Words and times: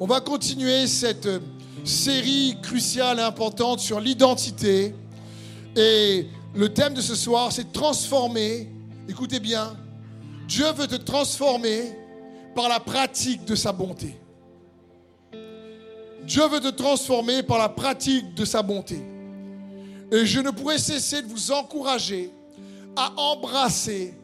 On 0.00 0.06
va 0.06 0.20
continuer 0.20 0.86
cette 0.86 1.28
série 1.82 2.56
cruciale 2.62 3.18
et 3.18 3.22
importante 3.22 3.80
sur 3.80 3.98
l'identité. 3.98 4.94
Et 5.74 6.26
le 6.54 6.68
thème 6.72 6.94
de 6.94 7.00
ce 7.00 7.16
soir, 7.16 7.50
c'est 7.50 7.72
transformer. 7.72 8.70
Écoutez 9.08 9.40
bien, 9.40 9.76
Dieu 10.46 10.70
veut 10.70 10.86
te 10.86 10.94
transformer 10.94 11.82
par 12.54 12.68
la 12.68 12.78
pratique 12.78 13.44
de 13.44 13.56
sa 13.56 13.72
bonté. 13.72 14.16
Dieu 16.22 16.46
veut 16.46 16.60
te 16.60 16.70
transformer 16.70 17.42
par 17.42 17.58
la 17.58 17.68
pratique 17.68 18.34
de 18.34 18.44
sa 18.44 18.62
bonté. 18.62 19.02
Et 20.12 20.26
je 20.26 20.38
ne 20.38 20.50
pourrais 20.50 20.78
cesser 20.78 21.22
de 21.22 21.26
vous 21.26 21.50
encourager 21.50 22.30
à 22.94 23.12
embrasser 23.16 24.14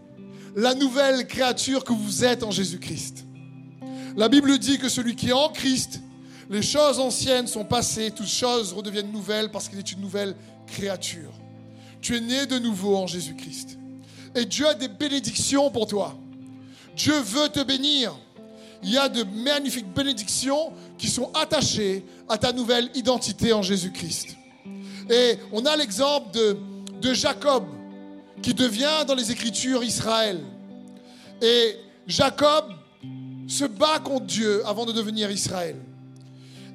la 0.55 0.75
nouvelle 0.75 1.27
créature 1.27 1.83
que 1.83 1.93
vous 1.93 2.25
êtes 2.25 2.45
en 2.45 2.53
Jésus-Christ. 2.53 3.25
La 4.17 4.29
Bible 4.29 4.59
dit 4.59 4.79
que 4.79 4.89
celui 4.89 5.17
qui 5.17 5.31
est 5.31 5.33
en 5.33 5.49
Christ, 5.49 6.01
les 6.49 6.63
choses 6.63 7.01
anciennes 7.01 7.47
sont 7.47 7.65
passées, 7.65 8.13
toutes 8.13 8.29
choses 8.29 8.73
redeviennent 8.73 9.11
nouvelles 9.11 9.51
parce 9.51 9.69
qu'il 9.69 9.79
est 9.79 9.93
une 9.93 10.01
nouvelle 10.01 10.37
créature. 10.67 11.33
Tu 12.01 12.17
es 12.17 12.21
né 12.21 12.47
de 12.47 12.59
nouveau 12.59 12.97
en 12.97 13.07
Jésus-Christ. 13.07 13.79
Et 14.35 14.45
Dieu 14.45 14.69
a 14.69 14.75
des 14.75 14.89
bénédictions 14.89 15.71
pour 15.71 15.87
toi. 15.87 16.15
Dieu 16.97 17.19
veut 17.21 17.49
te 17.49 17.63
bénir. 17.63 18.15
Il 18.83 18.91
y 18.91 18.99
a 18.99 19.09
de 19.09 19.25
magnifiques 19.25 19.93
bénédictions 19.93 20.73
qui 20.99 21.09
sont 21.09 21.31
attachées 21.33 22.05
à 22.29 22.39
ta 22.39 22.53
nouvelle 22.53 22.91
identité 22.95 23.53
en 23.53 23.63
Jésus-Christ. 23.63 24.37
Et 25.11 25.39
on 25.53 25.65
a 25.67 25.77
l'exemple 25.77 26.31
de, 26.33 26.57
de 27.01 27.15
Jacob, 27.15 27.65
qui 28.43 28.55
devient 28.55 29.05
dans 29.07 29.15
les 29.15 29.33
Écritures 29.33 29.83
Israël. 29.83 30.41
Et 31.41 31.77
Jacob 32.07 32.67
se 33.47 33.65
bat 33.65 33.99
contre 33.99 34.27
Dieu 34.27 34.67
avant 34.67 34.87
de 34.87 34.93
devenir 34.93 35.31
Israël. 35.31 35.77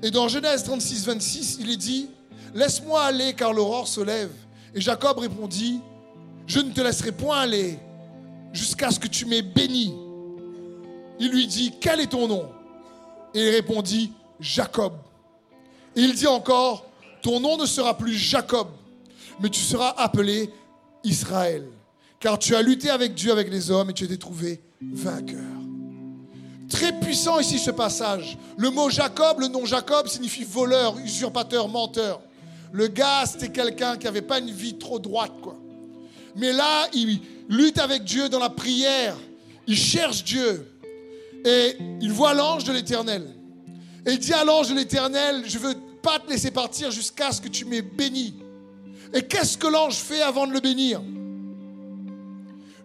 Et 0.01 0.11
dans 0.11 0.27
Genèse 0.27 0.63
36, 0.63 1.05
26, 1.05 1.57
il 1.61 1.71
est 1.71 1.77
dit, 1.77 2.09
Laisse-moi 2.53 3.03
aller 3.03 3.34
car 3.34 3.53
l'aurore 3.53 3.87
se 3.87 4.01
lève. 4.01 4.31
Et 4.73 4.81
Jacob 4.81 5.20
répondit, 5.20 5.81
Je 6.48 6.59
ne 6.59 6.71
te 6.71 6.81
laisserai 6.81 7.11
point 7.11 7.39
aller 7.39 7.77
jusqu'à 8.53 8.91
ce 8.91 8.99
que 8.99 9.07
tu 9.07 9.26
m'aies 9.26 9.41
béni. 9.41 9.93
Il 11.20 11.31
lui 11.31 11.48
dit, 11.48 11.73
Quel 11.79 11.99
est 11.99 12.11
ton 12.11 12.27
nom? 12.27 12.49
Et 13.33 13.48
il 13.48 13.49
répondit, 13.49 14.11
Jacob. 14.39 14.93
Et 15.95 16.01
il 16.01 16.13
dit 16.13 16.27
encore, 16.27 16.85
Ton 17.21 17.39
nom 17.39 17.57
ne 17.57 17.65
sera 17.65 17.98
plus 17.98 18.15
Jacob, 18.15 18.70
mais 19.41 19.49
tu 19.49 19.59
seras 19.59 19.93
appelé 19.98 20.49
Israël. 21.04 21.67
Car 22.20 22.39
tu 22.39 22.55
as 22.55 22.61
lutté 22.61 22.89
avec 22.89 23.13
Dieu, 23.13 23.31
avec 23.31 23.49
les 23.49 23.71
hommes, 23.71 23.89
et 23.89 23.93
tu 23.93 24.04
as 24.04 24.07
été 24.07 24.17
trouvé 24.17 24.61
vainqueur. 24.81 25.59
Très 26.70 26.99
puissant 26.99 27.39
ici 27.39 27.57
ce 27.57 27.71
passage. 27.71 28.37
Le 28.57 28.70
mot 28.70 28.89
Jacob, 28.89 29.39
le 29.39 29.48
nom 29.48 29.65
Jacob 29.65 30.07
signifie 30.07 30.43
voleur, 30.43 30.98
usurpateur, 30.99 31.67
menteur. 31.67 32.21
Le 32.71 32.87
gars, 32.87 33.26
c'était 33.26 33.49
quelqu'un 33.49 33.98
qui 33.98 34.05
n'avait 34.05 34.21
pas 34.21 34.39
une 34.39 34.51
vie 34.51 34.77
trop 34.77 34.99
droite, 34.99 35.34
quoi. 35.41 35.57
Mais 36.35 36.53
là, 36.53 36.87
il 36.93 37.20
lutte 37.49 37.79
avec 37.79 38.03
Dieu 38.03 38.29
dans 38.29 38.39
la 38.39 38.51
prière. 38.51 39.15
Il 39.65 39.76
cherche 39.76 40.23
Dieu. 40.23 40.71
Et 41.43 41.76
il 42.01 42.11
voit 42.11 42.35
l'ange 42.35 42.65
de 42.65 42.71
l'Éternel. 42.71 43.26
Et 44.05 44.11
il 44.11 44.20
dit 44.20 44.33
à 44.33 44.43
l'ange 44.43 44.70
de 44.70 44.76
l'Éternel, 44.76 45.43
je 45.48 45.57
veux 45.57 45.73
pas 46.04 46.20
te 46.20 46.29
laisser 46.29 46.51
partir 46.51 46.91
jusqu'à 46.91 47.31
ce 47.31 47.41
que 47.41 47.48
tu 47.48 47.65
m'aies 47.65 47.81
béni. 47.81 48.35
Et 49.13 49.23
qu'est-ce 49.23 49.57
que 49.57 49.67
l'ange 49.67 49.95
fait 49.95 50.21
avant 50.21 50.45
de 50.45 50.54
le 50.54 50.59
bénir? 50.59 51.01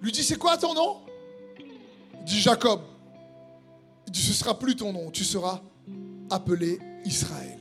Lui 0.01 0.11
dit, 0.11 0.25
c'est 0.25 0.39
quoi 0.39 0.57
ton 0.57 0.73
nom? 0.73 0.97
Dit 2.25 2.41
Jacob. 2.41 2.81
Ce 4.13 4.29
ne 4.29 4.35
sera 4.35 4.59
plus 4.59 4.77
ton 4.77 4.93
nom, 4.93 5.11
tu 5.11 5.25
seras 5.25 5.61
appelé 6.31 6.79
Israël. 7.05 7.59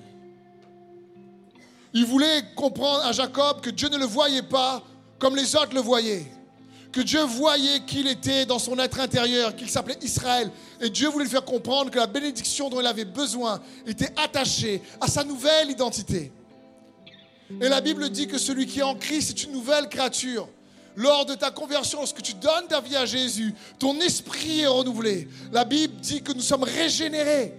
Il 1.93 2.05
voulait 2.05 2.43
comprendre 2.55 3.05
à 3.05 3.11
Jacob 3.11 3.61
que 3.61 3.69
Dieu 3.69 3.89
ne 3.89 3.97
le 3.97 4.05
voyait 4.05 4.41
pas 4.41 4.83
comme 5.19 5.35
les 5.35 5.55
autres 5.55 5.73
le 5.73 5.81
voyaient. 5.81 6.25
Que 6.91 7.01
Dieu 7.01 7.21
voyait 7.21 7.79
qu'il 7.81 8.07
était 8.07 8.45
dans 8.45 8.59
son 8.59 8.77
être 8.77 8.99
intérieur, 8.99 9.55
qu'il 9.55 9.69
s'appelait 9.69 9.97
Israël. 10.01 10.51
Et 10.81 10.89
Dieu 10.89 11.09
voulait 11.09 11.25
lui 11.25 11.31
faire 11.31 11.45
comprendre 11.45 11.89
que 11.89 11.97
la 11.97 12.07
bénédiction 12.07 12.69
dont 12.69 12.79
il 12.81 12.87
avait 12.87 13.05
besoin 13.05 13.61
était 13.85 14.11
attachée 14.17 14.81
à 15.01 15.07
sa 15.07 15.23
nouvelle 15.23 15.71
identité. 15.71 16.31
Et 17.61 17.69
la 17.69 17.81
Bible 17.81 18.09
dit 18.09 18.27
que 18.27 18.37
celui 18.37 18.65
qui 18.65 18.79
est 18.79 18.83
en 18.83 18.95
Christ 18.95 19.31
est 19.31 19.43
une 19.43 19.53
nouvelle 19.53 19.87
créature. 19.87 20.47
Lors 20.95 21.25
de 21.25 21.35
ta 21.35 21.49
conversion, 21.49 21.99
lorsque 21.99 22.21
tu 22.21 22.33
donnes 22.35 22.67
ta 22.67 22.79
vie 22.79 22.95
à 22.95 23.05
Jésus, 23.05 23.53
ton 23.79 23.99
esprit 24.01 24.61
est 24.61 24.67
renouvelé. 24.67 25.27
La 25.51 25.65
Bible 25.65 25.95
dit 25.99 26.21
que 26.21 26.31
nous 26.31 26.41
sommes 26.41 26.63
régénérés. 26.63 27.53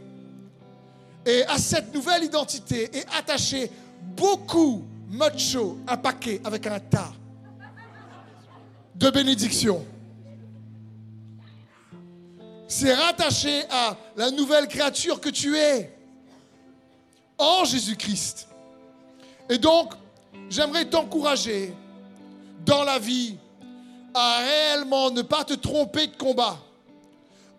Et 1.27 1.45
à 1.47 1.59
cette 1.59 1.93
nouvelle 1.95 2.25
identité 2.25 2.97
est 2.97 3.07
attaché 3.17 3.71
beaucoup, 4.17 4.85
mucho, 5.09 5.79
un 5.89 5.97
paquet 5.97 6.41
avec 6.45 6.67
un 6.67 6.79
tas 6.79 7.13
de 8.95 9.11
bénédictions. 9.11 9.85
C'est 12.69 12.95
rattaché 12.95 13.65
à 13.71 13.97
la 14.17 14.31
nouvelle 14.31 14.69
créature 14.69 15.21
que 15.21 15.29
tu 15.29 15.57
es 15.57 15.97
en 17.39 17.65
Jésus-Christ. 17.65 18.49
Et 19.49 19.59
donc, 19.59 19.95
j'aimerais 20.49 20.85
t'encourager 20.85 21.75
dans 22.65 22.85
la 22.85 22.99
vie 22.99 23.37
à 24.15 24.39
réellement 24.39 25.11
ne 25.11 25.23
pas 25.23 25.45
te 25.45 25.55
tromper 25.55 26.07
de 26.07 26.17
combat, 26.17 26.59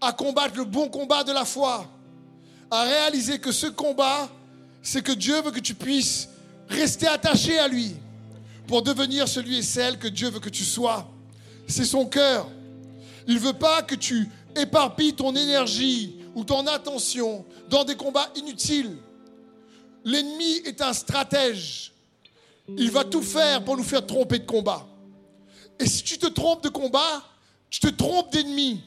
à 0.02 0.14
combattre 0.14 0.58
le 0.58 0.64
bon 0.64 0.90
combat 0.90 1.24
de 1.24 1.32
la 1.32 1.46
foi, 1.46 1.86
à 2.72 2.84
réaliser 2.84 3.40
que 3.40 3.52
ce 3.52 3.68
combat, 3.68 4.30
c'est 4.82 5.04
que 5.04 5.12
Dieu 5.12 5.42
veut 5.42 5.52
que 5.52 5.60
tu 5.60 5.76
puisses 5.76 6.30
rester 6.70 7.08
attaché 7.08 7.60
à 7.60 7.68
lui 7.68 7.96
pour 8.68 8.82
devenir 8.82 9.28
celui 9.28 9.58
et 9.58 9.64
celle 9.64 10.00
que 10.00 10.08
Dieu 10.08 10.30
veut 10.30 10.40
que 10.40 10.50
tu 10.50 10.64
sois. 10.64 11.08
C'est 11.68 11.86
son 11.86 12.06
cœur. 12.06 12.48
Il 13.28 13.36
ne 13.36 13.40
veut 13.40 13.54
pas 13.54 13.82
que 13.82 13.96
tu 13.96 14.30
éparpilles 14.56 15.14
ton 15.14 15.36
énergie 15.36 16.16
ou 16.36 16.44
ton 16.44 16.66
attention 16.68 17.46
dans 17.70 17.84
des 17.84 17.96
combats 17.96 18.30
inutiles. 18.36 18.96
L'ennemi 20.04 20.62
est 20.66 20.82
un 20.82 20.94
stratège. 20.94 21.92
Il 22.78 22.92
va 22.92 23.04
tout 23.04 23.22
faire 23.22 23.64
pour 23.64 23.78
nous 23.78 23.84
faire 23.84 24.06
tromper 24.06 24.40
de 24.40 24.46
combat. 24.46 24.86
Et 25.80 25.88
si 25.88 26.03
tu 26.03 26.18
te 26.18 26.28
trompes 26.28 26.63
de 26.63 26.69
combat, 26.69 27.24
tu 27.69 27.80
te 27.80 27.88
trompes 27.88 28.31
d'ennemi. 28.31 28.81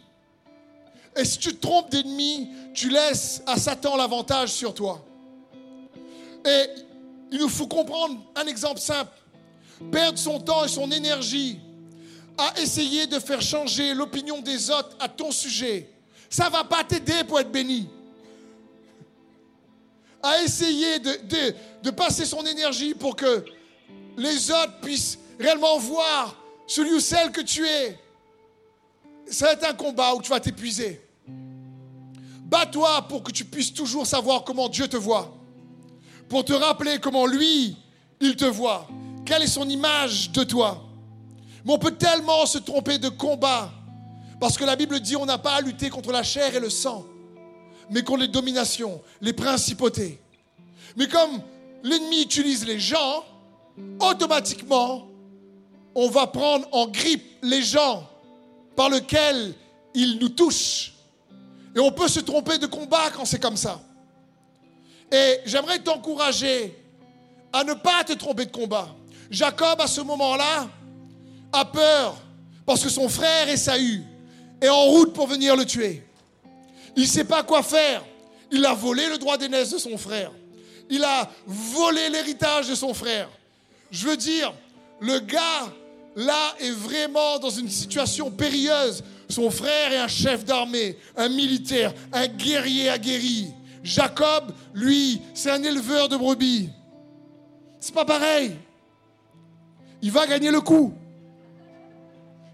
Et 1.17 1.25
si 1.25 1.39
tu 1.39 1.55
te 1.55 1.61
trompes 1.61 1.91
d'ennemi, 1.91 2.49
tu 2.75 2.89
laisses 2.91 3.43
à 3.47 3.57
Satan 3.59 3.97
l'avantage 3.97 4.51
sur 4.51 4.73
toi. 4.75 5.05
Et 6.45 6.65
il 7.33 7.39
nous 7.39 7.49
faut 7.49 7.67
comprendre 7.67 8.21
un 8.37 8.47
exemple 8.47 8.81
simple. 8.81 9.13
Perdre 9.93 10.19
son 10.19 10.41
temps 10.41 10.65
et 10.65 10.69
son 10.69 10.91
énergie 10.91 11.59
à 12.39 12.61
essayer 12.61 13.07
de 13.07 13.19
faire 13.19 13.43
changer 13.43 13.95
l'opinion 13.95 14.41
des 14.41 14.71
autres 14.71 14.97
à 15.01 15.09
ton 15.09 15.33
sujet, 15.33 15.91
ça 16.31 16.47
ne 16.47 16.51
va 16.53 16.63
pas 16.63 16.85
t'aider 16.85 17.25
pour 17.27 17.41
être 17.41 17.51
béni. 17.51 17.89
À 20.23 20.43
essayer 20.43 21.01
de, 21.01 21.11
de, 21.29 21.55
de 21.83 21.91
passer 21.91 22.25
son 22.25 22.45
énergie 22.47 22.95
pour 22.95 23.17
que 23.17 23.45
les 24.17 24.51
autres 24.51 24.81
puissent 24.81 25.19
réellement 25.39 25.79
voir 25.79 26.37
celui 26.69 26.93
ou 26.93 27.01
celle 27.01 27.33
que 27.33 27.41
tu 27.41 27.67
es. 27.67 27.99
Ça 29.31 29.55
un 29.69 29.75
combat 29.75 30.15
où 30.15 30.23
tu 30.23 30.31
vas 30.31 30.39
t'épuiser. 30.39 31.01
Bats-toi 32.45 33.03
pour 33.09 33.23
que 33.23 33.33
tu 33.33 33.45
puisses 33.45 33.75
toujours 33.75 34.07
savoir 34.07 34.45
comment 34.45 34.69
Dieu 34.69 34.87
te 34.87 34.97
voit. 34.97 35.35
Pour 36.29 36.45
te 36.45 36.53
rappeler 36.53 36.99
comment 36.99 37.27
lui, 37.27 37.77
il 38.21 38.37
te 38.37 38.45
voit. 38.45 38.87
Quelle 39.27 39.43
est 39.43 39.49
son 39.49 39.69
image 39.69 40.31
de 40.31 40.45
toi. 40.45 40.85
Mais 41.65 41.73
on 41.73 41.79
peut 41.79 41.97
tellement 41.97 42.47
se 42.47 42.59
tromper 42.59 42.99
de 42.99 43.09
combat. 43.09 43.71
Parce 44.41 44.57
que 44.57 44.65
la 44.65 44.77
Bible 44.77 45.01
dit 45.01 45.17
on 45.17 45.27
n'a 45.27 45.39
pas 45.39 45.57
à 45.57 45.61
lutter 45.61 45.91
contre 45.91 46.13
la 46.13 46.23
chair 46.23 46.55
et 46.55 46.61
le 46.61 46.71
sang, 46.71 47.05
mais 47.91 48.03
contre 48.03 48.21
les 48.21 48.29
dominations, 48.29 49.03
les 49.21 49.33
principautés. 49.33 50.21
Mais 50.97 51.09
comme 51.09 51.43
l'ennemi 51.83 52.23
utilise 52.23 52.65
les 52.65 52.79
gens, 52.79 53.25
automatiquement, 53.99 55.08
on 56.01 56.09
va 56.09 56.29
prendre 56.29 56.69
en 56.71 56.87
grippe 56.87 57.39
les 57.43 57.61
gens 57.61 58.09
par 58.77 58.89
lesquels 58.89 59.53
il 59.95 60.21
nous 60.21 60.29
touche. 60.29 60.93
Et 61.75 61.81
on 61.81 61.91
peut 61.91 62.07
se 62.07 62.21
tromper 62.21 62.57
de 62.57 62.67
combat 62.67 63.11
quand 63.13 63.25
c'est 63.25 63.41
comme 63.41 63.57
ça. 63.57 63.81
Et 65.11 65.41
j'aimerais 65.45 65.81
t'encourager 65.81 66.73
à 67.53 67.65
ne 67.65 67.75
pas 67.75 68.05
te 68.05 68.13
tromper 68.13 68.47
de 68.47 68.53
combat. 68.53 68.95
Jacob, 69.29 69.81
à 69.81 69.89
ce 69.89 70.01
moment-là, 70.03 70.69
a 71.53 71.65
peur 71.65 72.17
parce 72.65 72.85
que 72.85 72.91
son 72.91 73.09
frère 73.09 73.49
Esaü 73.49 74.05
est 74.61 74.69
en 74.69 74.85
route 74.85 75.13
pour 75.13 75.27
venir 75.27 75.57
le 75.57 75.65
tuer. 75.65 76.05
Il 76.95 77.03
ne 77.03 77.09
sait 77.09 77.25
pas 77.25 77.43
quoi 77.43 77.65
faire. 77.65 78.05
Il 78.53 78.65
a 78.65 78.73
volé 78.73 79.09
le 79.09 79.19
droit 79.19 79.37
d'aînesse 79.37 79.71
de 79.71 79.79
son 79.79 79.99
frère. 79.99 80.31
Il 80.91 81.03
a 81.03 81.29
volé 81.45 82.09
l'héritage 82.09 82.69
de 82.69 82.77
son 82.77 82.95
frère. 82.95 83.29
Je 83.91 84.07
veux 84.07 84.17
dire, 84.17 84.55
le 85.01 85.19
gars, 85.19 85.73
là, 86.19 86.55
est 86.59 86.73
vraiment 86.73 87.39
dans 87.39 87.51
une 87.51 87.69
situation 87.69 88.31
périlleuse. 88.31 89.05
Son 89.29 89.51
frère 89.51 89.93
est 89.93 89.99
un 89.99 90.09
chef 90.09 90.45
d'armée, 90.45 90.99
un 91.17 91.29
militaire, 91.29 91.95
un 92.13 92.27
guerrier 92.27 92.89
aguerri. 92.89 93.47
Jacob, 93.85 94.53
lui, 94.75 95.23
c'est 95.33 95.51
un 95.51 95.63
éleveur 95.63 96.09
de 96.09 96.17
brebis. 96.17 96.71
C'est 97.79 97.95
pas 97.95 98.05
pareil. 98.05 98.57
Il 100.03 100.11
va 100.11 100.27
gagner 100.27 100.51
le 100.51 100.61
coup 100.61 100.93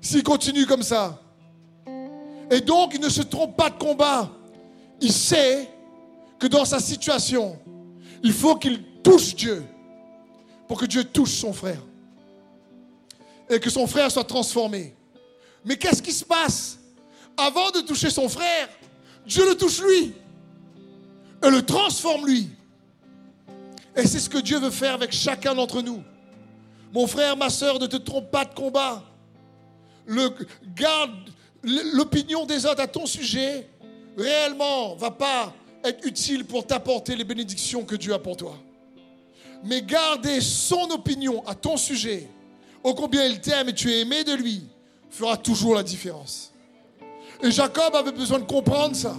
s'il 0.01 0.23
continue 0.23 0.67
comme 0.67 0.83
ça. 0.83 1.19
Et 2.51 2.61
donc, 2.61 2.93
il 2.95 3.01
ne 3.01 3.09
se 3.09 3.23
trompe 3.23 3.57
pas 3.57 3.71
de 3.71 3.79
combat. 3.79 4.31
Il 5.01 5.13
sait 5.13 5.71
que 6.39 6.47
dans 6.47 6.67
sa 6.67 6.81
situation, 6.81 7.59
il 8.23 8.33
faut 8.33 8.57
qu'il 8.57 8.83
touche 9.03 9.35
Dieu 9.35 9.65
pour 10.69 10.79
que 10.79 10.85
Dieu 10.85 11.05
touche 11.05 11.33
son 11.33 11.55
frère 11.55 11.81
et 13.49 13.61
que 13.61 13.71
son 13.71 13.87
frère 13.87 14.11
soit 14.11 14.25
transformé. 14.25 14.95
Mais 15.65 15.77
qu'est-ce 15.77 16.03
qui 16.03 16.13
se 16.13 16.25
passe? 16.25 16.79
Avant 17.37 17.71
de 17.71 17.81
toucher 17.81 18.11
son 18.11 18.29
frère, 18.29 18.69
Dieu 19.27 19.49
le 19.49 19.57
touche 19.57 19.81
lui 19.83 20.13
et 21.43 21.51
le 21.51 21.65
transforme 21.65 22.27
lui. 22.27 22.49
Et 23.97 24.07
c'est 24.07 24.21
ce 24.21 24.29
que 24.29 24.39
Dieu 24.39 24.59
veut 24.59 24.71
faire 24.71 24.95
avec 24.95 25.13
chacun 25.13 25.55
d'entre 25.55 25.83
nous. 25.83 26.03
Mon 26.93 27.07
frère, 27.07 27.37
ma 27.37 27.51
soeur, 27.51 27.79
ne 27.79 27.87
te 27.87 27.97
trompe 27.97 28.31
pas 28.31 28.45
de 28.45 28.55
combat. 28.55 29.03
Garde 30.77 31.13
l'opinion 31.63 32.45
des 32.45 32.67
autres 32.67 32.83
à 32.83 32.87
ton 32.87 33.07
sujet 33.07 33.69
réellement 34.17 34.95
va 34.97 35.11
pas 35.11 35.53
être 35.83 36.07
utile 36.07 36.45
pour 36.45 36.67
t'apporter 36.67 37.17
les 37.17 37.25
bénédictions 37.25 37.85
que 37.85 37.97
Dieu 37.97 38.13
a 38.15 38.19
pour 38.19 38.37
toi. 38.37 38.57
Mais 39.65 39.83
garder 39.83 40.41
son 40.41 40.91
opinion 40.91 41.43
à 41.47 41.55
ton 41.55 41.77
sujet, 41.77 42.29
ô 42.85 42.95
combien 42.95 43.25
il 43.25 43.41
t'aime 43.41 43.71
et 43.71 43.73
tu 43.73 43.91
es 43.91 44.01
aimé 44.01 44.23
de 44.23 44.35
lui, 44.35 44.63
fera 45.11 45.37
toujours 45.39 45.75
la 45.75 45.83
différence. 45.83 46.53
Et 47.43 47.51
Jacob 47.51 47.95
avait 47.95 48.13
besoin 48.13 48.39
de 48.39 48.45
comprendre 48.45 48.95
ça, 48.95 49.17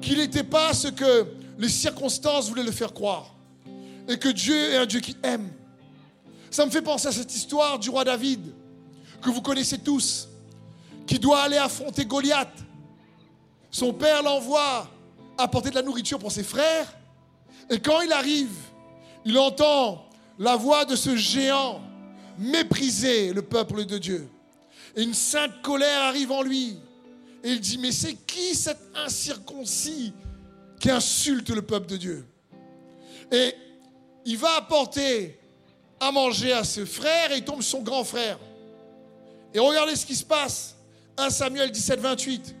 qu'il 0.00 0.18
n'était 0.18 0.42
pas 0.42 0.72
ce 0.72 0.88
que 0.88 1.26
les 1.58 1.68
circonstances 1.68 2.48
voulaient 2.48 2.64
le 2.64 2.72
faire 2.72 2.94
croire, 2.94 3.34
et 4.08 4.18
que 4.18 4.30
Dieu 4.30 4.56
est 4.72 4.76
un 4.78 4.86
Dieu 4.86 5.00
qui 5.00 5.14
aime. 5.22 5.50
Ça 6.50 6.64
me 6.64 6.70
fait 6.70 6.82
penser 6.82 7.08
à 7.08 7.12
cette 7.12 7.34
histoire 7.34 7.78
du 7.78 7.90
roi 7.90 8.02
David, 8.02 8.40
que 9.20 9.28
vous 9.28 9.42
connaissez 9.42 9.78
tous, 9.78 10.28
qui 11.06 11.18
doit 11.18 11.42
aller 11.42 11.58
affronter 11.58 12.06
Goliath. 12.06 12.48
Son 13.70 13.92
père 13.92 14.22
l'envoie 14.22 14.88
apporter 15.36 15.70
de 15.70 15.74
la 15.74 15.82
nourriture 15.82 16.18
pour 16.18 16.32
ses 16.32 16.42
frères, 16.42 16.90
et 17.68 17.78
quand 17.78 18.00
il 18.00 18.12
arrive, 18.12 18.56
il 19.26 19.38
entend 19.38 20.06
la 20.38 20.56
voix 20.56 20.86
de 20.86 20.96
ce 20.96 21.14
géant 21.14 21.82
mépriser 22.40 23.32
le 23.32 23.42
peuple 23.42 23.84
de 23.84 23.98
Dieu. 23.98 24.28
Et 24.96 25.02
une 25.02 25.14
sainte 25.14 25.62
colère 25.62 26.02
arrive 26.02 26.32
en 26.32 26.42
lui. 26.42 26.78
Et 27.44 27.50
il 27.50 27.60
dit, 27.60 27.78
mais 27.78 27.92
c'est 27.92 28.14
qui 28.14 28.54
cet 28.54 28.78
incirconcis 28.94 30.12
qui 30.80 30.90
insulte 30.90 31.50
le 31.50 31.62
peuple 31.62 31.86
de 31.86 31.96
Dieu? 31.96 32.26
Et 33.30 33.54
il 34.24 34.36
va 34.36 34.56
apporter 34.56 35.38
à 36.00 36.10
manger 36.10 36.52
à 36.52 36.64
ce 36.64 36.84
frère 36.84 37.30
et 37.32 37.44
tombe 37.44 37.62
son 37.62 37.82
grand 37.82 38.04
frère. 38.04 38.38
Et 39.54 39.58
regardez 39.58 39.94
ce 39.94 40.06
qui 40.06 40.16
se 40.16 40.24
passe. 40.24 40.76
1 41.18 41.30
Samuel 41.30 41.70
17, 41.70 42.00
28. 42.00 42.56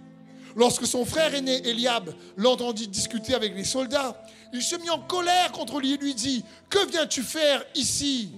Lorsque 0.56 0.86
son 0.86 1.04
frère 1.04 1.34
aîné 1.34 1.66
Eliab 1.68 2.12
l'entendit 2.36 2.88
discuter 2.88 3.34
avec 3.34 3.54
les 3.54 3.64
soldats, 3.64 4.22
il 4.52 4.62
se 4.62 4.76
mit 4.76 4.90
en 4.90 4.98
colère 4.98 5.52
contre 5.52 5.80
lui 5.80 5.94
et 5.94 5.96
lui 5.96 6.14
dit, 6.14 6.44
que 6.68 6.90
viens-tu 6.90 7.22
faire 7.22 7.64
ici? 7.74 8.30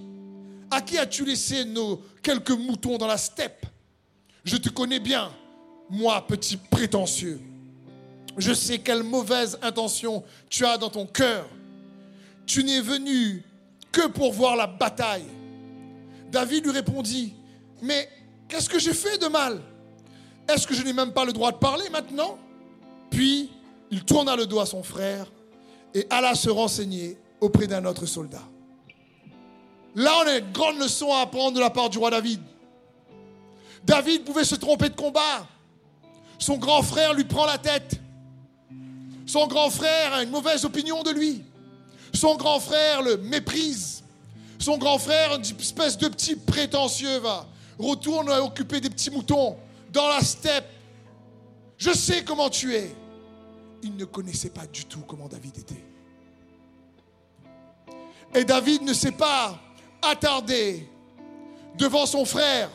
À 0.73 0.81
qui 0.81 0.97
as-tu 0.97 1.23
laissé 1.23 1.65
nos 1.65 2.01
quelques 2.23 2.49
moutons 2.49 2.97
dans 2.97 3.05
la 3.05 3.17
steppe? 3.17 3.67
Je 4.43 4.57
te 4.57 4.69
connais 4.69 4.99
bien, 4.99 5.31
moi, 5.87 6.25
petit 6.25 6.57
prétentieux. 6.57 7.39
Je 8.37 8.53
sais 8.53 8.79
quelle 8.79 9.03
mauvaise 9.03 9.59
intention 9.61 10.23
tu 10.49 10.65
as 10.65 10.79
dans 10.79 10.89
ton 10.89 11.05
cœur. 11.05 11.47
Tu 12.47 12.63
n'es 12.63 12.81
venu 12.81 13.43
que 13.91 14.07
pour 14.07 14.33
voir 14.33 14.55
la 14.55 14.65
bataille. 14.65 15.27
David 16.31 16.65
lui 16.65 16.71
répondit, 16.71 17.35
mais 17.83 18.09
qu'est-ce 18.47 18.67
que 18.67 18.79
j'ai 18.79 18.95
fait 18.95 19.19
de 19.19 19.27
mal? 19.27 19.61
Est-ce 20.47 20.65
que 20.65 20.73
je 20.73 20.81
n'ai 20.81 20.93
même 20.93 21.13
pas 21.13 21.23
le 21.23 21.33
droit 21.33 21.51
de 21.51 21.57
parler 21.57 21.87
maintenant 21.91 22.39
Puis 23.11 23.51
il 23.91 24.03
tourna 24.03 24.35
le 24.35 24.47
dos 24.47 24.59
à 24.59 24.65
son 24.65 24.81
frère 24.81 25.27
et 25.93 26.07
alla 26.09 26.33
se 26.33 26.49
renseigner 26.49 27.19
auprès 27.39 27.67
d'un 27.67 27.85
autre 27.85 28.07
soldat. 28.07 28.41
Là, 29.95 30.11
on 30.23 30.27
a 30.27 30.37
une 30.37 30.51
grande 30.51 30.79
leçon 30.79 31.13
à 31.13 31.21
apprendre 31.21 31.55
de 31.55 31.59
la 31.59 31.69
part 31.69 31.89
du 31.89 31.97
roi 31.97 32.09
David. 32.09 32.41
David 33.83 34.23
pouvait 34.23 34.43
se 34.43 34.55
tromper 34.55 34.89
de 34.89 34.95
combat. 34.95 35.47
Son 36.39 36.57
grand 36.57 36.81
frère 36.81 37.13
lui 37.13 37.23
prend 37.23 37.45
la 37.45 37.57
tête. 37.57 37.99
Son 39.25 39.47
grand 39.47 39.69
frère 39.69 40.13
a 40.13 40.23
une 40.23 40.29
mauvaise 40.29 40.65
opinion 40.65 41.03
de 41.03 41.11
lui. 41.11 41.43
Son 42.13 42.35
grand 42.35 42.59
frère 42.59 43.01
le 43.01 43.17
méprise. 43.17 44.03
Son 44.59 44.77
grand 44.77 44.97
frère, 44.97 45.35
une 45.35 45.41
espèce 45.41 45.97
de 45.97 46.07
petit 46.07 46.35
prétentieux, 46.35 47.17
va 47.17 47.45
retourne 47.77 48.29
occuper 48.29 48.79
des 48.79 48.89
petits 48.89 49.11
moutons 49.11 49.57
dans 49.91 50.07
la 50.07 50.21
steppe. 50.21 50.65
Je 51.77 51.91
sais 51.91 52.23
comment 52.23 52.49
tu 52.49 52.73
es 52.75 52.95
il 53.83 53.95
ne 53.97 54.05
connaissait 54.05 54.49
pas 54.49 54.65
du 54.65 54.85
tout 54.85 55.01
comment 55.01 55.27
David 55.27 55.57
était. 55.57 55.83
Et 58.33 58.45
David 58.45 58.81
ne 58.83 58.93
s'est 58.93 59.11
pas 59.11 59.59
attardé 60.09 60.87
devant 61.77 62.05
son 62.05 62.25
frère 62.25 62.69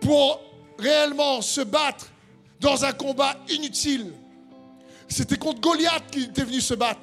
pour 0.00 0.40
réellement 0.78 1.42
se 1.42 1.60
battre 1.60 2.06
dans 2.60 2.84
un 2.84 2.92
combat 2.92 3.36
inutile. 3.48 4.12
C'était 5.08 5.36
contre 5.36 5.60
Goliath 5.60 6.10
qu'il 6.10 6.24
était 6.24 6.44
venu 6.44 6.60
se 6.60 6.74
battre. 6.74 7.00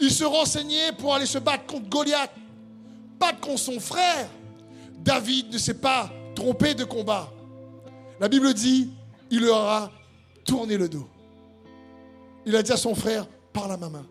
Il 0.00 0.10
se 0.10 0.24
renseignait 0.24 0.92
pour 0.92 1.14
aller 1.14 1.26
se 1.26 1.38
battre 1.38 1.66
contre 1.66 1.88
Goliath, 1.88 2.32
pas 3.18 3.32
contre 3.32 3.58
son 3.58 3.80
frère. 3.80 4.28
David 4.98 5.52
ne 5.52 5.58
s'est 5.58 5.74
pas 5.74 6.10
trompé 6.34 6.74
de 6.74 6.84
combat. 6.84 7.30
La 8.20 8.28
Bible 8.28 8.52
dit, 8.54 8.90
il 9.30 9.44
leur 9.44 9.68
a 9.68 9.90
tourné 10.44 10.76
le 10.76 10.88
dos 10.88 11.08
il 12.46 12.54
a 12.54 12.62
dit 12.62 12.72
à 12.72 12.76
son 12.76 12.94
frère, 12.94 13.26
parle 13.52 13.72
à 13.72 13.76
ma 13.76 13.90
main. 13.90 14.06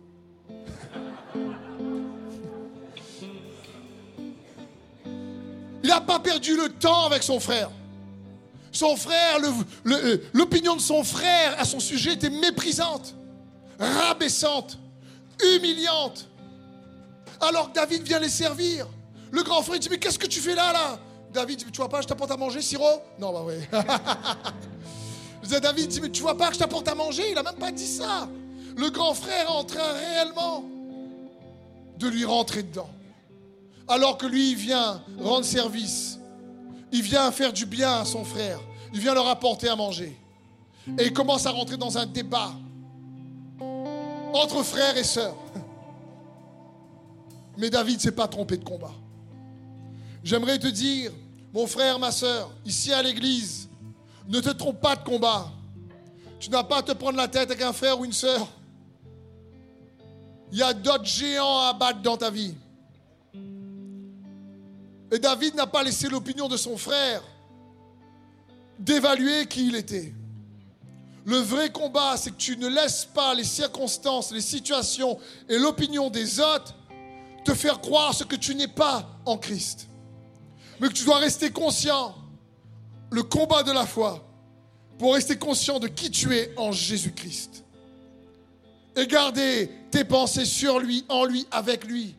Il 5.85 5.89
n'a 5.89 6.01
pas 6.01 6.17
perdu 6.17 6.57
le 6.57 6.69
temps 6.69 7.05
avec 7.05 7.21
son 7.21 7.39
frère. 7.39 7.69
Son 8.71 8.95
frère, 8.95 9.37
l'opinion 10.33 10.75
de 10.75 10.81
son 10.81 11.03
frère 11.03 11.55
à 11.59 11.63
son 11.63 11.79
sujet 11.79 12.13
était 12.13 12.31
méprisante, 12.31 13.13
rabaissante, 13.79 14.79
humiliante. 15.43 16.27
Alors 17.39 17.71
que 17.71 17.75
David 17.75 18.01
vient 18.01 18.17
les 18.17 18.29
servir. 18.29 18.87
Le 19.29 19.43
grand 19.43 19.61
frère 19.61 19.77
dit, 19.77 19.87
mais 19.91 19.99
qu'est-ce 19.99 20.17
que 20.17 20.25
tu 20.25 20.39
fais 20.39 20.55
là, 20.55 20.73
là? 20.73 20.97
David 21.31 21.59
dit, 21.59 21.65
tu 21.65 21.77
vois 21.77 21.89
pas, 21.89 22.01
je 22.01 22.07
t'apporte 22.07 22.31
à 22.31 22.37
manger, 22.37 22.63
sirop? 22.63 23.03
Non, 23.19 23.31
bah 23.31 23.43
oui. 23.45 23.53
David 25.61 25.87
dit, 25.87 26.01
mais 26.01 26.09
tu 26.09 26.23
vois 26.23 26.35
pas 26.35 26.47
que 26.47 26.55
je 26.55 26.59
t'apporte 26.59 26.87
à 26.87 26.95
manger? 26.95 27.25
Il 27.29 27.35
n'a 27.35 27.43
même 27.43 27.57
pas 27.57 27.71
dit 27.71 27.85
ça. 27.85 28.27
Le 28.75 28.89
grand 28.89 29.13
frère 29.13 29.45
est 29.45 29.51
en 29.51 29.63
train 29.63 29.93
réellement 29.93 30.65
de 31.99 32.07
lui 32.07 32.25
rentrer 32.25 32.63
dedans. 32.63 32.89
Alors 33.87 34.17
que 34.17 34.25
lui, 34.25 34.51
il 34.51 34.57
vient 34.57 35.01
rendre 35.19 35.45
service. 35.45 36.19
Il 36.91 37.01
vient 37.01 37.31
faire 37.31 37.53
du 37.53 37.65
bien 37.65 37.99
à 37.99 38.05
son 38.05 38.23
frère. 38.23 38.59
Il 38.93 38.99
vient 38.99 39.13
leur 39.13 39.27
apporter 39.27 39.67
à 39.67 39.75
manger. 39.75 40.17
Et 40.97 41.05
il 41.05 41.13
commence 41.13 41.45
à 41.45 41.51
rentrer 41.51 41.77
dans 41.77 41.97
un 41.97 42.05
débat 42.05 42.53
entre 44.33 44.63
frères 44.63 44.97
et 44.97 45.03
sœurs. 45.03 45.35
Mais 47.57 47.69
David 47.69 47.97
ne 47.97 48.01
s'est 48.01 48.11
pas 48.11 48.27
trompé 48.27 48.57
de 48.57 48.63
combat. 48.63 48.93
J'aimerais 50.23 50.59
te 50.59 50.67
dire, 50.67 51.11
mon 51.53 51.67
frère, 51.67 51.99
ma 51.99 52.11
sœur, 52.11 52.51
ici 52.65 52.91
à 52.91 53.01
l'église, 53.01 53.69
ne 54.27 54.39
te 54.39 54.49
trompe 54.49 54.81
pas 54.81 54.95
de 54.95 55.03
combat. 55.03 55.51
Tu 56.39 56.49
n'as 56.49 56.63
pas 56.63 56.79
à 56.79 56.83
te 56.83 56.91
prendre 56.91 57.17
la 57.17 57.27
tête 57.27 57.49
avec 57.49 57.61
un 57.61 57.73
frère 57.73 57.99
ou 57.99 58.05
une 58.05 58.13
sœur. 58.13 58.47
Il 60.51 60.57
y 60.57 60.63
a 60.63 60.73
d'autres 60.73 61.05
géants 61.05 61.59
à 61.59 61.73
battre 61.73 62.01
dans 62.01 62.17
ta 62.17 62.29
vie. 62.29 62.53
Et 65.11 65.19
David 65.19 65.55
n'a 65.55 65.67
pas 65.67 65.83
laissé 65.83 66.07
l'opinion 66.09 66.47
de 66.47 66.57
son 66.57 66.77
frère 66.77 67.21
d'évaluer 68.79 69.45
qui 69.45 69.67
il 69.67 69.75
était. 69.75 70.13
Le 71.25 71.37
vrai 71.37 71.71
combat, 71.71 72.17
c'est 72.17 72.31
que 72.31 72.37
tu 72.37 72.57
ne 72.57 72.67
laisses 72.67 73.05
pas 73.05 73.33
les 73.33 73.43
circonstances, 73.43 74.31
les 74.31 74.41
situations 74.41 75.17
et 75.49 75.57
l'opinion 75.57 76.09
des 76.09 76.39
autres 76.39 76.75
te 77.43 77.53
faire 77.53 77.79
croire 77.79 78.13
ce 78.13 78.23
que 78.23 78.35
tu 78.35 78.55
n'es 78.55 78.67
pas 78.67 79.07
en 79.25 79.37
Christ. 79.37 79.87
Mais 80.79 80.87
que 80.87 80.93
tu 80.93 81.05
dois 81.05 81.17
rester 81.17 81.51
conscient 81.51 82.15
le 83.11 83.23
combat 83.23 83.63
de 83.63 83.71
la 83.71 83.85
foi 83.85 84.27
pour 84.97 85.13
rester 85.13 85.37
conscient 85.37 85.79
de 85.79 85.87
qui 85.87 86.11
tu 86.11 86.35
es 86.35 86.53
en 86.57 86.71
Jésus-Christ. 86.71 87.63
Et 88.95 89.07
garder 89.07 89.69
tes 89.91 90.03
pensées 90.03 90.45
sur 90.45 90.79
lui, 90.79 91.05
en 91.09 91.25
lui, 91.25 91.47
avec 91.51 91.85
lui. 91.85 92.15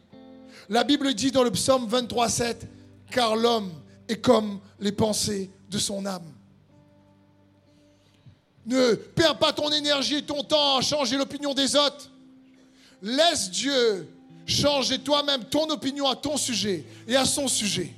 La 0.69 0.85
Bible 0.85 1.15
dit 1.15 1.31
dans 1.31 1.43
le 1.43 1.51
psaume 1.51 1.87
23, 1.87 2.29
7, 2.29 2.67
car 3.11 3.37
l'homme 3.37 3.73
est 4.09 4.21
comme 4.21 4.61
les 4.81 4.93
pensées 4.93 5.51
de 5.71 5.79
son 5.79 6.07
âme. 6.07 6.33
Ne 8.67 8.95
perds 8.95 9.39
pas 9.39 9.53
ton 9.53 9.71
énergie 9.71 10.17
et 10.17 10.23
ton 10.23 10.43
temps 10.43 10.79
à 10.79 10.81
changer 10.81 11.17
l'opinion 11.17 11.55
des 11.55 11.77
autres. 11.77 12.11
Laisse 13.01 13.51
Dieu 13.51 14.09
changer 14.47 14.99
toi-même 14.99 15.45
ton 15.45 15.69
opinion 15.71 16.09
à 16.09 16.17
ton 16.17 16.37
sujet 16.37 16.85
et 17.07 17.17
à 17.17 17.25
son 17.25 17.49
sujet. 17.49 17.93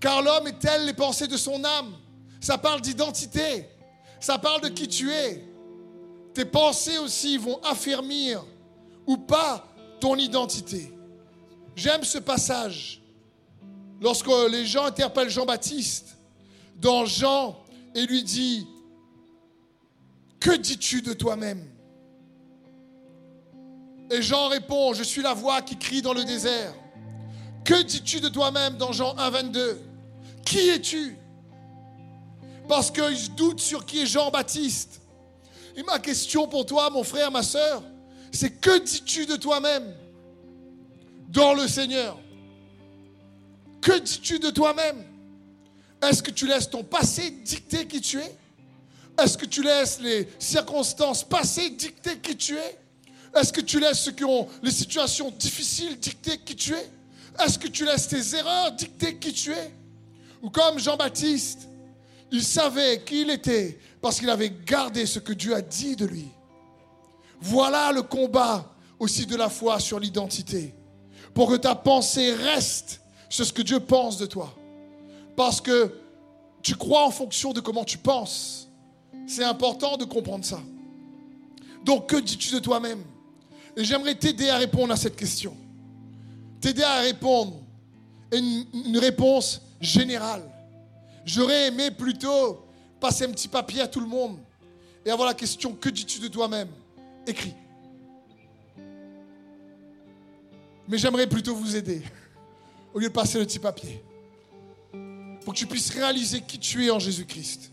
Car 0.00 0.22
l'homme 0.22 0.46
est 0.48 0.58
tel 0.58 0.86
les 0.86 0.92
pensées 0.92 1.26
de 1.26 1.36
son 1.36 1.64
âme. 1.64 1.92
Ça 2.40 2.58
parle 2.58 2.80
d'identité. 2.80 3.68
Ça 4.20 4.38
parle 4.38 4.62
de 4.62 4.68
qui 4.68 4.88
tu 4.88 5.10
es. 5.12 5.44
Tes 6.34 6.44
pensées 6.44 6.98
aussi 6.98 7.36
vont 7.36 7.60
affermir 7.62 8.44
ou 9.06 9.16
pas 9.16 9.66
ton 10.00 10.16
identité. 10.16 10.92
J'aime 11.74 12.04
ce 12.04 12.18
passage. 12.18 12.97
Lorsque 14.00 14.30
les 14.50 14.64
gens 14.64 14.84
interpellent 14.84 15.30
Jean-Baptiste 15.30 16.16
dans 16.76 17.04
Jean 17.04 17.58
et 17.94 18.06
lui 18.06 18.22
dit 18.22 18.66
Que 20.40 20.56
dis-tu 20.56 21.02
de 21.02 21.12
toi-même? 21.12 21.68
Et 24.10 24.22
Jean 24.22 24.48
répond 24.48 24.92
Je 24.94 25.02
suis 25.02 25.22
la 25.22 25.34
voix 25.34 25.62
qui 25.62 25.76
crie 25.76 26.02
dans 26.02 26.14
le 26.14 26.24
désert. 26.24 26.74
Que 27.64 27.82
dis-tu 27.82 28.20
de 28.20 28.28
toi-même 28.28 28.76
dans 28.76 28.92
Jean 28.92 29.16
1, 29.18 29.30
22 29.30 29.80
Qui 30.44 30.68
es-tu? 30.70 31.16
Parce 32.68 32.90
qu'ils 32.90 33.34
doutent 33.34 33.60
sur 33.60 33.84
qui 33.84 34.02
est 34.02 34.06
Jean-Baptiste. 34.06 35.00
Et 35.74 35.82
ma 35.82 35.98
question 35.98 36.46
pour 36.46 36.66
toi, 36.66 36.90
mon 36.90 37.02
frère, 37.02 37.30
ma 37.30 37.42
soeur, 37.42 37.82
c'est 38.30 38.60
que 38.60 38.78
dis-tu 38.78 39.26
de 39.26 39.36
toi-même 39.36 39.94
dans 41.28 41.54
le 41.54 41.66
Seigneur? 41.66 42.18
Que 43.80 43.98
dis-tu 43.98 44.38
de 44.38 44.50
toi-même? 44.50 45.04
Est-ce 46.02 46.22
que 46.22 46.30
tu 46.30 46.46
laisses 46.46 46.70
ton 46.70 46.84
passé 46.84 47.30
dicter 47.30 47.86
qui 47.86 48.00
tu 48.00 48.18
es? 48.18 48.36
Est-ce 49.18 49.36
que 49.36 49.46
tu 49.46 49.62
laisses 49.62 50.00
les 50.00 50.28
circonstances 50.38 51.24
passées 51.24 51.70
dicter 51.70 52.18
qui 52.18 52.36
tu 52.36 52.56
es? 52.56 52.78
Est-ce 53.34 53.52
que 53.52 53.60
tu 53.60 53.80
laisses 53.80 54.00
ceux 54.00 54.12
qui 54.12 54.24
ont 54.24 54.48
les 54.62 54.70
situations 54.70 55.30
difficiles 55.30 55.98
dicter 55.98 56.38
qui 56.38 56.54
tu 56.54 56.72
es? 56.74 56.90
Est-ce 57.38 57.58
que 57.58 57.68
tu 57.68 57.84
laisses 57.84 58.08
tes 58.08 58.36
erreurs 58.36 58.72
dicter 58.72 59.16
qui 59.16 59.32
tu 59.32 59.52
es? 59.52 59.74
Ou 60.42 60.50
comme 60.50 60.78
Jean-Baptiste, 60.78 61.68
il 62.30 62.44
savait 62.44 63.02
qui 63.04 63.22
il 63.22 63.30
était 63.30 63.78
parce 64.00 64.18
qu'il 64.20 64.30
avait 64.30 64.52
gardé 64.64 65.06
ce 65.06 65.18
que 65.18 65.32
Dieu 65.32 65.54
a 65.54 65.62
dit 65.62 65.96
de 65.96 66.06
lui. 66.06 66.28
Voilà 67.40 67.92
le 67.92 68.02
combat 68.02 68.72
aussi 68.98 69.26
de 69.26 69.36
la 69.36 69.48
foi 69.48 69.80
sur 69.80 69.98
l'identité. 69.98 70.74
Pour 71.34 71.50
que 71.50 71.56
ta 71.56 71.74
pensée 71.74 72.32
reste 72.32 73.00
sur 73.28 73.44
ce 73.44 73.52
que 73.52 73.62
Dieu 73.62 73.80
pense 73.80 74.18
de 74.18 74.26
toi. 74.26 74.54
Parce 75.36 75.60
que 75.60 75.94
tu 76.62 76.74
crois 76.74 77.06
en 77.06 77.10
fonction 77.10 77.52
de 77.52 77.60
comment 77.60 77.84
tu 77.84 77.98
penses. 77.98 78.68
C'est 79.26 79.44
important 79.44 79.96
de 79.96 80.04
comprendre 80.04 80.44
ça. 80.44 80.60
Donc, 81.84 82.08
que 82.08 82.16
dis-tu 82.16 82.52
de 82.54 82.58
toi-même? 82.58 83.02
Et 83.76 83.84
j'aimerais 83.84 84.14
t'aider 84.14 84.48
à 84.48 84.56
répondre 84.56 84.92
à 84.92 84.96
cette 84.96 85.16
question. 85.16 85.56
T'aider 86.60 86.82
à 86.82 87.00
répondre. 87.00 87.60
Une, 88.32 88.66
une 88.86 88.98
réponse 88.98 89.62
générale. 89.80 90.42
J'aurais 91.24 91.68
aimé 91.68 91.90
plutôt 91.90 92.64
passer 93.00 93.24
un 93.24 93.30
petit 93.30 93.48
papier 93.48 93.80
à 93.80 93.88
tout 93.88 94.00
le 94.00 94.06
monde 94.06 94.38
et 95.04 95.10
avoir 95.10 95.28
la 95.28 95.34
question 95.34 95.72
que 95.72 95.88
dis-tu 95.88 96.18
de 96.18 96.28
toi-même? 96.28 96.68
Écrit. 97.26 97.54
Mais 100.88 100.98
j'aimerais 100.98 101.26
plutôt 101.26 101.54
vous 101.54 101.76
aider, 101.76 102.02
au 102.98 103.00
lieu 103.00 103.10
de 103.10 103.12
passer 103.12 103.38
le 103.38 103.44
petit 103.44 103.60
papier, 103.60 104.02
pour 105.44 105.54
que 105.54 105.58
tu 105.60 105.68
puisses 105.68 105.90
réaliser 105.90 106.40
qui 106.40 106.58
tu 106.58 106.84
es 106.84 106.90
en 106.90 106.98
Jésus-Christ. 106.98 107.70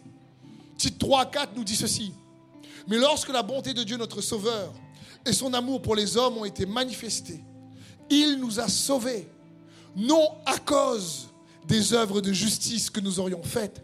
Titre 0.78 1.00
3 1.00 1.26
4 1.26 1.54
nous 1.56 1.64
dit 1.64 1.76
ceci. 1.76 2.14
Mais 2.88 3.00
lorsque 3.00 3.30
la 3.30 3.42
bonté 3.42 3.74
de 3.74 3.82
Dieu, 3.82 3.98
notre 3.98 4.22
Sauveur, 4.22 4.72
et 5.26 5.34
son 5.34 5.52
amour 5.56 5.82
pour 5.82 5.96
les 5.96 6.16
hommes 6.16 6.38
ont 6.38 6.46
été 6.46 6.68
manifestés, 6.68 7.44
il 8.08 8.36
nous 8.36 8.60
a 8.60 8.68
sauvés, 8.68 9.28
non 9.96 10.30
à 10.46 10.60
cause 10.60 11.30
des 11.68 11.94
œuvres 11.94 12.22
de 12.22 12.32
justice 12.32 12.92
que 12.92 13.00
nous 13.00 13.20
aurions 13.20 13.42
faites, 13.42 13.82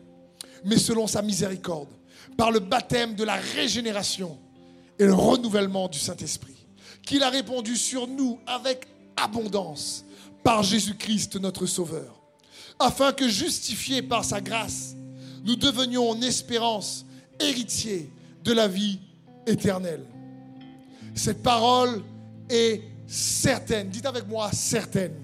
mais 0.63 0.77
selon 0.77 1.07
sa 1.07 1.23
miséricorde, 1.23 1.89
par 2.37 2.51
le 2.51 2.59
baptême 2.59 3.15
de 3.15 3.23
la 3.23 3.37
régénération 3.37 4.37
et 4.99 5.05
le 5.05 5.15
renouvellement 5.15 5.87
du 5.87 5.97
Saint-Esprit, 5.97 6.67
qu'il 7.01 7.23
a 7.23 7.31
répandu 7.31 7.77
sur 7.77 8.07
nous 8.07 8.37
avec 8.45 8.85
abondance 9.17 10.05
par 10.43 10.63
Jésus-Christ 10.63 11.35
notre 11.37 11.65
Sauveur, 11.65 12.21
afin 12.79 13.13
que 13.13 13.27
justifiés 13.27 14.01
par 14.01 14.25
sa 14.25 14.41
grâce, 14.41 14.95
nous 15.43 15.55
devenions 15.55 16.09
en 16.09 16.21
espérance 16.21 17.05
héritiers 17.39 18.11
de 18.43 18.53
la 18.53 18.67
vie 18.67 18.99
éternelle. 19.45 20.05
Cette 21.15 21.43
parole 21.43 22.03
est 22.49 22.81
certaine. 23.07 23.89
Dites 23.89 24.05
avec 24.05 24.27
moi, 24.27 24.51
certaine. 24.51 25.15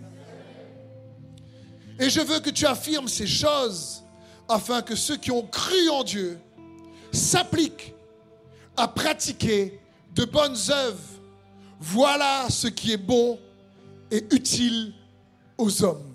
Et 1.99 2.09
je 2.09 2.21
veux 2.21 2.39
que 2.39 2.49
tu 2.49 2.65
affirmes 2.65 3.07
ces 3.07 3.27
choses 3.27 4.03
afin 4.47 4.81
que 4.81 4.95
ceux 4.95 5.17
qui 5.17 5.31
ont 5.31 5.43
cru 5.43 5.89
en 5.89 6.03
Dieu 6.03 6.37
s'appliquent 7.11 7.93
à 8.75 8.87
pratiquer 8.87 9.79
de 10.13 10.25
bonnes 10.25 10.57
œuvres. 10.69 11.21
Voilà 11.79 12.47
ce 12.49 12.67
qui 12.67 12.91
est 12.91 12.97
bon 12.97 13.39
et 14.11 14.23
utile 14.31 14.93
aux 15.57 15.83
hommes. 15.83 16.13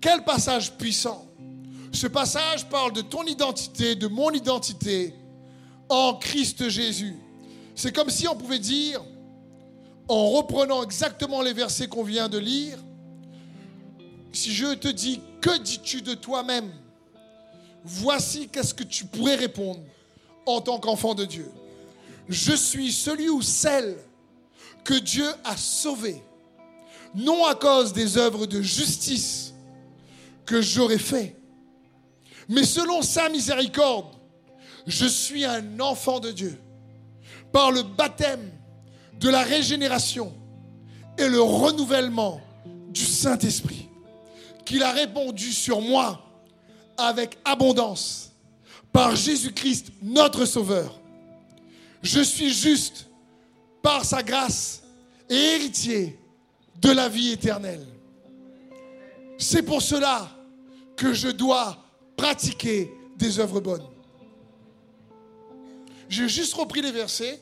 Quel 0.00 0.24
passage 0.24 0.76
puissant. 0.76 1.26
Ce 1.92 2.06
passage 2.06 2.68
parle 2.68 2.92
de 2.92 3.00
ton 3.00 3.24
identité, 3.24 3.94
de 3.94 4.06
mon 4.06 4.30
identité 4.30 5.14
en 5.88 6.14
Christ 6.14 6.68
Jésus. 6.68 7.16
C'est 7.74 7.94
comme 7.94 8.10
si 8.10 8.28
on 8.28 8.36
pouvait 8.36 8.58
dire, 8.58 9.02
en 10.08 10.30
reprenant 10.30 10.82
exactement 10.82 11.42
les 11.42 11.52
versets 11.52 11.88
qu'on 11.88 12.02
vient 12.02 12.28
de 12.28 12.38
lire, 12.38 12.78
si 14.32 14.52
je 14.52 14.74
te 14.74 14.88
dis, 14.88 15.20
que 15.40 15.58
dis-tu 15.58 16.02
de 16.02 16.14
toi-même? 16.14 16.70
Voici 17.84 18.48
qu'est-ce 18.48 18.74
que 18.74 18.84
tu 18.84 19.06
pourrais 19.06 19.36
répondre 19.36 19.80
en 20.44 20.60
tant 20.60 20.78
qu'enfant 20.78 21.14
de 21.14 21.24
Dieu. 21.24 21.50
Je 22.28 22.54
suis 22.54 22.92
celui 22.92 23.28
ou 23.28 23.42
celle 23.42 23.96
que 24.84 24.94
Dieu 24.94 25.28
a 25.44 25.56
sauvé, 25.56 26.22
non 27.16 27.46
à 27.46 27.54
cause 27.54 27.92
des 27.92 28.18
œuvres 28.18 28.46
de 28.46 28.60
justice 28.60 29.54
que 30.44 30.60
j'aurais 30.60 30.98
fait, 30.98 31.34
mais 32.48 32.62
selon 32.62 33.02
sa 33.02 33.28
miséricorde, 33.30 34.14
je 34.86 35.06
suis 35.06 35.44
un 35.44 35.80
enfant 35.80 36.20
de 36.20 36.30
Dieu 36.30 36.60
par 37.52 37.72
le 37.72 37.82
baptême 37.82 38.52
de 39.18 39.30
la 39.30 39.42
régénération 39.42 40.32
et 41.18 41.28
le 41.28 41.40
renouvellement 41.40 42.40
du 42.90 43.04
Saint-Esprit, 43.04 43.88
qu'il 44.64 44.82
a 44.82 44.92
répondu 44.92 45.52
sur 45.52 45.80
moi 45.80 46.22
avec 46.98 47.38
abondance 47.44 48.32
par 48.92 49.16
Jésus-Christ, 49.16 49.92
notre 50.02 50.44
Sauveur. 50.44 51.00
Je 52.02 52.20
suis 52.20 52.52
juste 52.52 53.06
par 53.82 54.04
sa 54.04 54.22
grâce 54.22 54.82
et 55.30 55.34
héritier 55.34 56.18
de 56.80 56.90
la 56.90 57.08
vie 57.08 57.32
éternelle. 57.32 57.86
C'est 59.38 59.62
pour 59.62 59.82
cela 59.82 60.30
que 60.96 61.12
je 61.12 61.28
dois 61.28 61.76
pratiquer 62.16 62.90
des 63.16 63.38
œuvres 63.38 63.60
bonnes. 63.60 63.86
J'ai 66.08 66.28
juste 66.28 66.54
repris 66.54 66.82
les 66.82 66.92
versets 66.92 67.40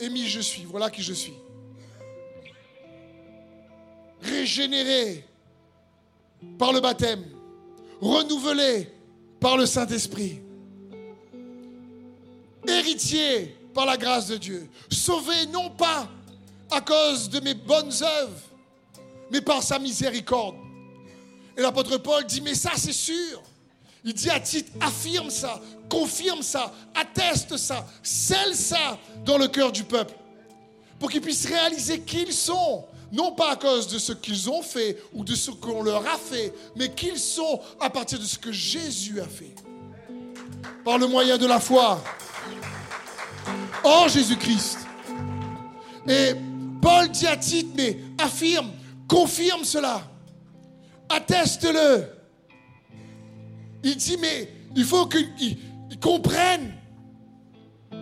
et 0.00 0.08
mis 0.08 0.26
je 0.26 0.40
suis. 0.40 0.64
Voilà 0.64 0.90
qui 0.90 1.02
je 1.02 1.12
suis. 1.12 1.34
Régénéré 4.22 5.24
par 6.58 6.72
le 6.72 6.80
baptême, 6.80 7.24
renouvelé 8.00 8.88
par 9.38 9.56
le 9.56 9.66
Saint-Esprit, 9.66 10.40
héritier 12.66 13.56
par 13.72 13.86
la 13.86 13.96
grâce 13.96 14.28
de 14.28 14.36
Dieu, 14.36 14.68
sauvé 14.90 15.46
non 15.46 15.70
pas 15.70 16.08
à 16.70 16.80
cause 16.80 17.28
de 17.28 17.40
mes 17.40 17.54
bonnes 17.54 17.92
œuvres, 18.02 18.40
mais 19.30 19.40
par 19.40 19.62
sa 19.62 19.78
miséricorde. 19.78 20.56
Et 21.56 21.62
l'apôtre 21.62 21.98
Paul 21.98 22.24
dit, 22.24 22.40
mais 22.40 22.54
ça 22.54 22.72
c'est 22.76 22.92
sûr. 22.92 23.42
Il 24.04 24.14
dit 24.14 24.30
à 24.30 24.40
titre, 24.40 24.72
affirme 24.80 25.30
ça, 25.30 25.60
confirme 25.88 26.42
ça, 26.42 26.72
atteste 26.94 27.56
ça, 27.56 27.86
scelle 28.02 28.54
ça 28.54 28.98
dans 29.24 29.36
le 29.36 29.48
cœur 29.48 29.72
du 29.72 29.84
peuple, 29.84 30.14
pour 30.98 31.10
qu'ils 31.10 31.20
puissent 31.20 31.46
réaliser 31.46 32.00
qui 32.00 32.22
ils 32.22 32.32
sont, 32.32 32.84
non 33.12 33.32
pas 33.32 33.52
à 33.52 33.56
cause 33.56 33.88
de 33.88 33.98
ce 33.98 34.12
qu'ils 34.12 34.48
ont 34.48 34.62
fait 34.62 35.02
ou 35.12 35.24
de 35.24 35.34
ce 35.34 35.50
qu'on 35.50 35.82
leur 35.82 36.06
a 36.06 36.16
fait, 36.16 36.54
mais 36.76 36.90
qu'ils 36.94 37.18
sont 37.18 37.60
à 37.78 37.90
partir 37.90 38.18
de 38.18 38.24
ce 38.24 38.38
que 38.38 38.52
Jésus 38.52 39.20
a 39.20 39.26
fait. 39.26 39.54
Par 40.84 40.96
le 40.96 41.06
moyen 41.06 41.36
de 41.36 41.46
la 41.46 41.60
foi 41.60 42.02
en 43.84 44.08
Jésus-Christ. 44.08 44.78
Et 46.08 46.34
Paul 46.80 47.10
dit 47.10 47.26
à 47.26 47.36
Tite, 47.36 47.74
mais 47.76 47.98
affirme, 48.18 48.70
confirme 49.08 49.64
cela, 49.64 50.02
atteste-le. 51.08 52.06
Il 53.82 53.96
dit, 53.96 54.16
mais 54.20 54.48
il 54.76 54.84
faut 54.84 55.06
que, 55.06 55.18
comprennent. 56.00 56.74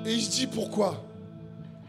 Et 0.04 0.14
il 0.14 0.22
se 0.22 0.30
dit 0.30 0.46
pourquoi? 0.46 1.04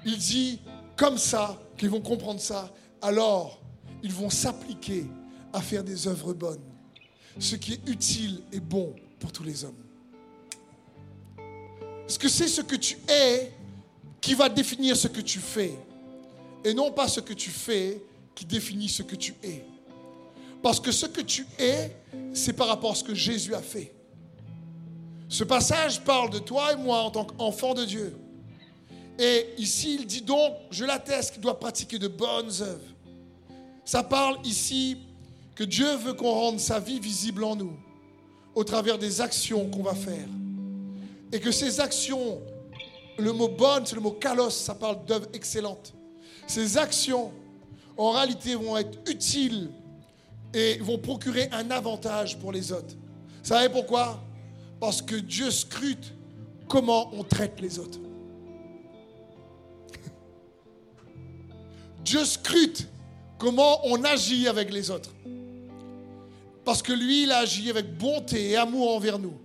Il 0.06 0.18
dit 0.18 0.60
comme 0.96 1.18
ça, 1.18 1.60
qu'ils 1.78 1.90
vont 1.90 2.02
comprendre 2.02 2.40
ça, 2.40 2.72
alors 3.02 3.62
ils 4.04 4.14
vont 4.14 4.30
s'appliquer 4.30 5.06
à 5.54 5.62
faire 5.62 5.84
des 5.84 6.08
œuvres 6.08 6.34
bonnes, 6.34 6.64
ce 7.38 7.56
qui 7.56 7.74
est 7.74 7.90
utile 7.90 8.42
et 8.52 8.60
bon 8.60 8.96
pour 9.20 9.32
tous 9.32 9.44
les 9.44 9.64
hommes. 9.64 9.84
Parce 12.02 12.18
que 12.18 12.30
c'est 12.30 12.48
ce 12.48 12.62
que 12.62 12.76
tu 12.76 12.98
es 13.08 13.52
qui 14.22 14.34
va 14.34 14.50
définir 14.50 14.96
ce 14.98 15.08
que 15.08 15.22
tu 15.22 15.40
fais, 15.40 15.78
et 16.64 16.74
non 16.74 16.92
pas 16.92 17.08
ce 17.08 17.20
que 17.20 17.34
tu 17.34 17.50
fais 17.50 18.02
qui 18.36 18.46
définit 18.46 18.90
ce 18.90 19.04
que 19.04 19.16
tu 19.16 19.34
es. 19.44 19.66
Parce 20.62 20.80
que 20.80 20.92
ce 20.92 21.06
que 21.06 21.22
tu 21.22 21.46
es, 21.58 21.96
c'est 22.34 22.54
par 22.54 22.68
rapport 22.68 22.92
à 22.92 22.96
ce 22.96 23.04
que 23.04 23.16
Jésus 23.16 23.54
a 23.54 23.62
fait. 23.62 23.94
Ce 25.30 25.44
passage 25.44 26.02
parle 26.02 26.30
de 26.32 26.40
toi 26.40 26.74
et 26.74 26.76
moi 26.76 27.02
en 27.02 27.12
tant 27.12 27.26
qu'enfants 27.26 27.74
de 27.74 27.86
Dieu. 27.86 28.16
Et 29.18 29.48
ici, 29.58 29.98
il 30.00 30.06
dit 30.06 30.22
donc, 30.22 30.54
je 30.72 30.86
l'atteste, 30.86 31.34
qu'il 31.34 31.42
doit 31.42 31.60
pratiquer 31.60 32.00
de 32.00 32.08
bonnes 32.08 32.52
œuvres. 32.62 32.96
Ça 33.86 34.04
parle 34.04 34.38
ici 34.46 34.98
que 35.56 35.64
Dieu 35.64 35.96
veut 35.98 36.14
qu'on 36.14 36.32
rende 36.32 36.60
sa 36.60 36.80
vie 36.80 37.00
visible 37.00 37.44
en 37.44 37.56
nous, 37.56 37.78
au 38.56 38.64
travers 38.64 38.98
des 38.98 39.20
actions 39.20 39.70
qu'on 39.70 39.84
va 39.84 39.94
faire. 39.94 40.28
Et 41.32 41.40
que 41.40 41.52
ces 41.52 41.80
actions, 41.80 42.42
le 43.18 43.34
mot 43.34 43.50
bonne, 43.50 43.86
c'est 43.86 43.96
le 43.96 44.02
mot 44.02 44.12
kalos, 44.12 44.52
ça 44.52 44.74
parle 44.74 45.06
d'œuvres 45.06 45.28
excellentes. 45.34 45.94
Ces 46.50 46.80
actions, 46.80 47.32
en 47.96 48.10
réalité, 48.10 48.56
vont 48.56 48.76
être 48.76 48.98
utiles 49.08 49.70
et 50.52 50.80
vont 50.80 50.98
procurer 50.98 51.48
un 51.52 51.70
avantage 51.70 52.40
pour 52.40 52.52
les 52.52 52.72
autres. 52.72 52.96
Vous 52.96 53.50
savez 53.50 53.70
pourquoi? 53.70 54.20
Parce 54.80 55.00
que 55.00 55.14
Dieu 55.14 55.52
scrute 55.52 56.12
comment 56.68 57.12
on 57.14 57.24
traite 57.24 57.62
les 57.62 57.78
autres. 57.78 58.00
Dieu 62.04 62.26
scrute 62.26 62.88
comment 63.38 63.86
on 63.86 64.04
agit 64.04 64.48
avec 64.48 64.74
les 64.74 64.90
autres. 64.90 65.12
Parce 66.66 66.82
que 66.82 66.94
lui, 66.94 67.24
il 67.24 67.32
agit 67.32 67.70
avec 67.70 67.96
bonté 67.96 68.50
et 68.50 68.58
amour 68.58 68.96
envers 68.96 69.20
nous. 69.20 69.38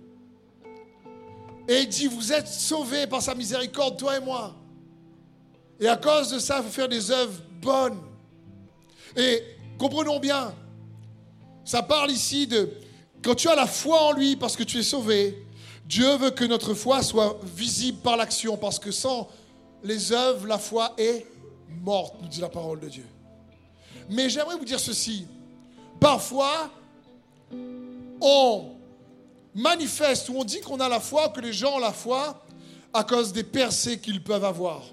Et 1.67 1.81
il 1.81 1.87
dit, 1.87 2.07
vous 2.07 2.33
êtes 2.33 2.47
sauvés 2.47 3.05
par 3.05 3.21
sa 3.21 3.35
miséricorde, 3.35 3.95
toi 3.95 4.17
et 4.17 4.21
moi. 4.21 4.55
Et 5.79 5.87
à 5.87 5.97
cause 5.97 6.31
de 6.31 6.39
ça, 6.39 6.57
il 6.57 6.63
faut 6.63 6.69
faire 6.69 6.87
des 6.87 7.11
œuvres 7.11 7.41
bonnes. 7.61 7.99
Et 9.17 9.43
comprenons 9.77 10.19
bien, 10.19 10.53
ça 11.63 11.81
parle 11.83 12.11
ici 12.11 12.47
de 12.47 12.69
quand 13.23 13.35
tu 13.35 13.49
as 13.49 13.55
la 13.55 13.67
foi 13.67 14.01
en 14.03 14.11
lui 14.13 14.35
parce 14.35 14.55
que 14.55 14.63
tu 14.63 14.77
es 14.77 14.83
sauvé, 14.83 15.45
Dieu 15.85 16.15
veut 16.17 16.31
que 16.31 16.45
notre 16.45 16.73
foi 16.73 17.01
soit 17.03 17.39
visible 17.43 17.99
par 17.99 18.17
l'action 18.17 18.57
parce 18.57 18.79
que 18.79 18.91
sans 18.91 19.27
les 19.83 20.11
œuvres, 20.11 20.47
la 20.47 20.57
foi 20.57 20.93
est 20.97 21.25
morte, 21.81 22.15
nous 22.21 22.27
dit 22.27 22.41
la 22.41 22.49
parole 22.49 22.79
de 22.79 22.89
Dieu. 22.89 23.05
Mais 24.09 24.29
j'aimerais 24.29 24.57
vous 24.57 24.65
dire 24.65 24.79
ceci. 24.79 25.27
Parfois, 25.99 26.69
on 28.21 28.71
manifeste 29.53 30.29
ou 30.29 30.37
on 30.37 30.43
dit 30.43 30.59
qu'on 30.61 30.79
a 30.79 30.89
la 30.89 30.99
foi, 30.99 31.29
que 31.29 31.41
les 31.41 31.53
gens 31.53 31.75
ont 31.75 31.79
la 31.79 31.93
foi 31.93 32.43
à 32.93 33.03
cause 33.03 33.33
des 33.33 33.43
percées 33.43 33.99
qu'ils 33.99 34.23
peuvent 34.23 34.45
avoir. 34.45 34.83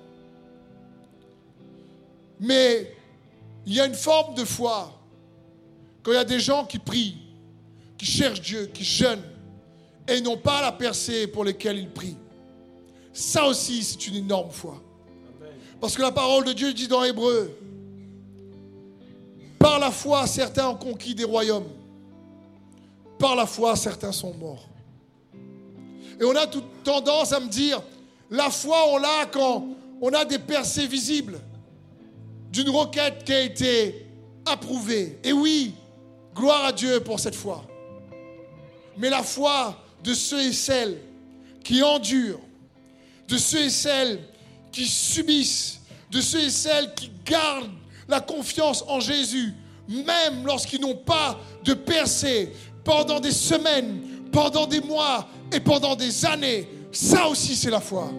Mais 2.43 2.93
il 3.65 3.75
y 3.75 3.81
a 3.81 3.87
une 3.87 3.95
forme 3.95 4.35
de 4.35 4.45
foi 4.45 4.93
quand 6.03 6.11
il 6.11 6.17
y 6.17 6.19
a 6.19 6.25
des 6.25 6.41
gens 6.41 6.65
qui 6.65 6.81
prient, 6.81 7.17
qui 7.97 8.05
cherchent 8.05 8.41
Dieu, 8.41 8.67
qui 8.75 8.83
jeûnent 8.83 9.23
et 10.09 10.21
n'ont 10.21 10.37
pas 10.37 10.61
la 10.61 10.73
percée 10.73 11.29
pour 11.29 11.45
lesquelles 11.45 11.79
ils 11.79 11.89
prient. 11.89 12.17
Ça 13.13 13.47
aussi, 13.47 13.85
c'est 13.85 14.09
une 14.09 14.17
énorme 14.17 14.51
foi. 14.51 14.83
Parce 15.81 15.95
que 15.95 16.03
la 16.03 16.11
parole 16.11 16.45
de 16.45 16.53
Dieu 16.53 16.75
dit 16.75 16.89
dans 16.89 17.05
Hébreu, 17.05 17.57
par 19.61 19.79
la 19.79 19.93
foi, 19.93 20.27
certains 20.27 20.69
ont 20.69 20.75
conquis 20.75 21.15
des 21.15 21.23
royaumes. 21.23 21.71
Par 23.21 23.37
la 23.37 23.47
foi, 23.47 23.77
certains 23.77 24.11
sont 24.11 24.35
morts. 24.35 24.69
Et 26.21 26.25
on 26.25 26.35
a 26.35 26.49
toute 26.49 26.83
tendance 26.83 27.33
à 27.33 27.39
me 27.39 27.49
dire, 27.49 27.81
la 28.31 28.51
foi, 28.51 28.79
on 28.89 28.99
l'a 28.99 29.27
quand 29.31 29.65
on 30.01 30.13
a 30.13 30.25
des 30.25 30.41
percées 30.41 30.89
visibles 30.89 31.39
d'une 32.53 32.69
requête 32.69 33.25
qui 33.25 33.33
a 33.33 33.41
été 33.41 34.07
approuvée. 34.45 35.19
Et 35.25 35.33
oui, 35.33 35.75
gloire 36.35 36.67
à 36.67 36.73
Dieu 36.73 37.01
pour 37.01 37.19
cette 37.19 37.35
foi. 37.35 37.65
Mais 38.99 39.09
la 39.09 39.23
foi 39.23 39.83
de 40.05 40.13
ceux 40.13 40.43
et 40.43 40.53
celles 40.53 40.99
qui 41.65 41.83
endurent, 41.83 42.41
de 43.27 43.39
ceux 43.39 43.65
et 43.65 43.71
celles 43.71 44.21
qui 44.71 44.87
subissent, 44.87 45.81
de 46.11 46.21
ceux 46.21 46.41
et 46.41 46.51
celles 46.51 46.93
qui 46.95 47.11
gardent 47.25 47.71
la 48.07 48.21
confiance 48.21 48.85
en 48.87 49.01
Jésus, 49.01 49.55
même 49.89 50.45
lorsqu'ils 50.45 50.81
n'ont 50.81 50.97
pas 50.97 51.41
de 51.65 51.73
percée 51.73 52.53
pendant 52.85 53.19
des 53.19 53.33
semaines, 53.33 54.03
pendant 54.31 54.67
des 54.67 54.81
mois 54.81 55.27
et 55.51 55.61
pendant 55.61 55.97
des 55.97 56.27
années. 56.27 56.69
Ça 56.91 57.29
aussi, 57.29 57.57
c'est 57.57 57.71
la 57.71 57.81
foi. 57.81 58.11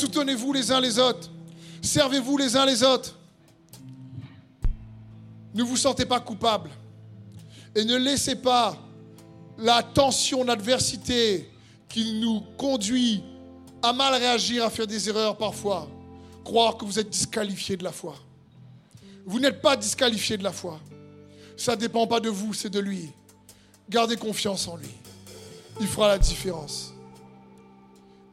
Soutenez-vous 0.00 0.54
les 0.54 0.72
uns 0.72 0.80
les 0.80 0.98
autres. 0.98 1.28
Servez-vous 1.82 2.38
les 2.38 2.56
uns 2.56 2.64
les 2.64 2.82
autres. 2.82 3.18
Ne 5.52 5.62
vous 5.62 5.76
sentez 5.76 6.06
pas 6.06 6.20
coupable. 6.20 6.70
Et 7.74 7.84
ne 7.84 7.96
laissez 7.96 8.36
pas 8.36 8.78
la 9.58 9.82
tension, 9.82 10.42
l'adversité 10.42 11.50
qui 11.86 12.14
nous 12.14 12.40
conduit 12.56 13.22
à 13.82 13.92
mal 13.92 14.14
réagir, 14.14 14.64
à 14.64 14.70
faire 14.70 14.86
des 14.86 15.06
erreurs 15.06 15.36
parfois, 15.36 15.86
croire 16.44 16.78
que 16.78 16.86
vous 16.86 16.98
êtes 16.98 17.10
disqualifié 17.10 17.76
de 17.76 17.84
la 17.84 17.92
foi. 17.92 18.14
Vous 19.26 19.38
n'êtes 19.38 19.60
pas 19.60 19.76
disqualifié 19.76 20.38
de 20.38 20.44
la 20.44 20.52
foi. 20.52 20.80
Ça 21.58 21.76
ne 21.76 21.80
dépend 21.80 22.06
pas 22.06 22.20
de 22.20 22.30
vous, 22.30 22.54
c'est 22.54 22.70
de 22.70 22.80
lui. 22.80 23.10
Gardez 23.90 24.16
confiance 24.16 24.66
en 24.66 24.76
lui. 24.76 24.94
Il 25.78 25.86
fera 25.86 26.08
la 26.08 26.18
différence. 26.18 26.94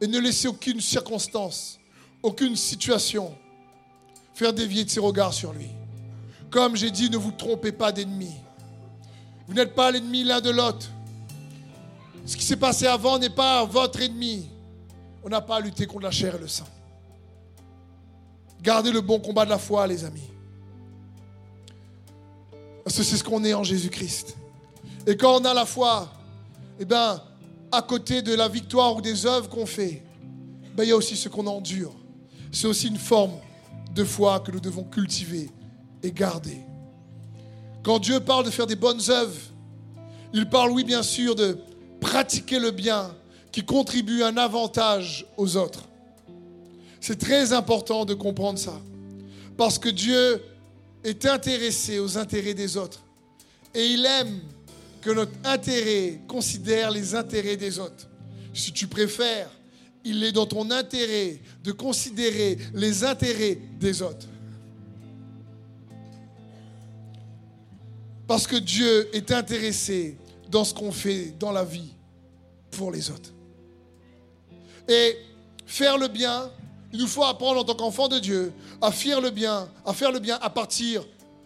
Et 0.00 0.06
ne 0.06 0.18
laissez 0.18 0.48
aucune 0.48 0.80
circonstance, 0.80 1.78
aucune 2.22 2.56
situation 2.56 3.36
faire 4.38 4.52
dévier 4.52 4.84
de 4.84 4.90
ses 4.90 5.00
regards 5.00 5.34
sur 5.34 5.52
lui. 5.52 5.68
Comme 6.50 6.76
j'ai 6.76 6.92
dit, 6.92 7.10
ne 7.10 7.16
vous 7.16 7.32
trompez 7.32 7.72
pas 7.72 7.90
d'ennemi. 7.90 8.30
Vous 9.48 9.54
n'êtes 9.54 9.74
pas 9.74 9.90
l'ennemi 9.90 10.22
l'un 10.22 10.40
de 10.40 10.50
l'autre. 10.50 10.88
Ce 12.24 12.36
qui 12.36 12.44
s'est 12.44 12.56
passé 12.56 12.86
avant 12.86 13.18
n'est 13.18 13.30
pas 13.30 13.64
votre 13.64 14.00
ennemi. 14.00 14.48
On 15.24 15.28
n'a 15.28 15.40
pas 15.40 15.56
à 15.56 15.60
lutter 15.60 15.86
contre 15.86 16.04
la 16.04 16.10
chair 16.10 16.36
et 16.36 16.38
le 16.38 16.46
sang. 16.46 16.68
Gardez 18.62 18.92
le 18.92 19.00
bon 19.00 19.18
combat 19.18 19.44
de 19.44 19.50
la 19.50 19.58
foi, 19.58 19.86
les 19.86 20.04
amis. 20.04 20.30
Parce 22.84 22.96
que 22.96 23.02
c'est 23.02 23.16
ce 23.16 23.24
qu'on 23.24 23.44
est 23.44 23.54
en 23.54 23.64
Jésus-Christ. 23.64 24.36
Et 25.06 25.16
quand 25.16 25.40
on 25.40 25.44
a 25.44 25.54
la 25.54 25.66
foi, 25.66 26.12
eh 26.78 26.84
bien, 26.84 27.22
à 27.70 27.82
côté 27.82 28.22
de 28.22 28.34
la 28.34 28.48
victoire 28.48 28.96
ou 28.96 29.00
des 29.00 29.26
œuvres 29.26 29.48
qu'on 29.48 29.66
fait, 29.66 30.02
ben, 30.74 30.84
il 30.84 30.90
y 30.90 30.92
a 30.92 30.96
aussi 30.96 31.16
ce 31.16 31.28
qu'on 31.28 31.46
endure. 31.46 31.94
C'est 32.52 32.66
aussi 32.66 32.88
une 32.88 32.98
forme 32.98 33.34
de 33.94 34.04
foi 34.04 34.40
que 34.40 34.50
nous 34.50 34.60
devons 34.60 34.84
cultiver 34.84 35.50
et 36.02 36.12
garder. 36.12 36.58
Quand 37.82 37.98
Dieu 37.98 38.20
parle 38.20 38.44
de 38.44 38.50
faire 38.50 38.66
des 38.66 38.76
bonnes 38.76 39.00
œuvres, 39.10 39.40
il 40.32 40.48
parle, 40.48 40.70
oui, 40.70 40.84
bien 40.84 41.02
sûr, 41.02 41.34
de 41.34 41.58
pratiquer 42.00 42.58
le 42.58 42.70
bien 42.70 43.14
qui 43.50 43.64
contribue 43.64 44.22
un 44.22 44.36
avantage 44.36 45.26
aux 45.36 45.56
autres. 45.56 45.88
C'est 47.00 47.18
très 47.18 47.52
important 47.52 48.04
de 48.04 48.14
comprendre 48.14 48.58
ça. 48.58 48.80
Parce 49.56 49.78
que 49.78 49.88
Dieu 49.88 50.42
est 51.04 51.26
intéressé 51.26 51.98
aux 51.98 52.18
intérêts 52.18 52.54
des 52.54 52.76
autres. 52.76 53.02
Et 53.74 53.86
il 53.86 54.04
aime 54.04 54.40
que 55.00 55.10
notre 55.10 55.32
intérêt 55.44 56.20
considère 56.26 56.90
les 56.90 57.14
intérêts 57.14 57.56
des 57.56 57.78
autres. 57.78 58.08
Si 58.52 58.72
tu 58.72 58.86
préfères, 58.86 59.50
il 60.04 60.22
est 60.24 60.32
dans 60.32 60.46
ton 60.46 60.70
intérêt 60.70 61.38
de 61.62 61.72
considérer 61.72 62.58
les 62.74 63.04
intérêts 63.04 63.58
des 63.78 64.02
autres. 64.02 64.26
Parce 68.26 68.46
que 68.46 68.56
Dieu 68.56 69.08
est 69.14 69.32
intéressé 69.32 70.16
dans 70.50 70.64
ce 70.64 70.74
qu'on 70.74 70.92
fait 70.92 71.34
dans 71.38 71.52
la 71.52 71.64
vie 71.64 71.94
pour 72.70 72.90
les 72.90 73.10
autres. 73.10 73.32
Et 74.88 75.16
faire 75.66 75.98
le 75.98 76.08
bien, 76.08 76.50
il 76.92 77.00
nous 77.00 77.06
faut 77.06 77.24
apprendre 77.24 77.60
en 77.60 77.64
tant 77.64 77.74
qu'enfant 77.74 78.08
de 78.08 78.18
Dieu 78.18 78.52
à 78.80 78.90
faire 78.92 79.20
le 79.20 79.30
bien, 79.30 79.68
à 79.84 79.92
faire 79.92 80.12
le 80.12 80.18
bien 80.18 80.38
à 80.40 80.50
partir 80.50 81.04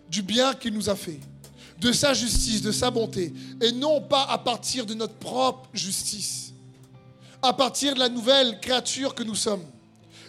du 0.09 0.23
bien 0.23 0.55
qu'il 0.55 0.75
nous 0.75 0.89
a 0.89 0.95
fait, 0.95 1.19
de 1.83 1.91
sa 1.91 2.15
justice, 2.15 2.63
de 2.63 2.71
sa 2.71 2.93
bonté, 2.93 3.33
et 3.61 3.73
non 3.73 4.01
pas 4.01 4.23
à 4.23 4.39
partir 4.39 4.87
de 4.87 4.95
notre 4.95 5.15
propre 5.15 5.69
justice, 5.73 6.55
à 7.43 7.53
partir 7.53 7.95
de 7.95 7.99
la 7.99 8.09
nouvelle 8.09 8.61
créature 8.61 9.17
que 9.17 9.25
nous 9.25 9.35
sommes. 9.35 9.65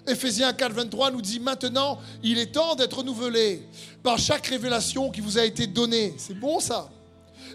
Éphésiens 0.07 0.51
4, 0.51 0.73
23 0.73 1.11
nous 1.11 1.21
dit 1.21 1.39
maintenant, 1.39 1.99
il 2.23 2.39
est 2.39 2.53
temps 2.53 2.73
d'être 2.73 2.97
renouvelé 2.97 3.61
par 4.01 4.17
chaque 4.17 4.47
révélation 4.47 5.11
qui 5.11 5.21
vous 5.21 5.37
a 5.37 5.45
été 5.45 5.67
donnée. 5.67 6.15
C'est 6.17 6.37
bon 6.37 6.59
ça? 6.59 6.89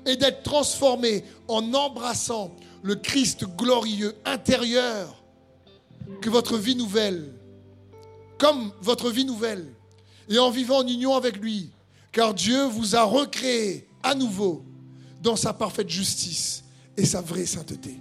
Et 0.06 0.14
d'être 0.14 0.44
transformé 0.44 1.24
en 1.48 1.74
embrassant 1.74 2.54
le 2.82 2.94
Christ 2.94 3.44
glorieux 3.56 4.14
intérieur 4.24 5.22
que 6.22 6.30
votre 6.30 6.56
vie 6.56 6.76
nouvelle, 6.76 7.34
comme 8.38 8.70
votre 8.80 9.11
vie 9.11 9.24
nouvelle, 9.24 9.66
et 10.28 10.38
en 10.38 10.50
vivant 10.50 10.78
en 10.78 10.87
union 10.87 11.16
avec 11.16 11.37
lui, 11.37 11.70
car 12.12 12.32
Dieu 12.32 12.64
vous 12.64 12.94
a 12.94 13.02
recréé 13.02 13.88
nouveau 14.14 14.64
dans 15.22 15.36
sa 15.36 15.52
parfaite 15.52 15.88
justice 15.88 16.64
et 16.96 17.04
sa 17.04 17.20
vraie 17.20 17.46
sainteté. 17.46 17.96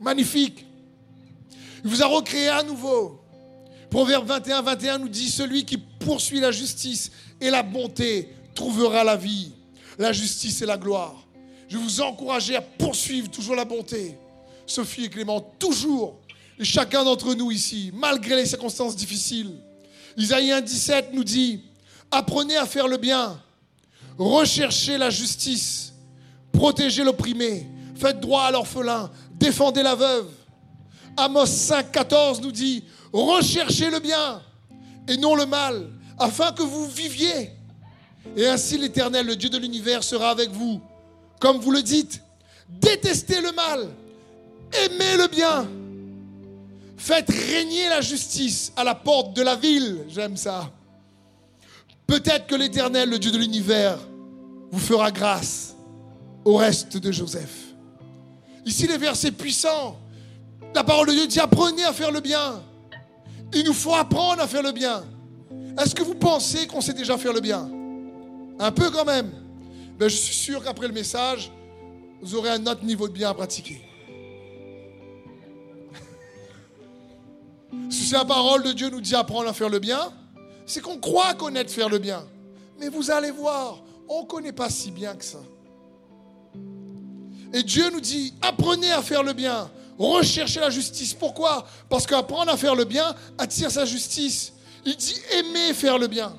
Magnifique. 0.00 0.66
Il 1.84 1.90
vous 1.90 2.02
a 2.02 2.06
recréé 2.06 2.48
à 2.48 2.62
nouveau. 2.62 3.20
Proverbe 3.90 4.26
21, 4.26 4.62
21 4.62 4.98
nous 4.98 5.08
dit, 5.08 5.30
celui 5.30 5.64
qui 5.64 5.76
poursuit 5.76 6.40
la 6.40 6.52
justice 6.52 7.10
et 7.40 7.50
la 7.50 7.62
bonté 7.62 8.28
trouvera 8.54 9.02
la 9.02 9.16
vie, 9.16 9.52
la 9.98 10.12
justice 10.12 10.62
et 10.62 10.66
la 10.66 10.76
gloire. 10.76 11.26
Je 11.68 11.76
vous 11.76 12.00
encourager 12.00 12.56
à 12.56 12.62
poursuivre 12.62 13.30
toujours 13.30 13.56
la 13.56 13.64
bonté. 13.64 14.16
Sophie 14.66 15.04
et 15.04 15.08
Clément, 15.08 15.40
toujours. 15.40 16.20
Et 16.58 16.64
chacun 16.64 17.04
d'entre 17.04 17.34
nous 17.34 17.50
ici, 17.50 17.90
malgré 17.94 18.36
les 18.36 18.46
circonstances 18.46 18.94
difficiles. 18.94 19.52
Isaïe 20.16 20.52
1, 20.52 20.60
17 20.60 21.10
nous 21.12 21.24
dit, 21.24 21.62
apprenez 22.10 22.56
à 22.56 22.66
faire 22.66 22.86
le 22.86 22.96
bien, 22.96 23.40
recherchez 24.18 24.98
la 24.98 25.10
justice, 25.10 25.92
protégez 26.52 27.04
l'opprimé, 27.04 27.66
faites 27.94 28.20
droit 28.20 28.44
à 28.44 28.50
l'orphelin, 28.50 29.10
défendez 29.32 29.82
la 29.82 29.94
veuve. 29.94 30.28
Amos 31.16 31.46
5, 31.46 31.90
14 31.90 32.40
nous 32.40 32.52
dit, 32.52 32.84
recherchez 33.12 33.90
le 33.90 34.00
bien 34.00 34.42
et 35.08 35.16
non 35.16 35.34
le 35.34 35.46
mal, 35.46 35.90
afin 36.18 36.52
que 36.52 36.62
vous 36.62 36.86
viviez. 36.86 37.50
Et 38.36 38.46
ainsi 38.46 38.78
l'Éternel, 38.78 39.26
le 39.26 39.36
Dieu 39.36 39.48
de 39.48 39.58
l'univers, 39.58 40.04
sera 40.04 40.30
avec 40.30 40.50
vous. 40.50 40.80
Comme 41.40 41.58
vous 41.58 41.70
le 41.70 41.82
dites, 41.82 42.22
détestez 42.68 43.40
le 43.40 43.52
mal, 43.52 43.88
aimez 44.84 45.16
le 45.16 45.28
bien, 45.28 45.68
faites 46.96 47.30
régner 47.30 47.88
la 47.88 48.00
justice 48.00 48.72
à 48.76 48.84
la 48.84 48.94
porte 48.94 49.34
de 49.34 49.42
la 49.42 49.56
ville. 49.56 50.04
J'aime 50.08 50.36
ça. 50.36 50.70
Peut-être 52.10 52.48
que 52.48 52.56
l'Éternel, 52.56 53.08
le 53.08 53.20
Dieu 53.20 53.30
de 53.30 53.38
l'univers, 53.38 53.96
vous 54.72 54.80
fera 54.80 55.12
grâce 55.12 55.76
au 56.44 56.56
reste 56.56 56.96
de 56.96 57.12
Joseph. 57.12 57.76
Ici, 58.66 58.88
les 58.88 58.98
versets 58.98 59.30
puissants. 59.30 59.96
La 60.74 60.82
parole 60.82 61.06
de 61.06 61.12
Dieu 61.12 61.28
dit 61.28 61.38
apprenez 61.38 61.84
à 61.84 61.92
faire 61.92 62.10
le 62.10 62.18
bien. 62.18 62.64
Il 63.54 63.64
nous 63.64 63.72
faut 63.72 63.94
apprendre 63.94 64.42
à 64.42 64.48
faire 64.48 64.64
le 64.64 64.72
bien. 64.72 65.04
Est-ce 65.80 65.94
que 65.94 66.02
vous 66.02 66.16
pensez 66.16 66.66
qu'on 66.66 66.80
sait 66.80 66.94
déjà 66.94 67.16
faire 67.16 67.32
le 67.32 67.40
bien? 67.40 67.70
Un 68.58 68.72
peu 68.72 68.90
quand 68.90 69.04
même. 69.04 69.30
Mais 70.00 70.08
je 70.08 70.16
suis 70.16 70.34
sûr 70.34 70.64
qu'après 70.64 70.88
le 70.88 70.92
message, 70.92 71.52
vous 72.20 72.34
aurez 72.34 72.50
un 72.50 72.66
autre 72.66 72.84
niveau 72.84 73.06
de 73.06 73.12
bien 73.12 73.30
à 73.30 73.34
pratiquer. 73.34 73.80
si 77.88 78.12
la 78.12 78.24
parole 78.24 78.64
de 78.64 78.72
Dieu 78.72 78.90
nous 78.90 79.00
dit 79.00 79.14
apprendre 79.14 79.48
à 79.48 79.52
faire 79.52 79.68
le 79.68 79.78
bien, 79.78 80.12
c'est 80.70 80.80
qu'on 80.80 80.98
croit 80.98 81.34
connaître 81.34 81.72
faire 81.72 81.88
le 81.88 81.98
bien. 81.98 82.24
Mais 82.78 82.88
vous 82.88 83.10
allez 83.10 83.32
voir, 83.32 83.82
on 84.08 84.22
ne 84.22 84.26
connaît 84.26 84.52
pas 84.52 84.70
si 84.70 84.92
bien 84.92 85.16
que 85.16 85.24
ça. 85.24 85.40
Et 87.52 87.64
Dieu 87.64 87.90
nous 87.92 88.00
dit, 88.00 88.32
apprenez 88.40 88.92
à 88.92 89.02
faire 89.02 89.24
le 89.24 89.32
bien, 89.32 89.68
recherchez 89.98 90.60
la 90.60 90.70
justice. 90.70 91.12
Pourquoi? 91.12 91.66
Parce 91.88 92.06
qu'apprendre 92.06 92.52
à 92.52 92.56
faire 92.56 92.76
le 92.76 92.84
bien 92.84 93.16
attire 93.36 93.68
sa 93.68 93.84
justice. 93.84 94.52
Il 94.86 94.94
dit, 94.94 95.16
aimez 95.32 95.74
faire 95.74 95.98
le 95.98 96.06
bien. 96.06 96.36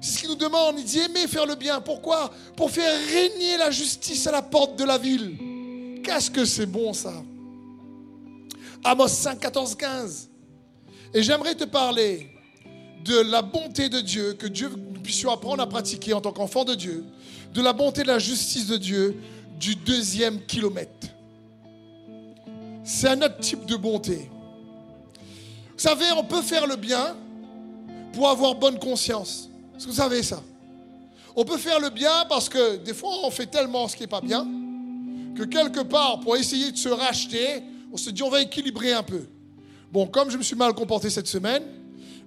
C'est 0.00 0.12
ce 0.12 0.18
qu'il 0.20 0.28
nous 0.28 0.36
demande. 0.36 0.78
Il 0.78 0.84
dit, 0.84 1.00
aimez 1.00 1.26
faire 1.26 1.44
le 1.44 1.56
bien. 1.56 1.80
Pourquoi? 1.80 2.30
Pour 2.56 2.70
faire 2.70 2.96
régner 3.08 3.56
la 3.56 3.72
justice 3.72 4.28
à 4.28 4.30
la 4.30 4.42
porte 4.42 4.76
de 4.76 4.84
la 4.84 4.96
ville. 4.96 5.36
Qu'est-ce 6.04 6.30
que 6.30 6.44
c'est 6.44 6.66
bon 6.66 6.92
ça? 6.92 7.14
Amos 8.84 9.08
5, 9.08 9.40
14, 9.40 9.74
15. 9.74 10.30
Et 11.12 11.22
j'aimerais 11.24 11.56
te 11.56 11.64
parler 11.64 12.30
de 13.04 13.20
la 13.30 13.42
bonté 13.42 13.88
de 13.88 14.00
Dieu, 14.00 14.34
que 14.34 14.46
Dieu 14.46 14.70
nous 14.70 15.00
puissions 15.00 15.30
apprendre 15.30 15.62
à 15.62 15.68
pratiquer 15.68 16.12
en 16.12 16.20
tant 16.20 16.32
qu'enfant 16.32 16.64
de 16.64 16.74
Dieu, 16.74 17.04
de 17.54 17.62
la 17.62 17.72
bonté 17.72 18.02
de 18.02 18.08
la 18.08 18.18
justice 18.18 18.66
de 18.66 18.76
Dieu 18.76 19.16
du 19.58 19.74
deuxième 19.74 20.44
kilomètre. 20.46 21.08
C'est 22.84 23.08
un 23.08 23.22
autre 23.22 23.38
type 23.38 23.66
de 23.66 23.76
bonté. 23.76 24.30
Vous 25.72 25.78
savez, 25.78 26.06
on 26.16 26.24
peut 26.24 26.42
faire 26.42 26.66
le 26.66 26.76
bien 26.76 27.16
pour 28.12 28.28
avoir 28.28 28.54
bonne 28.54 28.78
conscience. 28.78 29.48
Est-ce 29.76 29.84
que 29.84 29.90
vous 29.90 29.96
savez 29.96 30.22
ça? 30.22 30.42
On 31.36 31.44
peut 31.44 31.58
faire 31.58 31.80
le 31.80 31.90
bien 31.90 32.24
parce 32.28 32.48
que 32.48 32.76
des 32.76 32.92
fois 32.92 33.10
on 33.24 33.30
fait 33.30 33.46
tellement 33.46 33.86
ce 33.88 33.96
qui 33.96 34.02
n'est 34.02 34.08
pas 34.08 34.20
bien 34.20 34.46
que 35.36 35.44
quelque 35.44 35.80
part, 35.80 36.20
pour 36.20 36.36
essayer 36.36 36.70
de 36.72 36.76
se 36.76 36.88
racheter, 36.88 37.62
on 37.92 37.96
se 37.96 38.10
dit 38.10 38.22
on 38.22 38.30
va 38.30 38.42
équilibrer 38.42 38.92
un 38.92 39.02
peu. 39.02 39.26
Bon, 39.92 40.06
comme 40.06 40.30
je 40.30 40.36
me 40.36 40.42
suis 40.42 40.56
mal 40.56 40.74
comporté 40.74 41.08
cette 41.08 41.26
semaine, 41.26 41.62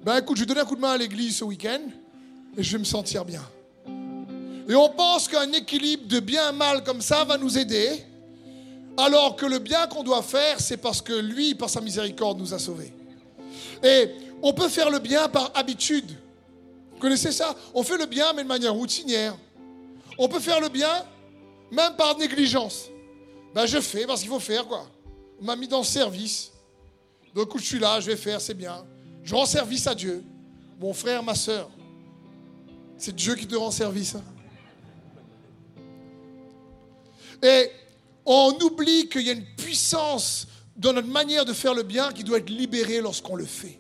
ben 0.04 0.18
écoute, 0.18 0.36
je 0.36 0.42
vais 0.42 0.48
donner 0.48 0.62
un 0.62 0.66
coup 0.66 0.76
de 0.76 0.82
main 0.82 0.92
à 0.92 0.98
l'église 0.98 1.38
ce 1.38 1.46
week-end 1.46 1.82
et 2.58 2.64
je 2.64 2.72
vais 2.74 2.80
me 2.80 2.84
sentir 2.84 3.24
bien. 3.24 3.44
Et 4.68 4.76
on 4.76 4.90
pense 4.90 5.28
qu'un 5.28 5.52
équilibre 5.52 6.08
de 6.08 6.20
bien-mal 6.20 6.84
comme 6.84 7.02
ça 7.02 7.24
va 7.24 7.38
nous 7.38 7.58
aider, 7.58 8.04
alors 8.98 9.36
que 9.36 9.46
le 9.46 9.60
bien 9.60 9.88
qu'on 9.88 10.04
doit 10.04 10.22
faire, 10.22 10.60
c'est 10.60 10.78
parce 10.78 11.02
que 11.02 11.14
lui, 11.14 11.56
par 11.56 11.70
sa 11.70 11.82
miséricorde, 11.82 12.40
nous 12.40 12.54
a 12.54 12.60
sauvés. 12.60 12.94
Et 13.82 14.10
on 14.42 14.54
peut 14.54 14.70
faire 14.70 14.90
le 14.90 15.00
bien 15.00 15.28
par 15.30 15.52
habitude. 15.56 16.10
Vous 16.92 17.00
connaissez 17.00 17.32
ça? 17.32 17.56
On 17.74 17.84
fait 17.84 17.98
le 17.98 18.06
bien, 18.06 18.34
mais 18.34 18.44
de 18.44 18.48
manière 18.48 18.74
routinière. 18.74 19.36
On 20.18 20.28
peut 20.28 20.40
faire 20.40 20.60
le 20.60 20.70
bien, 20.70 20.92
même 21.72 21.96
par 21.96 22.18
négligence. 22.18 22.90
Ben, 23.56 23.66
je 23.66 23.80
fais 23.80 24.06
parce 24.06 24.22
qu'il 24.22 24.30
faut 24.30 24.40
faire, 24.40 24.66
quoi. 24.66 24.86
On 25.42 25.46
m'a 25.46 25.56
mis 25.56 25.68
dans 25.68 25.80
le 25.80 25.86
service. 25.86 26.52
Donc, 27.34 27.58
je 27.58 27.64
suis 27.64 27.80
là, 27.80 28.00
je 28.00 28.08
vais 28.08 28.16
faire, 28.16 28.40
c'est 28.40 28.54
bien. 28.54 28.86
Je 29.24 29.34
rends 29.36 29.46
service 29.46 29.88
à 29.88 29.96
Dieu. 29.96 30.24
Mon 30.80 30.94
frère, 30.94 31.24
ma 31.24 31.36
soeur, 31.36 31.70
c'est 32.98 33.16
Dieu 33.16 33.36
qui 33.36 33.48
te 33.48 33.56
rend 33.56 33.72
service. 33.72 34.16
Et 37.42 37.70
on 38.26 38.58
oublie 38.62 39.08
qu'il 39.10 39.22
y 39.22 39.30
a 39.30 39.34
une 39.34 39.46
puissance 39.56 40.48
dans 40.76 40.94
notre 40.94 41.08
manière 41.08 41.46
de 41.46 41.54
faire 41.54 41.74
le 41.74 41.84
bien 41.84 42.12
qui 42.12 42.24
doit 42.24 42.40
être 42.40 42.50
libérée 42.50 43.02
lorsqu'on 43.02 43.36
le 43.36 43.46
fait. 43.46 43.80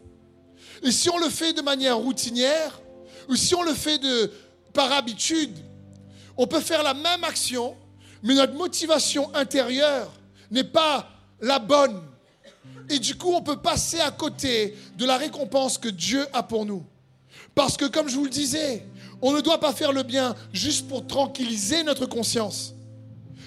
Et 0.84 0.92
si 0.92 1.10
on 1.10 1.18
le 1.18 1.30
fait 1.30 1.54
de 1.54 1.62
manière 1.62 1.98
routinière, 1.98 2.82
ou 3.30 3.36
si 3.36 3.56
on 3.56 3.64
le 3.64 3.74
fait 3.74 3.98
de, 3.98 4.32
par 4.74 4.92
habitude, 4.92 5.58
on 6.36 6.48
peut 6.48 6.60
faire 6.60 6.84
la 6.84 6.94
même 6.94 7.24
action, 7.24 7.76
mais 8.22 8.36
notre 8.36 8.54
motivation 8.54 9.34
intérieure 9.36 10.12
n'est 10.52 10.64
pas 10.64 11.10
la 11.42 11.60
bonne. 11.60 12.02
Et 12.90 13.00
du 13.00 13.16
coup, 13.16 13.34
on 13.34 13.42
peut 13.42 13.58
passer 13.58 14.00
à 14.00 14.12
côté 14.12 14.76
de 14.98 15.06
la 15.06 15.18
récompense 15.18 15.78
que 15.78 15.90
Dieu 15.90 16.26
a 16.34 16.44
pour 16.44 16.66
nous. 16.66 16.84
Parce 17.56 17.78
que, 17.78 17.86
comme 17.86 18.10
je 18.10 18.16
vous 18.16 18.26
le 18.26 18.30
disais, 18.30 18.86
on 19.22 19.32
ne 19.32 19.42
doit 19.42 19.60
pas 19.60 19.74
faire 19.74 19.94
le 19.94 20.04
bien 20.04 20.36
juste 20.52 20.88
pour 20.88 21.08
tranquilliser 21.08 21.84
notre 21.84 22.06
conscience. 22.06 22.74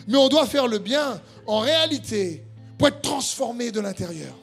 Mais 0.09 0.17
on 0.17 0.29
doit 0.29 0.47
faire 0.47 0.69
le 0.69 0.79
bien 0.79 1.21
en 1.47 1.59
réalité 1.59 2.45
pour 2.79 2.89
être 2.89 3.03
transformé 3.03 3.71
de 3.73 3.81
l'intérieur. 3.81 4.35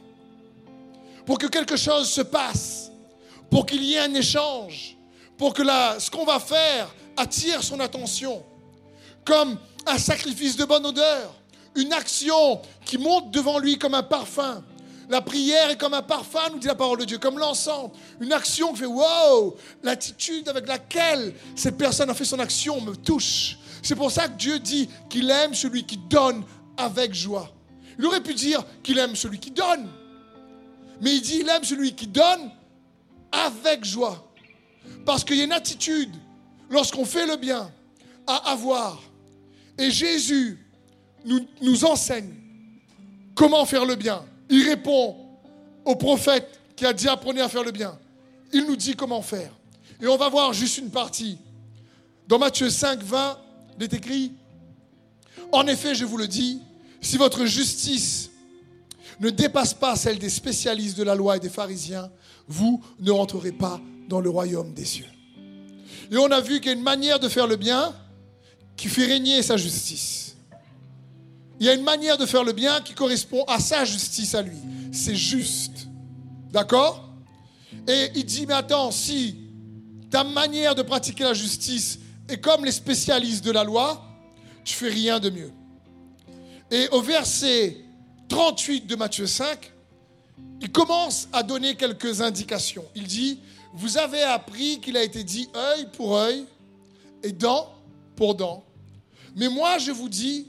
Pour 1.26 1.38
que 1.38 1.48
quelque 1.48 1.78
chose 1.78 2.10
se 2.10 2.22
passe, 2.22 2.91
pour 3.50 3.65
qu'il 3.65 3.84
y 3.84 3.93
ait 3.93 4.00
un 4.00 4.13
échange, 4.13 4.98
pour 5.38 5.54
que 5.54 5.63
ce 5.63 6.10
qu'on 6.12 6.26
va 6.26 6.39
faire 6.39 6.93
attire 7.17 7.63
son 7.63 7.80
attention, 7.80 8.43
comme 9.24 9.58
un 9.86 9.98
sacrifice 9.98 10.56
de 10.58 10.65
bonne 10.65 10.86
odeur, 10.86 11.34
une 11.76 11.93
action 11.93 12.62
qui 12.86 12.98
monte 12.98 13.32
devant 13.32 13.60
lui 13.60 13.78
comme 13.78 13.93
un 13.93 14.04
parfum. 14.04 14.63
La 15.13 15.21
prière 15.21 15.69
est 15.69 15.78
comme 15.78 15.93
un 15.93 16.02
parfum, 16.02 16.39
nous 16.52 16.58
dit 16.58 16.65
la 16.65 16.73
parole 16.73 16.97
de 16.97 17.06
Dieu, 17.06 17.19
comme 17.19 17.38
l'encens. 17.38 17.91
Une 18.19 18.34
action 18.34 18.73
qui 18.73 18.80
fait 18.80 18.88
wow, 18.88 19.56
l'attitude 19.84 20.49
avec 20.49 20.67
laquelle 20.67 21.36
cette 21.56 21.78
personne 21.78 22.10
a 22.10 22.15
fait 22.15 22.26
son 22.26 22.39
action 22.39 22.82
me 22.82 22.95
touche. 22.95 23.60
C'est 23.84 23.93
pour 23.93 24.10
ça 24.10 24.28
que 24.28 24.36
Dieu 24.38 24.58
dit 24.58 24.89
qu'il 25.12 25.30
aime 25.30 25.54
celui 25.54 25.84
qui 25.84 25.97
donne 25.97 26.43
avec 26.78 27.13
joie. 27.13 27.47
Il 27.99 28.08
aurait 28.08 28.23
pu 28.23 28.34
dire 28.34 28.65
qu'il 28.82 28.97
aime 28.97 29.15
celui 29.15 29.38
qui 29.38 29.52
donne. 29.52 29.88
Mais 30.99 31.17
il 31.17 31.21
dit 31.21 31.38
qu'il 31.38 31.49
aime 31.49 31.63
celui 31.63 31.93
qui 31.93 32.08
donne 32.08 32.49
avec 33.32 33.86
joie. 33.86 34.34
Parce 35.06 35.23
qu'il 35.23 35.38
y 35.38 35.41
a 35.41 35.43
une 35.43 35.52
attitude, 35.52 36.15
lorsqu'on 36.71 37.06
fait 37.06 37.28
le 37.28 37.36
bien, 37.36 37.71
à 38.26 38.52
avoir. 38.52 38.99
Et 39.78 39.91
Jésus 39.91 40.58
nous, 41.23 41.45
nous 41.62 41.86
enseigne 41.86 42.34
comment 43.36 43.63
faire 43.67 43.86
le 43.86 43.93
bien. 43.93 44.26
Il 44.49 44.67
répond 44.67 45.15
au 45.86 45.95
prophète 45.95 46.60
qui 46.75 46.86
a 46.86 46.93
dit 46.93 47.08
apprenez 47.08 47.41
à 47.41 47.49
faire 47.49 47.63
le 47.63 47.71
bien. 47.71 47.97
Il 48.51 48.65
nous 48.65 48.75
dit 48.75 48.95
comment 48.95 49.21
faire. 49.21 49.51
Et 50.01 50.08
on 50.08 50.17
va 50.17 50.29
voir 50.29 50.53
juste 50.53 50.77
une 50.77 50.89
partie. 50.89 51.38
Dans 52.27 52.39
Matthieu 52.39 52.69
5, 52.69 53.01
20, 53.01 53.39
il 53.77 53.84
est 53.84 53.93
écrit, 53.93 54.34
en 55.51 55.67
effet, 55.67 55.95
je 55.95 56.06
vous 56.06 56.17
le 56.17 56.27
dis, 56.27 56.62
si 57.01 57.17
votre 57.17 57.45
justice 57.45 58.32
ne 59.19 59.29
dépasse 59.29 59.73
pas 59.73 59.95
celle 59.95 60.19
des 60.19 60.29
spécialistes 60.29 60.97
de 60.97 61.03
la 61.03 61.15
loi 61.15 61.38
et 61.38 61.39
des 61.39 61.49
pharisiens, 61.49 62.10
vous 62.47 62.84
ne 62.99 63.12
rentrerez 63.12 63.51
pas 63.51 63.79
dans 64.08 64.19
le 64.19 64.29
royaume 64.29 64.73
des 64.73 64.86
cieux. 64.86 65.06
Et 66.12 66.17
on 66.17 66.32
a 66.32 66.41
vu 66.41 66.60
qu'il 66.60 66.67
y 66.67 66.69
a 66.69 66.77
une 66.77 66.84
manière 66.84 67.19
de 67.19 67.29
faire 67.29 67.47
le 67.47 67.56
bien 67.56 67.93
qui 68.75 68.88
fait 68.88 69.06
régner 69.06 69.41
sa 69.41 69.58
justice. 69.58 70.33
Il 71.59 71.65
y 71.65 71.69
a 71.69 71.73
une 71.73 71.83
manière 71.83 72.17
de 72.17 72.25
faire 72.25 72.43
le 72.43 72.51
bien 72.51 72.81
qui 72.81 72.93
correspond 72.93 73.43
à 73.45 73.59
sa 73.59 73.85
justice 73.85 74.35
à 74.35 74.41
lui. 74.41 74.57
C'est 74.91 75.15
juste. 75.15 75.87
D'accord? 76.51 77.09
Et 77.87 78.11
il 78.15 78.25
dit, 78.25 78.45
mais 78.45 78.53
attends, 78.53 78.91
si 78.91 79.37
ta 80.09 80.23
manière 80.23 80.75
de 80.75 80.81
pratiquer 80.81 81.23
la 81.23 81.33
justice 81.33 81.99
est 82.29 82.39
comme 82.39 82.65
les 82.65 82.71
spécialistes 82.71 83.43
de 83.43 83.51
la 83.51 83.63
loi, 83.63 84.01
tu 84.63 84.73
fais 84.73 84.89
rien 84.89 85.19
de 85.19 85.29
mieux. 85.29 85.51
Et 86.71 86.87
au 86.89 87.01
verset 87.01 87.77
38 88.29 88.87
de 88.87 88.95
Matthieu 88.95 89.27
5, 89.27 89.71
il 90.61 90.71
commence 90.71 91.27
à 91.33 91.43
donner 91.43 91.75
quelques 91.75 92.21
indications. 92.21 92.85
Il 92.95 93.03
dit, 93.03 93.39
vous 93.73 93.97
avez 93.97 94.21
appris 94.21 94.79
qu'il 94.79 94.95
a 94.95 95.03
été 95.03 95.23
dit 95.23 95.49
œil 95.55 95.87
pour 95.93 96.17
œil 96.17 96.45
et 97.21 97.31
dent 97.31 97.69
pour 98.15 98.35
dent. 98.35 98.63
Mais 99.35 99.49
moi, 99.49 99.77
je 99.77 99.91
vous 99.91 100.09
dis, 100.09 100.47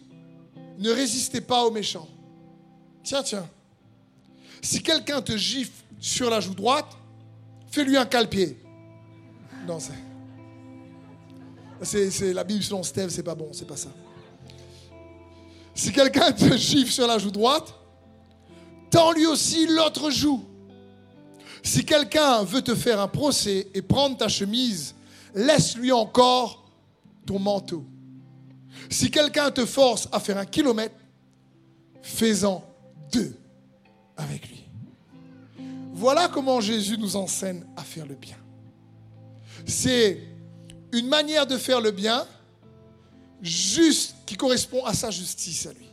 ne 0.79 0.91
résistez 0.91 1.41
pas 1.41 1.65
aux 1.65 1.71
méchants. 1.71 2.09
Tiens, 3.03 3.23
tiens. 3.23 3.49
Si 4.63 4.83
quelqu'un 4.83 5.21
te 5.21 5.37
gifle 5.37 5.73
sur 6.01 6.31
la 6.31 6.41
joue 6.41 6.55
droite, 6.55 6.97
fais-lui 7.71 7.97
un 7.97 8.07
calpier. 8.07 8.59
Non, 9.67 9.79
c'est. 9.79 9.93
C'est 11.83 12.33
la 12.33 12.45
Bible 12.45 12.63
selon 12.63 12.83
Steve, 12.83 13.11
c'est 13.11 13.23
pas 13.23 13.35
bon, 13.35 13.49
c'est 13.53 13.67
pas 13.67 13.77
ça. 13.77 13.91
Si 15.75 15.93
quelqu'un 15.93 16.33
te 16.33 16.57
gifle 16.57 16.91
sur 16.91 17.07
la 17.07 17.19
joue 17.19 17.31
droite, 17.31 17.75
tends 18.91 19.13
lui 19.13 19.27
aussi 19.27 19.67
l'autre 19.67 20.11
joue. 20.11 20.45
Si 21.63 21.85
quelqu'un 21.85 22.43
veut 22.45 22.63
te 22.63 22.75
faire 22.75 23.01
un 23.01 23.09
procès 23.09 23.69
et 23.75 23.83
prendre 23.83 24.17
ta 24.17 24.29
chemise, 24.29 24.95
laisse-lui 25.35 25.93
encore 25.93 26.71
ton 27.27 27.39
manteau. 27.39 27.85
Si 28.91 29.11
quelqu'un 29.11 29.51
te 29.51 29.65
force 29.65 30.09
à 30.13 30.21
faire 30.21 30.39
un 30.39 30.47
kilomètre, 30.47 30.95
fais-en 32.03 32.65
deux 33.13 33.37
avec 34.17 34.49
lui. 34.49 34.65
Voilà 35.93 36.29
comment 36.29 36.61
Jésus 36.61 36.99
nous 36.99 37.17
enseigne 37.17 37.65
à 37.77 37.83
faire 37.83 38.07
le 38.07 38.15
bien. 38.15 38.37
C'est 39.67 40.21
une 40.93 41.09
manière 41.09 41.47
de 41.47 41.57
faire 41.57 41.81
le 41.81 41.91
bien 41.91 42.27
juste 43.41 44.15
qui 44.27 44.37
correspond 44.37 44.85
à 44.85 44.95
sa 44.95 45.11
justice 45.11 45.67
à 45.67 45.73
lui. 45.73 45.89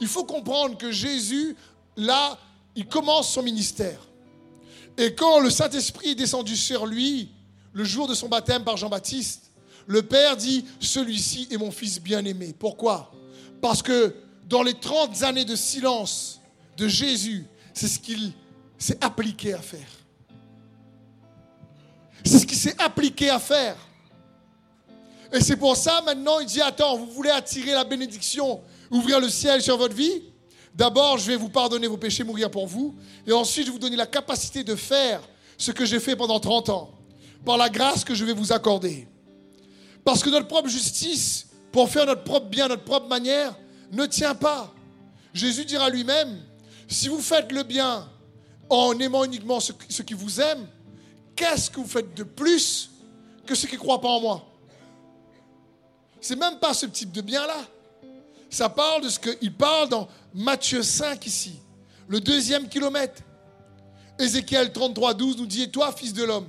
Il 0.00 0.08
faut 0.08 0.24
comprendre 0.24 0.76
que 0.76 0.90
Jésus, 0.90 1.56
là, 1.96 2.38
il 2.74 2.86
commence 2.86 3.32
son 3.32 3.42
ministère. 3.42 4.00
Et 4.96 5.14
quand 5.14 5.40
le 5.40 5.50
Saint-Esprit 5.50 6.10
est 6.10 6.14
descendu 6.14 6.56
sur 6.56 6.86
lui, 6.86 7.30
le 7.72 7.84
jour 7.84 8.06
de 8.06 8.14
son 8.14 8.28
baptême 8.28 8.64
par 8.64 8.76
Jean-Baptiste, 8.76 9.50
le 9.86 10.02
Père 10.02 10.36
dit, 10.36 10.64
celui-ci 10.80 11.48
est 11.50 11.56
mon 11.56 11.70
fils 11.70 12.00
bien-aimé. 12.00 12.54
Pourquoi? 12.58 13.12
Parce 13.60 13.82
que 13.82 14.14
dans 14.48 14.62
les 14.62 14.74
30 14.74 15.22
années 15.22 15.44
de 15.44 15.56
silence 15.56 16.40
de 16.76 16.88
Jésus, 16.88 17.46
c'est 17.72 17.88
ce 17.88 17.98
qu'il 17.98 18.32
s'est 18.78 19.02
appliqué 19.02 19.54
à 19.54 19.58
faire. 19.58 19.88
C'est 22.24 22.38
ce 22.38 22.46
qu'il 22.46 22.58
s'est 22.58 22.76
appliqué 22.80 23.30
à 23.30 23.38
faire. 23.38 23.76
Et 25.32 25.40
c'est 25.40 25.56
pour 25.56 25.76
ça 25.76 26.00
maintenant, 26.06 26.38
il 26.40 26.46
dit, 26.46 26.60
attends, 26.60 26.96
vous 26.96 27.10
voulez 27.10 27.30
attirer 27.30 27.72
la 27.72 27.84
bénédiction, 27.84 28.60
ouvrir 28.90 29.20
le 29.20 29.28
ciel 29.28 29.60
sur 29.60 29.76
votre 29.76 29.94
vie? 29.94 30.22
D'abord, 30.74 31.18
je 31.18 31.26
vais 31.26 31.36
vous 31.36 31.48
pardonner 31.48 31.86
vos 31.86 31.96
péchés, 31.96 32.24
mourir 32.24 32.50
pour 32.50 32.66
vous. 32.66 32.94
Et 33.26 33.32
ensuite, 33.32 33.66
je 33.66 33.70
vais 33.70 33.74
vous 33.74 33.78
donner 33.78 33.96
la 33.96 34.06
capacité 34.06 34.64
de 34.64 34.74
faire 34.74 35.20
ce 35.56 35.70
que 35.70 35.84
j'ai 35.84 36.00
fait 36.00 36.16
pendant 36.16 36.40
30 36.40 36.68
ans, 36.68 36.90
par 37.44 37.56
la 37.56 37.68
grâce 37.68 38.04
que 38.04 38.14
je 38.14 38.24
vais 38.24 38.32
vous 38.32 38.52
accorder. 38.52 39.06
Parce 40.04 40.22
que 40.22 40.28
notre 40.28 40.46
propre 40.46 40.68
justice, 40.68 41.46
pour 41.72 41.88
faire 41.88 42.06
notre 42.06 42.24
propre 42.24 42.46
bien, 42.46 42.68
notre 42.68 42.84
propre 42.84 43.08
manière, 43.08 43.54
ne 43.90 44.06
tient 44.06 44.34
pas. 44.34 44.72
Jésus 45.32 45.64
dira 45.64 45.88
lui-même, 45.90 46.40
si 46.86 47.08
vous 47.08 47.20
faites 47.20 47.50
le 47.50 47.62
bien 47.62 48.08
en 48.68 48.98
aimant 48.98 49.24
uniquement 49.24 49.60
ceux, 49.60 49.74
qui 49.74 50.14
vous 50.14 50.40
aiment, 50.40 50.68
qu'est-ce 51.34 51.70
que 51.70 51.80
vous 51.80 51.88
faites 51.88 52.14
de 52.14 52.22
plus 52.22 52.90
que 53.46 53.54
ceux 53.54 53.66
qui 53.66 53.74
ne 53.74 53.80
croient 53.80 54.00
pas 54.00 54.08
en 54.08 54.20
moi? 54.20 54.46
C'est 56.20 56.36
même 56.36 56.58
pas 56.58 56.74
ce 56.74 56.86
type 56.86 57.12
de 57.12 57.20
bien-là. 57.20 57.66
Ça 58.50 58.68
parle 58.68 59.02
de 59.02 59.08
ce 59.08 59.18
qu'il 59.18 59.52
parle 59.54 59.88
dans 59.88 60.08
Matthieu 60.32 60.82
5 60.82 61.26
ici, 61.26 61.54
le 62.08 62.20
deuxième 62.20 62.68
kilomètre. 62.68 63.22
Ézéchiel 64.18 64.72
33, 64.72 65.14
12 65.14 65.38
nous 65.38 65.46
dit, 65.46 65.62
et 65.62 65.70
toi, 65.70 65.92
fils 65.92 66.12
de 66.12 66.22
l'homme, 66.22 66.46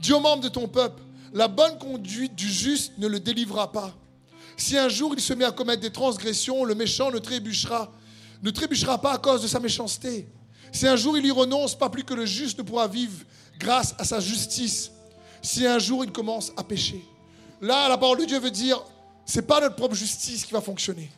dis 0.00 0.12
aux 0.12 0.20
membres 0.20 0.42
de 0.42 0.48
ton 0.48 0.66
peuple, 0.66 1.02
la 1.32 1.48
bonne 1.48 1.78
conduite 1.78 2.34
du 2.34 2.48
juste 2.48 2.92
ne 2.98 3.06
le 3.06 3.20
délivrera 3.20 3.72
pas. 3.72 3.94
Si 4.56 4.76
un 4.76 4.88
jour 4.88 5.14
il 5.14 5.20
se 5.20 5.32
met 5.32 5.44
à 5.44 5.52
commettre 5.52 5.80
des 5.80 5.92
transgressions, 5.92 6.64
le 6.64 6.74
méchant 6.74 7.10
ne 7.10 7.18
trébuchera, 7.18 7.92
ne 8.42 8.50
trébuchera 8.50 9.00
pas 9.00 9.12
à 9.12 9.18
cause 9.18 9.42
de 9.42 9.48
sa 9.48 9.60
méchanceté. 9.60 10.28
Si 10.72 10.86
un 10.86 10.96
jour 10.96 11.16
il 11.16 11.26
y 11.26 11.30
renonce, 11.30 11.74
pas 11.74 11.88
plus 11.88 12.04
que 12.04 12.14
le 12.14 12.26
juste 12.26 12.58
ne 12.58 12.62
pourra 12.62 12.86
vivre 12.86 13.24
grâce 13.58 13.94
à 13.98 14.04
sa 14.04 14.20
justice. 14.20 14.90
Si 15.40 15.66
un 15.66 15.78
jour 15.78 16.04
il 16.04 16.12
commence 16.12 16.52
à 16.56 16.64
pécher. 16.64 17.02
Là, 17.60 17.88
la 17.88 17.96
parole 17.96 18.18
de 18.18 18.24
Dieu 18.24 18.38
veut 18.38 18.50
dire, 18.50 18.82
c'est 19.24 19.46
pas 19.46 19.60
notre 19.60 19.76
propre 19.76 19.94
justice 19.94 20.44
qui 20.44 20.52
va 20.52 20.60
fonctionner. 20.60 21.10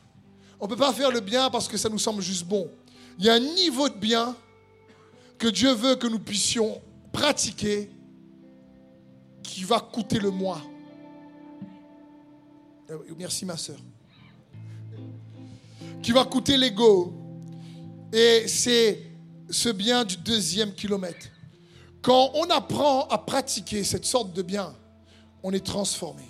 On 0.60 0.66
ne 0.66 0.70
peut 0.70 0.76
pas 0.76 0.92
faire 0.92 1.10
le 1.10 1.20
bien 1.20 1.50
parce 1.50 1.68
que 1.68 1.76
ça 1.76 1.88
nous 1.88 1.98
semble 1.98 2.22
juste 2.22 2.44
bon. 2.44 2.70
Il 3.18 3.24
y 3.24 3.30
a 3.30 3.34
un 3.34 3.40
niveau 3.40 3.88
de 3.88 3.94
bien 3.94 4.36
que 5.38 5.48
Dieu 5.48 5.72
veut 5.72 5.96
que 5.96 6.06
nous 6.06 6.18
puissions 6.18 6.80
pratiquer 7.12 7.90
qui 9.44 9.62
va 9.62 9.78
coûter 9.78 10.18
le 10.18 10.30
moi. 10.30 10.60
Euh, 12.90 12.98
merci 13.16 13.46
ma 13.46 13.56
soeur. 13.56 13.78
Qui 16.02 16.10
va 16.10 16.24
coûter 16.24 16.56
l'ego. 16.56 17.12
Et 18.12 18.48
c'est 18.48 19.00
ce 19.50 19.68
bien 19.68 20.04
du 20.04 20.16
deuxième 20.16 20.74
kilomètre. 20.74 21.26
Quand 22.02 22.32
on 22.34 22.50
apprend 22.50 23.06
à 23.08 23.18
pratiquer 23.18 23.84
cette 23.84 24.04
sorte 24.04 24.32
de 24.32 24.42
bien, 24.42 24.74
on 25.42 25.52
est 25.52 25.64
transformé. 25.64 26.24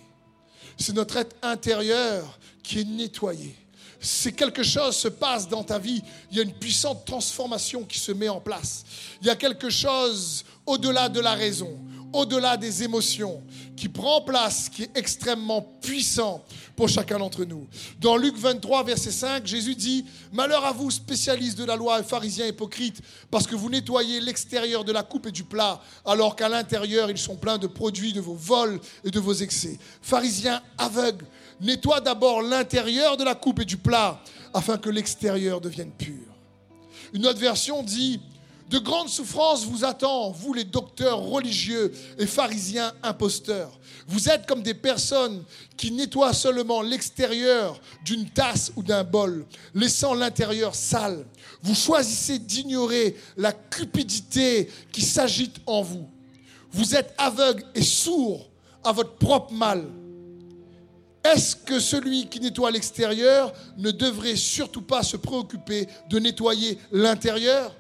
C'est 0.77 0.93
notre 0.93 1.17
être 1.17 1.37
intérieur 1.43 2.39
qui 2.63 2.81
est 2.81 2.85
nettoyé. 2.85 3.57
C'est 4.01 4.33
quelque 4.33 4.63
chose 4.63 4.97
se 4.97 5.09
passe 5.09 5.49
dans 5.49 5.65
ta 5.65 5.79
vie. 5.79 6.03
Il 6.31 6.37
y 6.37 6.41
a 6.41 6.43
une 6.43 6.53
puissante 6.53 7.05
transformation 7.07 7.85
qui 7.85 7.99
se 7.99 8.13
met 8.13 8.29
en 8.29 8.41
place. 8.41 8.85
Il 9.23 9.27
y 9.27 9.31
a 9.31 9.37
quelque 9.37 9.71
chose 9.71 10.45
au-delà 10.67 11.09
de 11.09 11.21
la 11.21 11.35
raison 11.35 11.79
au-delà 12.15 12.57
des 12.57 12.85
émotions, 12.85 13.43
qui 13.77 13.89
prend 13.89 14.23
place, 14.23 14.69
qui 14.69 14.85
est 14.85 14.91
extrêmement 14.97 15.63
puissant 15.83 16.45
pour 16.77 16.89
chacun 16.89 17.19
d'entre 17.19 17.45
nous. 17.45 17.67
Dans 18.01 18.17
Luc 18.17 18.37
23, 18.37 18.85
verset 18.85 19.11
5, 19.11 19.47
Jésus 19.47 19.75
dit, 19.75 20.05
Malheur 20.33 20.65
à 20.65 20.73
vous, 20.73 20.91
spécialistes 20.91 21.59
de 21.59 21.65
la 21.65 21.75
loi 21.75 22.03
pharisiens 22.05 22.47
hypocrites, 22.47 23.01
parce 23.31 23.47
que 23.47 23.57
vous 23.57 23.69
nettoyez 23.69 24.21
l'extérieur 24.21 24.85
de 24.85 24.93
la 24.93 25.03
coupe 25.03 25.27
et 25.27 25.33
du 25.33 25.43
plat, 25.43 25.81
alors 26.05 26.37
qu'à 26.37 26.49
l'intérieur, 26.49 27.11
ils 27.11 27.19
sont 27.19 27.37
pleins 27.37 27.59
de 27.59 27.67
produits 27.67 28.13
de 28.13 28.21
vos 28.21 28.35
vols 28.35 28.81
et 29.05 29.11
de 29.11 29.21
vos 29.21 29.35
excès. 29.35 29.79
Pharisiens 30.01 30.63
aveugles, 30.79 31.27
nettoie 31.61 32.01
d'abord 32.01 32.43
l'intérieur 32.43 33.17
de 33.17 33.25
la 33.25 33.35
coupe 33.35 33.61
et 33.61 33.65
du 33.65 33.77
plat, 33.77 34.21
afin 34.53 34.79
que 34.79 34.89
l'extérieur 34.89 35.61
devienne 35.61 35.91
pur. 35.91 36.23
Une 37.13 37.27
autre 37.27 37.41
version 37.41 37.83
dit, 37.83 38.21
de 38.71 38.79
grandes 38.79 39.09
souffrances 39.09 39.67
vous 39.67 39.85
attendent, 39.85 40.35
vous 40.37 40.55
les 40.55 40.65
docteurs 40.65 41.21
religieux 41.21 41.93
et 42.19 42.27
pharisiens 42.27 42.93
imposteurs. 43.03 43.79
Vous 44.07 44.29
êtes 44.29 44.47
comme 44.47 44.63
des 44.63 44.75
personnes 44.75 45.45
qui 45.77 45.91
nettoient 45.91 46.33
seulement 46.33 46.83
l'extérieur 46.83 47.81
d'une 48.05 48.29
tasse 48.29 48.73
ou 48.77 48.83
d'un 48.83 49.05
bol, 49.05 49.47
laissant 49.75 50.15
l'intérieur 50.15 50.75
sale. 50.75 51.27
Vous 51.63 51.75
choisissez 51.75 52.39
d'ignorer 52.39 53.17
la 53.37 53.53
cupidité 53.53 54.71
qui 54.93 55.03
s'agite 55.03 55.57
en 55.67 55.83
vous. 55.83 56.09
Vous 56.73 56.95
êtes 56.95 57.15
aveugle 57.19 57.65
et 57.75 57.83
sourd 57.83 58.49
à 58.83 58.93
votre 58.93 59.17
propre 59.17 59.53
mal. 59.53 59.85
Est-ce 61.23 61.57
que 61.57 61.79
celui 61.79 62.29
qui 62.29 62.41
nettoie 62.41 62.71
l'extérieur 62.71 63.53
ne 63.79 63.91
devrait 63.91 64.37
surtout 64.37 64.83
pas 64.83 65.03
se 65.03 65.17
préoccuper 65.17 65.87
de 66.11 66.19
nettoyer 66.19 66.79
l'intérieur? 66.93 67.75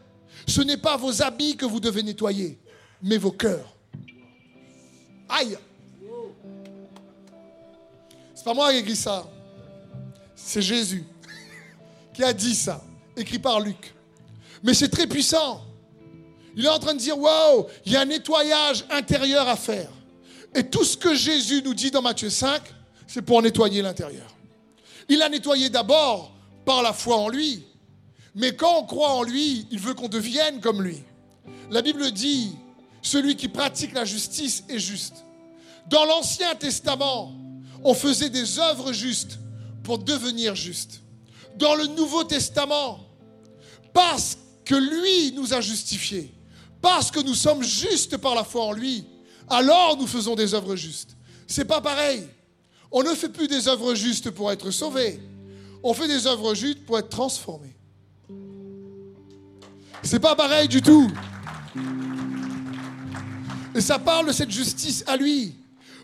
Ce 0.46 0.60
n'est 0.60 0.76
pas 0.76 0.96
vos 0.96 1.22
habits 1.22 1.56
que 1.56 1.64
vous 1.64 1.80
devez 1.80 2.02
nettoyer, 2.02 2.58
mais 3.02 3.16
vos 3.16 3.32
cœurs. 3.32 3.74
Aïe! 5.28 5.56
C'est 8.34 8.44
pas 8.44 8.54
moi 8.54 8.70
qui 8.70 8.76
ai 8.76 8.80
écrit 8.80 8.96
ça. 8.96 9.26
C'est 10.34 10.62
Jésus 10.62 11.04
qui 12.14 12.22
a 12.22 12.32
dit 12.32 12.54
ça, 12.54 12.84
écrit 13.16 13.38
par 13.38 13.60
Luc. 13.60 13.94
Mais 14.62 14.74
c'est 14.74 14.88
très 14.88 15.06
puissant. 15.06 15.62
Il 16.56 16.64
est 16.64 16.68
en 16.68 16.78
train 16.78 16.94
de 16.94 16.98
dire, 16.98 17.18
wow, 17.18 17.66
il 17.84 17.92
y 17.92 17.96
a 17.96 18.02
un 18.02 18.04
nettoyage 18.04 18.84
intérieur 18.90 19.48
à 19.48 19.56
faire. 19.56 19.90
Et 20.54 20.64
tout 20.64 20.84
ce 20.84 20.96
que 20.96 21.14
Jésus 21.14 21.62
nous 21.64 21.74
dit 21.74 21.90
dans 21.90 22.02
Matthieu 22.02 22.30
5, 22.30 22.62
c'est 23.06 23.22
pour 23.22 23.42
nettoyer 23.42 23.82
l'intérieur. 23.82 24.34
Il 25.08 25.20
a 25.22 25.28
nettoyé 25.28 25.68
d'abord 25.68 26.32
par 26.64 26.82
la 26.82 26.92
foi 26.92 27.16
en 27.16 27.28
lui, 27.28 27.64
Mais 28.34 28.56
quand 28.56 28.80
on 28.80 28.84
croit 28.84 29.14
en 29.14 29.22
lui, 29.22 29.66
il 29.70 29.78
veut 29.78 29.94
qu'on 29.94 30.08
devienne 30.08 30.60
comme 30.60 30.82
lui. 30.82 31.02
La 31.70 31.82
Bible 31.82 32.10
dit, 32.10 32.56
celui 33.02 33.36
qui 33.36 33.48
pratique 33.48 33.92
la 33.92 34.04
justice 34.04 34.64
est 34.68 34.78
juste. 34.78 35.24
Dans 35.88 36.04
l'Ancien 36.04 36.54
Testament, 36.54 37.32
on 37.84 37.94
faisait 37.94 38.30
des 38.30 38.58
œuvres 38.58 38.92
justes 38.92 39.38
pour 39.82 39.98
devenir 39.98 40.54
juste. 40.54 41.02
Dans 41.56 41.74
le 41.74 41.86
Nouveau 41.86 42.24
Testament, 42.24 43.00
parce 43.92 44.38
que 44.64 44.74
lui 44.74 45.32
nous 45.32 45.52
a 45.52 45.60
justifiés, 45.60 46.34
parce 46.80 47.10
que 47.10 47.20
nous 47.20 47.34
sommes 47.34 47.62
justes 47.62 48.16
par 48.16 48.34
la 48.34 48.42
foi 48.42 48.64
en 48.64 48.72
lui, 48.72 49.04
alors 49.48 49.96
nous 49.96 50.06
faisons 50.06 50.34
des 50.34 50.54
œuvres 50.54 50.74
justes. 50.74 51.16
C'est 51.46 51.66
pas 51.66 51.80
pareil. 51.80 52.26
On 52.90 53.02
ne 53.02 53.14
fait 53.14 53.28
plus 53.28 53.48
des 53.48 53.68
œuvres 53.68 53.94
justes 53.94 54.30
pour 54.30 54.50
être 54.50 54.70
sauvé. 54.70 55.20
On 55.82 55.92
fait 55.92 56.08
des 56.08 56.26
œuvres 56.26 56.54
justes 56.54 56.84
pour 56.86 56.98
être 56.98 57.10
transformé. 57.10 57.76
C'est 60.04 60.20
pas 60.20 60.36
pareil 60.36 60.68
du 60.68 60.82
tout. 60.82 61.10
Et 63.74 63.80
ça 63.80 63.98
parle 63.98 64.26
de 64.26 64.32
cette 64.32 64.50
justice 64.50 65.02
à 65.06 65.16
lui. 65.16 65.56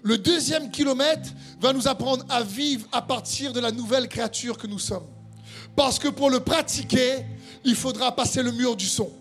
Le 0.02 0.16
deuxième 0.16 0.70
kilomètre 0.70 1.28
va 1.60 1.74
nous 1.74 1.86
apprendre 1.86 2.24
à 2.30 2.42
vivre 2.42 2.86
à 2.92 3.02
partir 3.02 3.52
de 3.52 3.60
la 3.60 3.70
nouvelle 3.70 4.08
créature 4.08 4.56
que 4.56 4.66
nous 4.66 4.78
sommes. 4.78 5.06
Parce 5.76 5.98
que 5.98 6.08
pour 6.08 6.30
le 6.30 6.40
pratiquer, 6.40 7.26
il 7.62 7.74
faudra 7.74 8.16
passer 8.16 8.42
le 8.42 8.52
mur 8.52 8.74
du 8.74 8.86
son. 8.86 9.12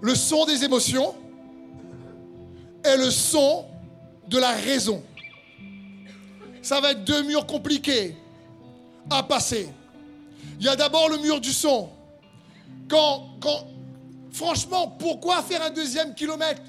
Le 0.00 0.14
son 0.14 0.46
des 0.46 0.62
émotions 0.62 1.16
et 2.84 2.96
le 2.96 3.10
son 3.10 3.64
de 4.28 4.38
la 4.38 4.52
raison. 4.52 5.02
Ça 6.62 6.80
va 6.80 6.92
être 6.92 7.04
deux 7.04 7.24
murs 7.24 7.46
compliqués 7.46 8.16
à 9.10 9.24
passer. 9.24 9.68
Il 10.60 10.64
y 10.64 10.68
a 10.68 10.76
d'abord 10.76 11.08
le 11.08 11.18
mur 11.18 11.40
du 11.40 11.52
son. 11.52 11.90
Franchement, 14.32 14.88
pourquoi 14.98 15.42
faire 15.42 15.62
un 15.62 15.70
deuxième 15.70 16.14
kilomètre? 16.14 16.62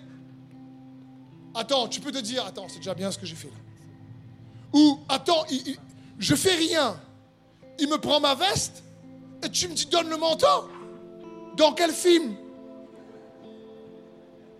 Attends, 1.53 1.87
tu 1.87 1.99
peux 2.01 2.11
te 2.11 2.19
dire, 2.19 2.45
attends, 2.45 2.67
c'est 2.67 2.77
déjà 2.77 2.93
bien 2.93 3.11
ce 3.11 3.17
que 3.17 3.25
j'ai 3.25 3.35
fait 3.35 3.49
Ou, 4.73 4.99
attends, 5.09 5.45
je 6.19 6.35
fais 6.35 6.55
rien. 6.55 6.99
Il 7.79 7.89
me 7.89 7.97
prend 7.97 8.19
ma 8.19 8.35
veste 8.35 8.83
et 9.43 9.49
tu 9.49 9.67
me 9.67 9.73
dis, 9.73 9.85
donne 9.87 10.09
le 10.09 10.17
manteau. 10.17 10.69
Dans 11.57 11.73
quel 11.73 11.91
film? 11.91 12.35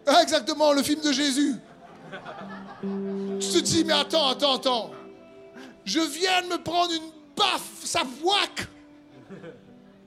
Ah, 0.07 0.21
Exactement, 0.23 0.71
le 0.73 0.83
film 0.83 1.01
de 1.01 1.11
Jésus. 1.11 1.55
Tu 2.81 3.47
te 3.47 3.59
dis, 3.59 3.83
mais 3.83 3.93
attends, 3.93 4.27
attends, 4.29 4.55
attends. 4.55 4.91
Je 5.83 5.99
viens 5.99 6.41
de 6.43 6.47
me 6.47 6.63
prendre 6.63 6.91
une 6.91 7.11
baffe, 7.35 7.83
ça 7.83 8.03
voique. 8.21 8.67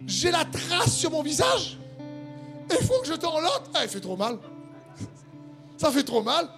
J'ai 0.06 0.30
la 0.30 0.44
trace 0.44 0.96
sur 0.96 1.10
mon 1.10 1.22
visage. 1.22 1.78
Il 2.70 2.86
faut 2.86 3.00
que 3.00 3.06
je 3.06 3.14
t'en 3.14 3.40
l'autre. 3.40 3.70
Ah, 3.74 3.80
il 3.84 3.88
fait 3.88 4.00
trop 4.00 4.16
mal. 4.16 4.38
Ça 5.76 5.90
fait 5.90 6.02
trop 6.02 6.22
mal. 6.22 6.48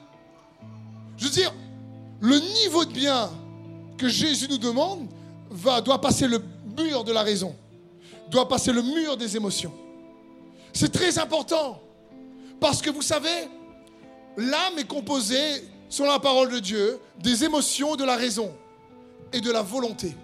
Je 1.16 1.24
veux 1.24 1.31
dire, 1.31 1.53
le 2.20 2.38
niveau 2.38 2.85
de 2.85 2.92
bien 2.92 3.31
que 3.98 4.09
Jésus 4.09 4.48
nous 4.48 4.59
demande 4.59 5.09
va, 5.50 5.81
doit 5.81 6.00
passer 6.00 6.26
le 6.26 6.42
mur 6.79 7.05
de 7.05 7.12
la 7.12 7.22
raison, 7.22 7.55
doit 8.31 8.48
passer 8.48 8.72
le 8.72 8.83
mur 8.83 9.16
des 9.16 9.37
émotions. 9.37 9.72
C'est 10.72 10.92
très 10.92 11.18
important. 11.18 11.81
Parce 12.61 12.81
que 12.81 12.90
vous 12.90 13.03
savez, 13.03 13.48
l'âme 14.37 14.79
est 14.79 14.87
composée, 14.87 15.64
sur 15.90 16.07
la 16.07 16.20
parole 16.20 16.50
de 16.50 16.61
Dieu, 16.61 17.00
des 17.18 17.44
émotions, 17.44 17.96
de 17.96 18.05
la 18.05 18.16
raison 18.16 18.55
et 19.33 19.40
de 19.40 19.50
la 19.50 19.61
volonté. 19.61 20.14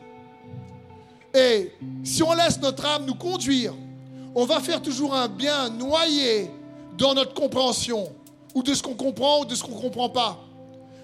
Et 1.37 1.71
si 2.03 2.23
on 2.23 2.33
laisse 2.33 2.59
notre 2.61 2.87
âme 2.87 3.05
nous 3.05 3.15
conduire, 3.15 3.75
on 4.35 4.47
va 4.47 4.59
faire 4.61 4.81
toujours 4.81 5.15
un 5.15 5.29
bien 5.29 5.69
noyé 5.69 6.51
dans 6.97 7.13
notre 7.13 7.35
compréhension, 7.35 8.11
ou 8.55 8.63
de 8.63 8.73
ce 8.73 8.83
qu'on 8.83 8.95
comprend 8.95 9.41
ou 9.41 9.45
de 9.45 9.55
ce 9.55 9.63
qu'on 9.63 9.77
ne 9.77 9.81
comprend 9.81 10.09
pas, 10.09 10.41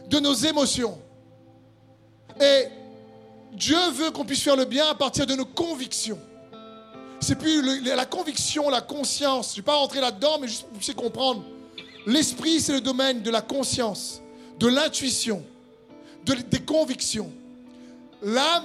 de 0.09 0.19
nos 0.21 0.33
émotions. 0.33 0.99
Et 2.41 2.65
Dieu 3.53 3.77
veut 3.95 4.11
qu'on 4.11 4.25
puisse 4.25 4.43
faire 4.43 4.57
le 4.57 4.65
bien 4.65 4.87
à 4.89 4.95
partir 4.95 5.27
de 5.27 5.35
nos 5.35 5.45
convictions. 5.45 6.19
C'est 7.21 7.37
plus 7.37 7.85
la 7.85 8.07
conviction, 8.07 8.71
la 8.71 8.81
conscience. 8.81 9.49
Je 9.49 9.53
ne 9.53 9.57
vais 9.57 9.67
pas 9.67 9.75
rentrer 9.75 10.01
là-dedans, 10.01 10.39
mais 10.41 10.49
juste 10.49 10.63
pour 10.63 10.71
que 10.71 10.73
vous 10.73 10.79
puissiez 10.79 10.95
comprendre. 10.95 11.45
L'esprit, 12.07 12.59
c'est 12.61 12.73
le 12.73 12.81
domaine 12.81 13.23
de 13.23 13.31
la 13.31 13.43
conscience, 13.43 14.23
de 14.59 14.67
l'intuition, 14.67 15.43
des 16.25 16.61
convictions. 16.61 17.31
L'âme, 18.23 18.65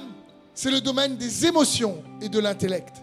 c'est 0.57 0.71
le 0.71 0.81
domaine 0.81 1.15
des 1.17 1.45
émotions 1.45 2.03
et 2.19 2.29
de 2.29 2.39
l'intellect. 2.39 2.95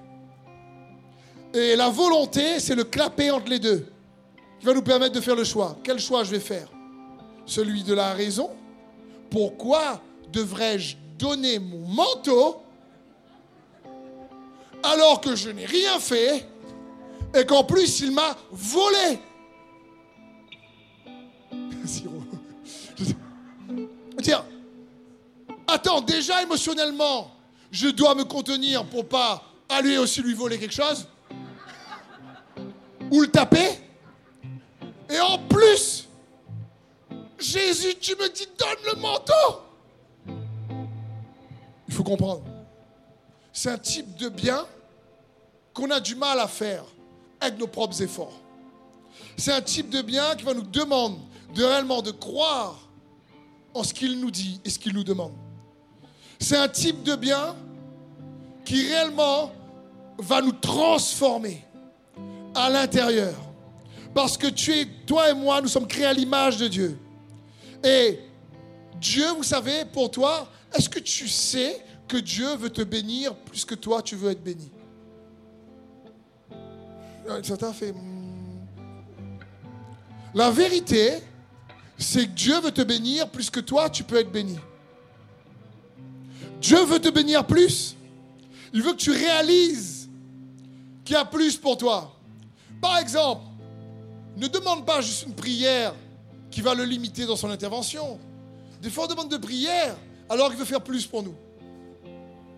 Et 1.54 1.76
la 1.76 1.88
volonté, 1.88 2.58
c'est 2.58 2.74
le 2.74 2.82
clapet 2.82 3.30
entre 3.30 3.48
les 3.48 3.60
deux, 3.60 3.86
qui 4.58 4.66
va 4.66 4.74
nous 4.74 4.82
permettre 4.82 5.14
de 5.14 5.20
faire 5.20 5.36
le 5.36 5.44
choix. 5.44 5.76
Quel 5.84 6.00
choix 6.00 6.24
je 6.24 6.32
vais 6.32 6.40
faire? 6.40 6.66
Celui 7.46 7.84
de 7.84 7.94
la 7.94 8.12
raison 8.12 8.50
Pourquoi 9.30 10.02
devrais-je 10.32 10.96
donner 11.16 11.60
mon 11.60 11.86
manteau 11.86 12.60
alors 14.82 15.20
que 15.20 15.36
je 15.36 15.50
n'ai 15.50 15.64
rien 15.64 16.00
fait 16.00 16.48
et 17.36 17.46
qu'en 17.46 17.62
plus 17.62 18.00
il 18.00 18.10
m'a 18.10 18.36
volé? 18.50 19.20
Dire, 24.18 24.44
attends, 25.68 26.00
déjà 26.00 26.42
émotionnellement, 26.42 27.33
je 27.74 27.88
dois 27.88 28.14
me 28.14 28.22
contenir 28.22 28.84
pour 28.84 29.08
pas 29.08 29.42
aller 29.68 29.98
aussi 29.98 30.22
lui 30.22 30.32
voler 30.32 30.60
quelque 30.60 30.74
chose 30.74 31.08
ou 33.10 33.20
le 33.20 33.26
taper. 33.26 33.80
Et 35.10 35.18
en 35.18 35.38
plus, 35.38 36.08
Jésus, 37.36 37.96
tu 38.00 38.14
me 38.14 38.32
dis, 38.32 38.46
donne 38.56 38.94
le 38.94 39.00
manteau. 39.00 39.32
Il 41.88 41.94
faut 41.94 42.04
comprendre. 42.04 42.44
C'est 43.52 43.70
un 43.70 43.78
type 43.78 44.14
de 44.18 44.28
bien 44.28 44.64
qu'on 45.72 45.90
a 45.90 45.98
du 45.98 46.14
mal 46.14 46.38
à 46.38 46.46
faire 46.46 46.84
avec 47.40 47.58
nos 47.58 47.66
propres 47.66 48.00
efforts. 48.00 48.40
C'est 49.36 49.52
un 49.52 49.62
type 49.62 49.90
de 49.90 50.00
bien 50.00 50.36
qui 50.36 50.44
va 50.44 50.54
nous 50.54 50.62
demander 50.62 51.18
de 51.56 51.64
réellement 51.64 52.02
de 52.02 52.12
croire 52.12 52.88
en 53.74 53.82
ce 53.82 53.92
qu'il 53.92 54.20
nous 54.20 54.30
dit 54.30 54.60
et 54.64 54.70
ce 54.70 54.78
qu'il 54.78 54.94
nous 54.94 55.04
demande. 55.04 55.32
C'est 56.38 56.56
un 56.56 56.68
type 56.68 57.02
de 57.02 57.16
bien 57.16 57.56
qui 58.64 58.86
réellement 58.86 59.52
va 60.18 60.40
nous 60.40 60.52
transformer 60.52 61.64
à 62.54 62.70
l'intérieur. 62.70 63.34
Parce 64.14 64.36
que 64.36 64.46
tu 64.46 64.72
es, 64.72 64.86
toi 65.06 65.30
et 65.30 65.34
moi, 65.34 65.60
nous 65.60 65.68
sommes 65.68 65.88
créés 65.88 66.06
à 66.06 66.12
l'image 66.12 66.56
de 66.56 66.68
Dieu. 66.68 66.98
Et 67.82 68.20
Dieu, 69.00 69.26
vous 69.36 69.42
savez, 69.42 69.84
pour 69.92 70.10
toi, 70.10 70.48
est-ce 70.72 70.88
que 70.88 71.00
tu 71.00 71.28
sais 71.28 71.84
que 72.06 72.16
Dieu 72.16 72.54
veut 72.56 72.70
te 72.70 72.82
bénir 72.82 73.34
plus 73.34 73.64
que 73.64 73.74
toi, 73.74 74.00
tu 74.02 74.14
veux 74.14 74.30
être 74.30 74.42
béni? 74.42 74.70
Ça 77.42 77.72
fait. 77.72 77.92
Hmm. 77.92 78.60
La 80.34 80.50
vérité, 80.50 81.14
c'est 81.96 82.26
que 82.26 82.32
Dieu 82.32 82.60
veut 82.60 82.70
te 82.70 82.82
bénir 82.82 83.28
plus 83.28 83.50
que 83.50 83.60
toi, 83.60 83.88
tu 83.88 84.04
peux 84.04 84.16
être 84.16 84.30
béni. 84.30 84.58
Dieu 86.60 86.82
veut 86.84 86.98
te 86.98 87.08
bénir 87.08 87.46
plus. 87.46 87.96
Il 88.74 88.82
veut 88.82 88.92
que 88.92 88.98
tu 88.98 89.12
réalises 89.12 90.10
qu'il 91.04 91.14
y 91.14 91.18
a 91.18 91.24
plus 91.24 91.56
pour 91.56 91.78
toi. 91.78 92.12
Par 92.82 92.98
exemple, 92.98 93.44
ne 94.36 94.48
demande 94.48 94.84
pas 94.84 95.00
juste 95.00 95.26
une 95.26 95.34
prière 95.34 95.94
qui 96.50 96.60
va 96.60 96.74
le 96.74 96.84
limiter 96.84 97.24
dans 97.24 97.36
son 97.36 97.50
intervention. 97.50 98.18
Des 98.82 98.90
fois, 98.90 99.04
on 99.04 99.06
demande 99.06 99.30
de 99.30 99.36
prière 99.36 99.96
alors 100.28 100.48
qu'il 100.48 100.58
veut 100.58 100.64
faire 100.64 100.82
plus 100.82 101.06
pour 101.06 101.22
nous. 101.22 101.34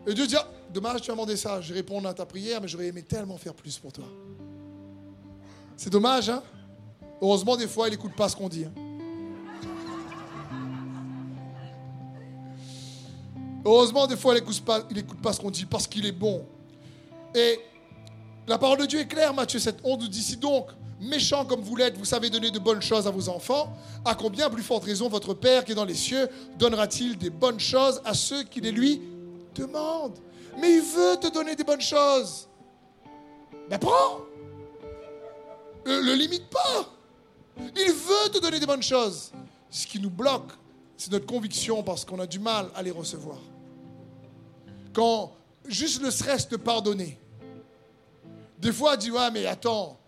Et 0.07 0.15
Dieu 0.15 0.27
dit, 0.27 0.37
ah, 0.37 0.49
dommage, 0.73 1.03
tu 1.03 1.11
as 1.11 1.15
demandé 1.15 1.37
ça. 1.37 1.61
Je 1.61 1.75
réponds 1.75 2.03
à 2.07 2.15
ta 2.15 2.25
prière, 2.25 2.63
mais 2.63 2.69
j'aurais 2.69 2.87
aimé 2.87 3.03
tellement 3.03 3.37
faire 3.37 3.55
plus 3.55 3.79
pour 3.79 3.93
toi. 3.93 4.07
C'est 5.77 5.91
dommage, 5.91 6.31
hein? 6.31 6.43
Heureusement, 7.21 7.57
des 7.57 7.69
fois, 7.69 7.89
il 7.89 7.91
n'écoute 7.91 8.15
pas 8.17 8.29
ce 8.29 8.37
qu'on 8.37 8.49
dit. 8.49 8.65
Hein. 8.65 8.86
Heureusement, 13.67 14.07
des 14.07 14.17
fois, 14.17 14.33
il 14.33 14.37
n'écoute 14.37 14.61
pas, 14.61 14.81
pas 15.21 15.33
ce 15.33 15.41
qu'on 15.41 15.51
dit 15.51 15.67
parce 15.67 15.89
qu'il 15.89 16.07
est 16.07 16.13
bon. 16.13 16.47
Et 17.35 17.59
la 18.47 18.59
parole 18.59 18.79
de 18.79 18.87
Dieu 18.87 19.01
est 19.01 19.09
claire, 19.09 19.35
Matthieu 19.35 19.59
7, 19.59 19.79
on 19.83 19.97
nous 19.97 20.07
dit 20.07 20.23
si 20.23 20.37
donc, 20.37 20.69
méchant 21.01 21.45
comme 21.45 21.63
vous 21.63 21.75
l'êtes, 21.75 21.99
vous 21.99 22.05
savez 22.05 22.31
donner 22.31 22.53
de 22.53 22.61
bonnes 22.61 22.81
choses 22.81 23.09
à 23.09 23.11
vos 23.11 23.29
enfants, 23.29 23.77
à 24.05 24.15
combien 24.15 24.49
plus 24.51 24.63
forte 24.63 24.85
raison 24.85 25.09
votre 25.09 25.35
Père 25.35 25.65
qui 25.65 25.73
est 25.73 25.75
dans 25.75 25.85
les 25.85 25.97
cieux 25.97 26.29
donnera-t-il 26.57 27.19
des 27.19 27.29
bonnes 27.29 27.59
choses 27.59 28.01
à 28.05 28.15
ceux 28.15 28.45
qui 28.45 28.61
les 28.61 28.71
lui 28.71 29.03
demandent? 29.53 30.21
Mais 30.61 30.77
il 30.77 30.83
veut 30.83 31.17
te 31.21 31.27
donner 31.27 31.57
des 31.57 31.65
bonnes 31.65 31.81
choses. 31.81 32.47
Ben 33.69 33.79
prends 33.81 34.21
Le, 35.85 36.03
le 36.03 36.15
limite 36.15 36.49
pas 36.49 36.89
Il 37.75 37.93
veut 37.93 38.31
te 38.33 38.39
donner 38.39 38.61
des 38.61 38.67
bonnes 38.67 38.83
choses. 38.83 39.33
Ce 39.69 39.89
qui 39.89 39.99
nous 39.99 40.09
bloque, 40.09 40.53
c'est 40.97 41.11
notre 41.11 41.27
conviction 41.27 41.83
parce 41.83 42.05
qu'on 42.05 42.21
a 42.21 42.29
du 42.29 42.39
mal 42.39 42.71
à 42.77 42.83
les 42.85 42.93
recevoir. 42.93 43.39
Quand 44.97 45.37
juste 45.67 46.01
le 46.01 46.11
stress 46.11 46.49
de 46.49 46.57
pardonner. 46.57 47.19
Des 48.59 48.73
fois, 48.73 48.97
dit, 48.97 49.11
ouais, 49.11 49.31
mais 49.31 49.45
attends, 49.45 49.99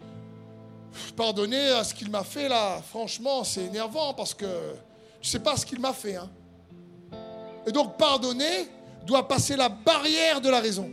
pardonner 1.14 1.68
à 1.72 1.84
ce 1.84 1.92
qu'il 1.92 2.10
m'a 2.10 2.24
fait 2.24 2.48
là, 2.48 2.80
franchement, 2.80 3.44
c'est 3.44 3.64
énervant 3.64 4.14
parce 4.14 4.32
que 4.32 4.46
je 5.20 5.28
sais 5.28 5.40
pas 5.40 5.58
ce 5.58 5.66
qu'il 5.66 5.78
m'a 5.78 5.92
fait. 5.92 6.16
Hein. 6.16 6.30
Et 7.66 7.70
donc, 7.70 7.98
pardonner 7.98 8.66
doit 9.04 9.28
passer 9.28 9.56
la 9.56 9.68
barrière 9.68 10.40
de 10.40 10.48
la 10.48 10.60
raison, 10.60 10.90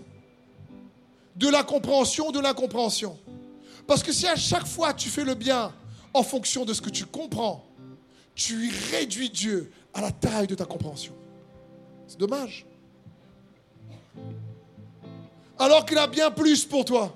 de 1.37 1.47
la 1.47 1.63
compréhension, 1.63 2.31
de 2.31 2.41
l'incompréhension. 2.41 3.17
Parce 3.87 4.03
que 4.03 4.11
si 4.11 4.27
à 4.27 4.35
chaque 4.35 4.67
fois 4.67 4.93
tu 4.93 5.07
fais 5.07 5.23
le 5.23 5.35
bien 5.35 5.73
en 6.13 6.23
fonction 6.23 6.65
de 6.65 6.73
ce 6.73 6.81
que 6.81 6.89
tu 6.89 7.05
comprends, 7.05 7.65
tu 8.33 8.73
réduis 8.91 9.29
Dieu 9.29 9.71
à 9.93 10.01
la 10.01 10.11
taille 10.11 10.47
de 10.47 10.55
ta 10.55 10.65
compréhension. 10.65 11.13
C'est 12.07 12.19
dommage. 12.19 12.65
Alors 15.57 15.85
qu'il 15.85 15.97
a 15.97 16.07
bien 16.07 16.31
plus 16.31 16.65
pour 16.65 16.83
toi. 16.85 17.15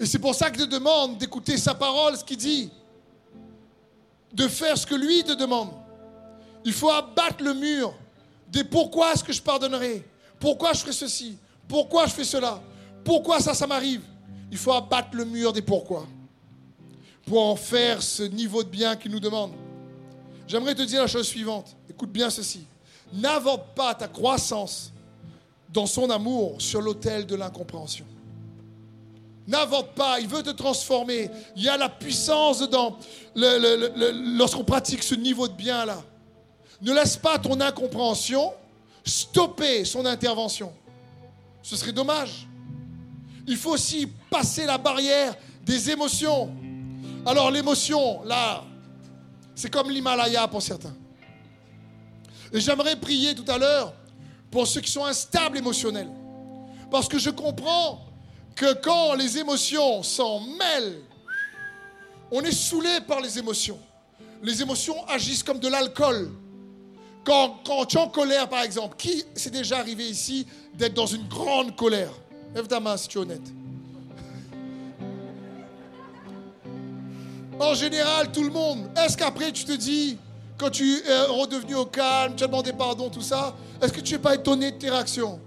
Et 0.00 0.06
c'est 0.06 0.18
pour 0.18 0.34
ça 0.34 0.50
qu'il 0.50 0.62
te 0.62 0.70
demande 0.70 1.18
d'écouter 1.18 1.56
sa 1.56 1.74
parole, 1.74 2.16
ce 2.16 2.24
qu'il 2.24 2.36
dit. 2.36 2.70
De 4.32 4.46
faire 4.48 4.76
ce 4.76 4.86
que 4.86 4.94
lui 4.94 5.24
te 5.24 5.32
demande. 5.32 5.70
Il 6.64 6.72
faut 6.72 6.90
abattre 6.90 7.42
le 7.42 7.54
mur 7.54 7.94
des 8.48 8.64
pourquoi 8.64 9.12
est-ce 9.12 9.24
que 9.24 9.32
je 9.32 9.42
pardonnerai? 9.42 10.04
Pourquoi 10.40 10.72
je 10.72 10.80
ferai 10.80 10.92
ceci? 10.92 11.36
Pourquoi 11.66 12.06
je 12.06 12.12
fais 12.12 12.24
cela? 12.24 12.62
Pourquoi 13.04 13.40
ça, 13.40 13.54
ça 13.54 13.66
m'arrive? 13.66 14.02
Il 14.50 14.58
faut 14.58 14.72
abattre 14.72 15.10
le 15.12 15.24
mur 15.24 15.52
des 15.52 15.62
pourquoi 15.62 16.06
pour 17.26 17.44
en 17.44 17.56
faire 17.56 18.02
ce 18.02 18.22
niveau 18.22 18.62
de 18.62 18.70
bien 18.70 18.96
qu'il 18.96 19.12
nous 19.12 19.20
demande. 19.20 19.52
J'aimerais 20.46 20.74
te 20.74 20.82
dire 20.82 21.02
la 21.02 21.06
chose 21.06 21.26
suivante. 21.26 21.76
Écoute 21.90 22.10
bien 22.10 22.30
ceci. 22.30 22.66
N'invente 23.12 23.74
pas 23.74 23.94
ta 23.94 24.08
croissance 24.08 24.92
dans 25.68 25.86
son 25.86 26.10
amour 26.10 26.56
sur 26.58 26.80
l'autel 26.80 27.26
de 27.26 27.34
l'incompréhension. 27.34 28.06
N'invente 29.46 29.94
pas, 29.94 30.20
il 30.20 30.28
veut 30.28 30.42
te 30.42 30.50
transformer. 30.50 31.30
Il 31.56 31.62
y 31.62 31.68
a 31.68 31.76
la 31.76 31.88
puissance 31.88 32.60
dedans 32.60 32.98
lorsqu'on 33.34 34.64
pratique 34.64 35.02
ce 35.02 35.14
niveau 35.14 35.48
de 35.48 35.54
bien-là. 35.54 36.02
Ne 36.82 36.92
laisse 36.92 37.16
pas 37.16 37.38
ton 37.38 37.58
incompréhension 37.60 38.52
stopper 39.04 39.84
son 39.84 40.04
intervention. 40.04 40.72
Ce 41.62 41.76
serait 41.76 41.92
dommage. 41.92 42.46
Il 43.46 43.56
faut 43.56 43.70
aussi 43.70 44.06
passer 44.30 44.66
la 44.66 44.76
barrière 44.76 45.34
des 45.64 45.90
émotions. 45.90 46.50
Alors 47.24 47.50
l'émotion, 47.50 48.22
là, 48.24 48.62
c'est 49.54 49.70
comme 49.70 49.90
l'Himalaya 49.90 50.46
pour 50.46 50.62
certains. 50.62 50.94
Et 52.52 52.60
j'aimerais 52.60 52.96
prier 52.96 53.34
tout 53.34 53.50
à 53.50 53.58
l'heure 53.58 53.94
pour 54.50 54.66
ceux 54.66 54.80
qui 54.80 54.90
sont 54.90 55.04
instables 55.04 55.58
émotionnels. 55.58 56.10
Parce 56.90 57.08
que 57.08 57.18
je 57.18 57.30
comprends 57.30 58.00
que 58.54 58.74
quand 58.74 59.14
les 59.14 59.38
émotions 59.38 60.02
s'en 60.02 60.40
mêlent, 60.40 61.00
on 62.30 62.42
est 62.42 62.52
saoulé 62.52 63.00
par 63.06 63.20
les 63.20 63.38
émotions. 63.38 63.78
Les 64.42 64.62
émotions 64.62 65.06
agissent 65.06 65.42
comme 65.42 65.58
de 65.58 65.68
l'alcool. 65.68 66.30
Quand, 67.24 67.60
quand, 67.64 67.84
tu 67.84 67.96
es 67.96 68.00
en 68.00 68.08
colère, 68.08 68.48
par 68.48 68.62
exemple, 68.62 68.96
qui 68.96 69.24
s'est 69.34 69.50
déjà 69.50 69.78
arrivé 69.78 70.08
ici 70.08 70.46
d'être 70.74 70.94
dans 70.94 71.06
une 71.06 71.26
grande 71.28 71.76
colère? 71.76 72.12
Lève 72.54 72.66
ta 72.66 72.96
si 72.96 73.08
tu 73.08 73.18
es 73.18 73.20
honnête. 73.20 73.52
En 77.60 77.74
général, 77.74 78.30
tout 78.32 78.44
le 78.44 78.50
monde. 78.50 78.88
Est-ce 78.96 79.16
qu'après 79.16 79.52
tu 79.52 79.64
te 79.64 79.72
dis, 79.72 80.16
quand 80.58 80.70
tu 80.70 80.98
es 80.98 81.22
redevenu 81.26 81.76
au 81.76 81.86
calme, 81.86 82.34
tu 82.36 82.44
as 82.44 82.48
demandé 82.48 82.72
pardon, 82.72 83.08
tout 83.08 83.22
ça, 83.22 83.56
est-ce 83.80 83.92
que 83.92 84.00
tu 84.00 84.14
n'es 84.14 84.18
pas 84.18 84.34
étonné 84.34 84.72
de 84.72 84.76
tes 84.76 84.90
réactions? 84.90 85.40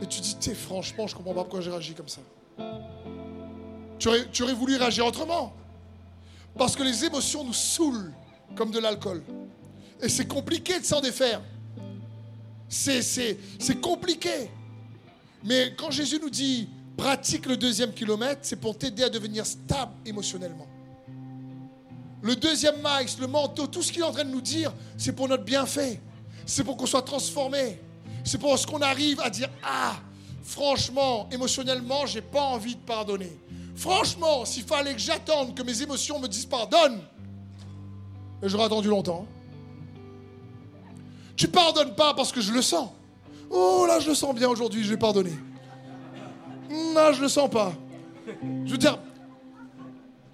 Et 0.00 0.06
tu 0.06 0.20
dis, 0.20 0.36
t'es 0.36 0.54
franchement, 0.54 1.06
je 1.06 1.14
comprends 1.14 1.34
pas 1.34 1.42
pourquoi 1.42 1.60
j'ai 1.60 1.70
réagi 1.70 1.94
comme 1.94 2.08
ça. 2.08 2.20
Tu 3.98 4.08
aurais, 4.08 4.26
tu 4.32 4.44
aurais 4.44 4.54
voulu 4.54 4.76
réagir 4.76 5.04
autrement. 5.04 5.52
Parce 6.56 6.74
que 6.74 6.82
les 6.82 7.04
émotions 7.04 7.44
nous 7.44 7.52
saoulent 7.52 8.12
comme 8.56 8.70
de 8.70 8.78
l'alcool. 8.78 9.22
Et 10.00 10.08
c'est 10.08 10.26
compliqué 10.26 10.78
de 10.80 10.84
s'en 10.84 11.00
défaire. 11.00 11.42
C'est 12.68 13.36
compliqué. 13.82 14.50
Mais 15.44 15.74
quand 15.76 15.90
Jésus 15.90 16.18
nous 16.22 16.30
dit 16.30 16.68
pratique 16.96 17.46
le 17.46 17.56
deuxième 17.56 17.92
kilomètre, 17.92 18.40
c'est 18.42 18.56
pour 18.56 18.78
t'aider 18.78 19.02
à 19.02 19.08
devenir 19.08 19.44
stable 19.44 19.92
émotionnellement. 20.06 20.66
Le 22.22 22.36
deuxième 22.36 22.80
max, 22.82 23.18
le 23.18 23.26
manteau, 23.26 23.66
tout 23.66 23.82
ce 23.82 23.92
qu'il 23.92 24.02
est 24.02 24.04
en 24.04 24.12
train 24.12 24.24
de 24.24 24.30
nous 24.30 24.40
dire, 24.42 24.72
c'est 24.98 25.12
pour 25.12 25.28
notre 25.28 25.44
bienfait. 25.44 26.00
C'est 26.44 26.64
pour 26.64 26.76
qu'on 26.76 26.86
soit 26.86 27.02
transformé. 27.02 27.80
C'est 28.24 28.40
parce 28.40 28.66
qu'on 28.66 28.82
arrive 28.82 29.20
à 29.20 29.30
dire 29.30 29.48
Ah, 29.62 29.96
franchement, 30.42 31.28
émotionnellement, 31.32 32.06
j'ai 32.06 32.20
pas 32.20 32.42
envie 32.42 32.74
de 32.74 32.80
pardonner. 32.80 33.32
Franchement, 33.74 34.44
s'il 34.44 34.64
fallait 34.64 34.92
que 34.92 35.00
j'attende 35.00 35.54
que 35.54 35.62
mes 35.62 35.82
émotions 35.82 36.18
me 36.18 36.28
disent 36.28 36.44
pardonne, 36.44 37.00
j'aurais 38.42 38.64
attendu 38.64 38.88
longtemps. 38.88 39.26
Tu 41.36 41.48
pardonnes 41.48 41.94
pas 41.94 42.12
parce 42.12 42.32
que 42.32 42.42
je 42.42 42.52
le 42.52 42.60
sens. 42.60 42.90
Oh 43.48 43.86
là, 43.88 43.98
je 43.98 44.08
le 44.10 44.14
sens 44.14 44.34
bien 44.34 44.48
aujourd'hui, 44.48 44.84
je 44.84 44.90
vais 44.90 44.98
pardonner. 44.98 45.32
Non, 46.68 47.12
je 47.12 47.22
le 47.22 47.28
sens 47.28 47.48
pas. 47.48 47.72
Je 48.66 48.70
veux 48.70 48.78
dire. 48.78 48.98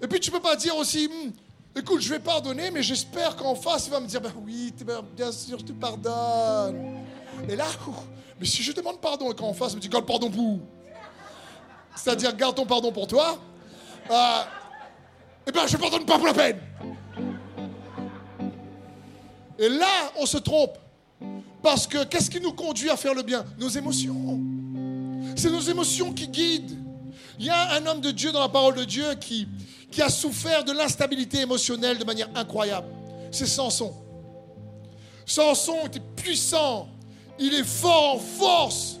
Et 0.01 0.07
puis 0.07 0.19
tu 0.19 0.29
peux 0.29 0.41
pas 0.41 0.55
dire 0.55 0.75
aussi, 0.75 1.07
hmm, 1.07 1.31
écoute, 1.77 2.01
je 2.01 2.09
vais 2.09 2.19
pardonner, 2.19 2.71
mais 2.71 2.83
j'espère 2.83 3.35
qu'en 3.35 3.55
face, 3.55 3.87
il 3.87 3.91
va 3.91 3.99
me 3.99 4.07
dire, 4.07 4.21
ben 4.21 4.33
oui, 4.45 4.73
bien 5.15 5.31
sûr, 5.31 5.59
je 5.59 5.65
te 5.65 5.71
pardonne. 5.71 7.03
Et 7.47 7.55
là, 7.55 7.65
mais 8.39 8.45
si 8.45 8.63
je 8.63 8.71
demande 8.71 8.99
pardon 8.99 9.31
et 9.31 9.35
qu'en 9.35 9.53
face 9.53 9.75
me 9.75 9.79
dit 9.79 9.89
garde 9.89 10.05
pardon 10.05 10.29
pour 10.29 10.59
c'est-à-dire 11.95 12.35
garde 12.35 12.55
ton 12.55 12.65
pardon 12.65 12.91
pour 12.91 13.07
toi, 13.07 13.39
euh, 14.11 14.41
eh 15.47 15.51
bien 15.51 15.65
je 15.65 15.75
ne 15.75 15.81
pardonne 15.81 16.05
pas 16.05 16.17
pour 16.17 16.27
la 16.27 16.33
peine. 16.33 16.59
Et 19.57 19.69
là, 19.69 20.11
on 20.19 20.25
se 20.25 20.37
trompe. 20.37 20.77
Parce 21.63 21.87
que 21.87 22.03
qu'est-ce 22.03 22.29
qui 22.29 22.39
nous 22.39 22.53
conduit 22.53 22.89
à 22.91 22.95
faire 22.95 23.15
le 23.15 23.23
bien? 23.23 23.43
Nos 23.57 23.69
émotions. 23.69 24.39
C'est 25.35 25.49
nos 25.49 25.59
émotions 25.59 26.13
qui 26.13 26.27
guident. 26.27 26.77
Il 27.39 27.45
y 27.45 27.49
a 27.49 27.73
un 27.73 27.85
homme 27.87 28.01
de 28.01 28.11
Dieu 28.11 28.31
dans 28.31 28.39
la 28.39 28.49
parole 28.49 28.75
de 28.75 28.83
Dieu 28.83 29.15
qui, 29.15 29.47
qui 29.91 30.01
a 30.01 30.09
souffert 30.09 30.63
de 30.63 30.71
l'instabilité 30.71 31.41
émotionnelle 31.41 31.97
de 31.97 32.03
manière 32.03 32.29
incroyable. 32.35 32.87
C'est 33.31 33.45
Samson. 33.45 33.93
Samson 35.25 35.85
était 35.85 36.01
puissant, 36.15 36.89
il 37.39 37.53
est 37.53 37.63
fort 37.63 38.15
en 38.15 38.19
force. 38.19 38.97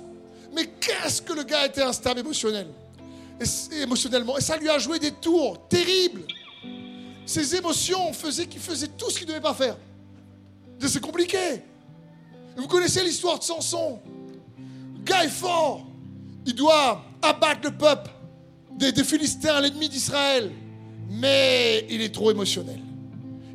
Mais 0.53 0.65
qu'est-ce 0.79 1.21
que 1.21 1.33
le 1.33 1.43
gars 1.43 1.65
était 1.65 1.83
instable 1.83 2.19
émotionnel, 2.19 2.67
émotionnellement? 3.81 4.37
Et 4.37 4.41
ça 4.41 4.57
lui 4.57 4.69
a 4.69 4.79
joué 4.79 4.99
des 4.99 5.11
tours 5.11 5.67
terribles. 5.67 6.23
Ses 7.25 7.55
émotions 7.55 8.11
faisaient 8.13 8.47
qu'il 8.47 8.61
faisait 8.61 8.87
tout 8.87 9.09
ce 9.09 9.19
qu'il 9.19 9.27
ne 9.27 9.33
devait 9.33 9.41
pas 9.41 9.53
faire. 9.53 9.77
C'est 10.79 11.01
compliqué. 11.01 11.61
vous 12.55 12.67
connaissez 12.67 13.03
l'histoire 13.03 13.39
de 13.39 13.43
Samson. 13.43 13.99
Le 14.57 15.03
gars 15.03 15.25
est 15.25 15.29
fort. 15.29 15.85
Il 16.45 16.55
doit 16.55 17.03
abattre 17.21 17.61
le 17.63 17.77
peuple 17.77 18.09
des 18.71 19.03
Philistins, 19.03 19.59
l'ennemi 19.59 19.89
d'Israël. 19.89 20.51
Mais 21.09 21.85
il 21.89 22.01
est 22.01 22.13
trop 22.13 22.31
émotionnel. 22.31 22.79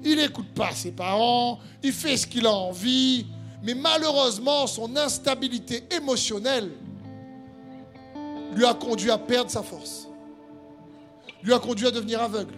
Il 0.05 0.17
n'écoute 0.17 0.49
pas 0.55 0.73
ses 0.73 0.91
parents. 0.91 1.59
Il 1.83 1.93
fait 1.93 2.17
ce 2.17 2.27
qu'il 2.27 2.47
a 2.47 2.53
envie. 2.53 3.27
Mais 3.63 3.75
malheureusement, 3.75 4.67
son 4.67 4.97
instabilité 4.97 5.85
émotionnelle 5.91 6.71
lui 8.55 8.65
a 8.67 8.75
conduit 8.75 9.11
à 9.11 9.19
perdre 9.19 9.51
sa 9.51 9.63
force, 9.63 10.09
lui 11.43 11.53
a 11.53 11.59
conduit 11.59 11.87
à 11.87 11.91
devenir 11.91 12.21
aveugle. 12.21 12.55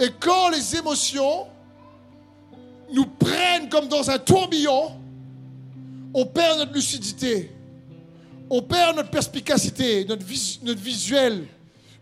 Et 0.00 0.08
quand 0.18 0.48
les 0.48 0.76
émotions 0.76 1.46
nous 2.92 3.06
prennent 3.06 3.68
comme 3.68 3.88
dans 3.88 4.10
un 4.10 4.18
tourbillon, 4.18 4.92
on 6.14 6.26
perd 6.26 6.58
notre 6.58 6.72
lucidité, 6.72 7.50
on 8.50 8.62
perd 8.62 8.96
notre 8.96 9.10
perspicacité, 9.10 10.04
notre, 10.04 10.24
visuel, 10.24 11.46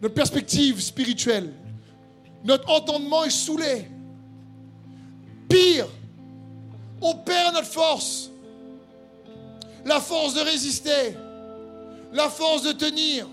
notre 0.00 0.14
perspective 0.14 0.80
spirituelle. 0.80 1.52
Notre 2.44 2.70
entendement 2.70 3.24
est 3.24 3.30
saoulé. 3.30 3.86
Pire, 5.48 5.86
on 7.00 7.14
perd 7.16 7.54
notre 7.54 7.66
force. 7.66 8.30
La 9.84 10.00
force 10.00 10.34
de 10.34 10.40
résister. 10.40 11.16
La 12.12 12.28
force 12.28 12.62
de 12.62 12.72
tenir. 12.72 13.26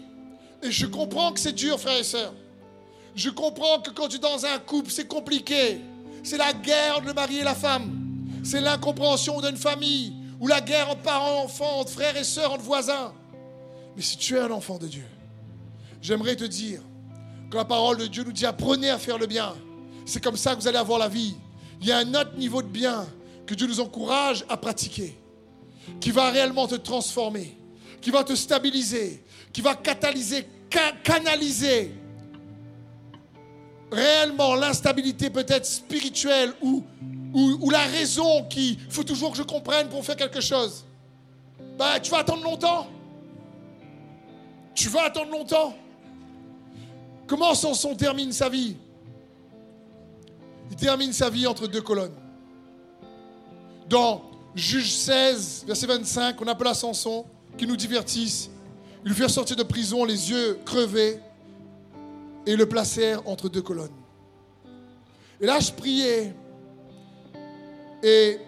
Et 0.62 0.72
je 0.72 0.86
comprends 0.86 1.32
que 1.32 1.40
c'est 1.40 1.54
dur, 1.54 1.80
frères 1.80 2.00
et 2.00 2.04
sœurs. 2.04 2.34
Je 3.16 3.30
comprends 3.30 3.80
que 3.80 3.90
quand 3.92 4.08
tu 4.08 4.18
es 4.18 4.20
dans 4.20 4.46
un 4.46 4.60
couple, 4.60 4.92
c'est 4.92 5.08
compliqué. 5.08 5.82
C'est 6.24 6.38
la 6.38 6.54
guerre 6.54 6.98
entre 6.98 7.08
le 7.08 7.14
mari 7.14 7.40
et 7.40 7.44
la 7.44 7.56
femme. 7.56 7.92
C'est 8.44 8.62
l'incompréhension 8.62 9.42
d'une 9.42 9.58
famille. 9.58 10.14
Ou 10.40 10.48
la 10.48 10.62
guerre 10.62 10.90
entre 10.90 11.02
parents, 11.02 11.44
enfants, 11.44 11.80
entre 11.80 11.92
frères 11.92 12.16
et 12.16 12.24
sœurs, 12.24 12.54
entre 12.54 12.64
voisins. 12.64 13.14
Mais 13.96 14.02
si 14.02 14.18
tu 14.18 14.36
es 14.36 14.40
un 14.40 14.52
enfant 14.52 14.78
de 14.78 14.88
Dieu, 14.88 15.06
j'aimerais 16.02 16.36
te 16.36 16.44
dire 16.44 16.82
que 17.50 17.58
la 17.58 17.66
parole 17.66 17.98
de 17.98 18.08
Dieu 18.08 18.24
nous 18.24 18.32
dit 18.34 18.46
apprenez 18.46 18.90
à 18.90 18.98
faire 18.98 19.18
le 19.18 19.26
bien. 19.28 19.54
C'est 20.06 20.24
comme 20.24 20.38
ça 20.38 20.56
que 20.56 20.62
vous 20.62 20.68
allez 20.68 20.78
avoir 20.78 21.00
la 21.00 21.08
vie. 21.08 21.36
Il 21.82 21.88
y 21.88 21.92
a 21.92 21.98
un 22.00 22.14
autre 22.16 22.36
niveau 22.38 22.62
de 22.62 22.68
bien 22.68 23.06
que 23.46 23.54
Dieu 23.56 23.68
nous 23.68 23.80
encourage 23.80 24.44
à 24.50 24.58
pratiquer. 24.58 25.16
qui 26.02 26.12
va 26.12 26.30
réellement 26.32 26.68
te 26.68 26.76
transformer, 26.76 27.58
qui 28.02 28.12
va 28.12 28.22
te 28.24 28.36
stabiliser, 28.36 29.24
qui 29.54 29.62
va 29.62 29.74
catalyser, 29.76 30.46
ca- 30.70 30.92
canaliser 31.02 31.94
réellement 33.92 34.56
l'instabilité 34.56 35.30
peut-être 35.30 35.66
spirituelle 35.66 36.54
ou, 36.62 36.84
ou, 37.34 37.70
la 37.70 37.84
raison 37.86 38.44
qu'il 38.50 38.78
faut 38.90 39.04
toujours 39.06 39.32
que 39.32 39.38
je 39.38 39.44
comprenne 39.44 39.88
pour 39.88 40.04
faire 40.04 40.18
quelque 40.18 40.42
chose. 40.42 40.84
Ben, 41.80 42.00
tu 42.02 42.12
vas 42.12 42.18
attendre 42.20 42.44
longtemps? 42.44 42.88
Tu 44.76 44.90
vas 44.90 45.04
attendre 45.06 45.32
longtemps? 45.32 45.74
Comment 47.28 47.54
Samson 47.54 47.94
termine 47.96 48.32
sa 48.32 48.48
vie? 48.48 48.78
Il 50.70 50.76
termine 50.78 51.12
sa 51.12 51.30
vie 51.30 51.46
entre 51.46 51.68
deux 51.68 51.82
colonnes. 51.82 52.16
Dans 53.90 54.24
Juge 54.56 54.92
16, 54.92 55.66
verset 55.68 55.88
25, 55.88 56.42
on 56.42 56.48
appelle 56.48 56.68
à 56.68 56.74
Samson, 56.74 57.26
qui 57.58 57.68
nous 57.68 57.76
divertisse. 57.76 58.50
Ils 59.04 59.10
le 59.10 59.14
firent 59.14 59.30
sortir 59.30 59.56
de 59.56 59.64
prison, 59.64 60.04
les 60.06 60.30
yeux 60.30 60.60
crevés, 60.66 61.20
et 62.46 62.56
le 62.56 62.66
placèrent 62.68 63.28
entre 63.28 63.50
deux 63.50 63.62
colonnes. 63.62 63.92
Et 65.40 65.46
là, 65.46 65.60
je 65.60 65.72
priais. 65.72 66.34
Et 68.02 68.40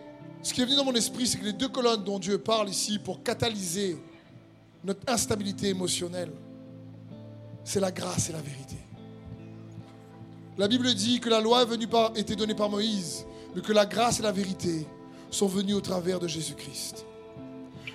ce 0.41 0.53
qui 0.53 0.61
est 0.61 0.65
venu 0.65 0.77
dans 0.77 0.85
mon 0.85 0.93
esprit, 0.93 1.27
c'est 1.27 1.37
que 1.37 1.45
les 1.45 1.53
deux 1.53 1.67
colonnes 1.67 2.03
dont 2.03 2.17
Dieu 2.17 2.37
parle 2.37 2.69
ici 2.69 2.97
pour 2.97 3.23
catalyser 3.23 3.97
notre 4.83 5.01
instabilité 5.11 5.67
émotionnelle, 5.67 6.31
c'est 7.63 7.79
la 7.79 7.91
grâce 7.91 8.29
et 8.29 8.33
la 8.33 8.41
vérité. 8.41 8.75
La 10.57 10.67
Bible 10.67 10.93
dit 10.93 11.19
que 11.19 11.29
la 11.29 11.39
loi 11.39 11.61
est 11.61 11.65
venue 11.65 11.87
par, 11.87 12.11
était 12.15 12.35
donnée 12.35 12.53
par 12.53 12.69
Moïse, 12.69 13.25
mais 13.55 13.61
que 13.61 13.71
la 13.71 13.85
grâce 13.85 14.19
et 14.19 14.23
la 14.23 14.31
vérité 14.31 14.85
sont 15.31 15.47
venues 15.47 15.73
au 15.73 15.81
travers 15.81 16.19
de 16.19 16.27
Jésus-Christ. 16.27 17.05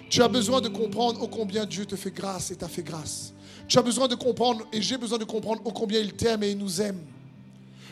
Tu 0.09 0.23
as 0.23 0.29
besoin 0.29 0.61
de 0.61 0.69
comprendre 0.69 1.23
ô 1.23 1.29
combien 1.29 1.67
Dieu 1.67 1.85
te 1.85 1.97
fait 1.97 2.11
grâce 2.11 2.51
et 2.51 2.57
t'a 2.57 2.69
fait 2.69 2.83
grâce. 2.83 3.35
Tu 3.67 3.79
as 3.79 3.83
besoin 3.83 4.09
de 4.09 4.15
comprendre, 4.15 4.65
et 4.73 4.81
j'ai 4.81 4.97
besoin 4.97 5.19
de 5.19 5.25
comprendre 5.25 5.61
ô 5.65 5.73
combien 5.73 6.01
il 6.01 6.13
t'aime 6.15 6.43
et 6.43 6.51
il 6.51 6.59
nous 6.59 6.81
aime. 6.81 7.01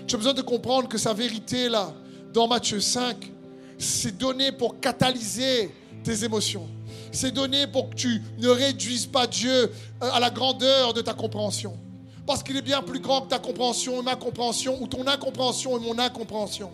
Tu 0.07 0.14
as 0.14 0.18
besoin 0.18 0.35
de 0.35 0.43
comprendre 0.43 0.89
que 0.89 0.99
sa 0.99 1.12
vérité, 1.12 1.68
là, 1.68 1.93
dans 2.33 2.49
Matthieu 2.49 2.81
5, 2.81 3.31
c'est 3.79 4.16
donné 4.16 4.53
pour 4.53 4.81
catalyser 4.81 5.70
tes 6.05 6.25
émotions. 6.25 6.68
C'est 7.13 7.31
donné 7.31 7.67
pour 7.67 7.91
que 7.91 7.95
tu 7.95 8.23
ne 8.39 8.49
réduises 8.49 9.07
pas 9.07 9.27
Dieu 9.27 9.53
euh, 9.53 10.11
à 10.13 10.19
la 10.19 10.31
grandeur 10.31 10.95
de 10.95 11.03
ta 11.03 11.13
compréhension. 11.13 11.79
Parce 12.27 12.43
qu'il 12.43 12.57
est 12.57 12.63
bien 12.63 12.83
plus 12.83 13.01
grand 13.01 13.23
que 13.23 13.29
ta 13.29 13.39
compréhension 13.39 14.01
et 14.01 14.03
ma 14.03 14.17
compréhension, 14.17 14.81
ou 14.81 14.87
ton 14.87 15.07
incompréhension 15.07 15.77
et 15.77 15.81
mon 15.81 15.99
incompréhension. 15.99 16.71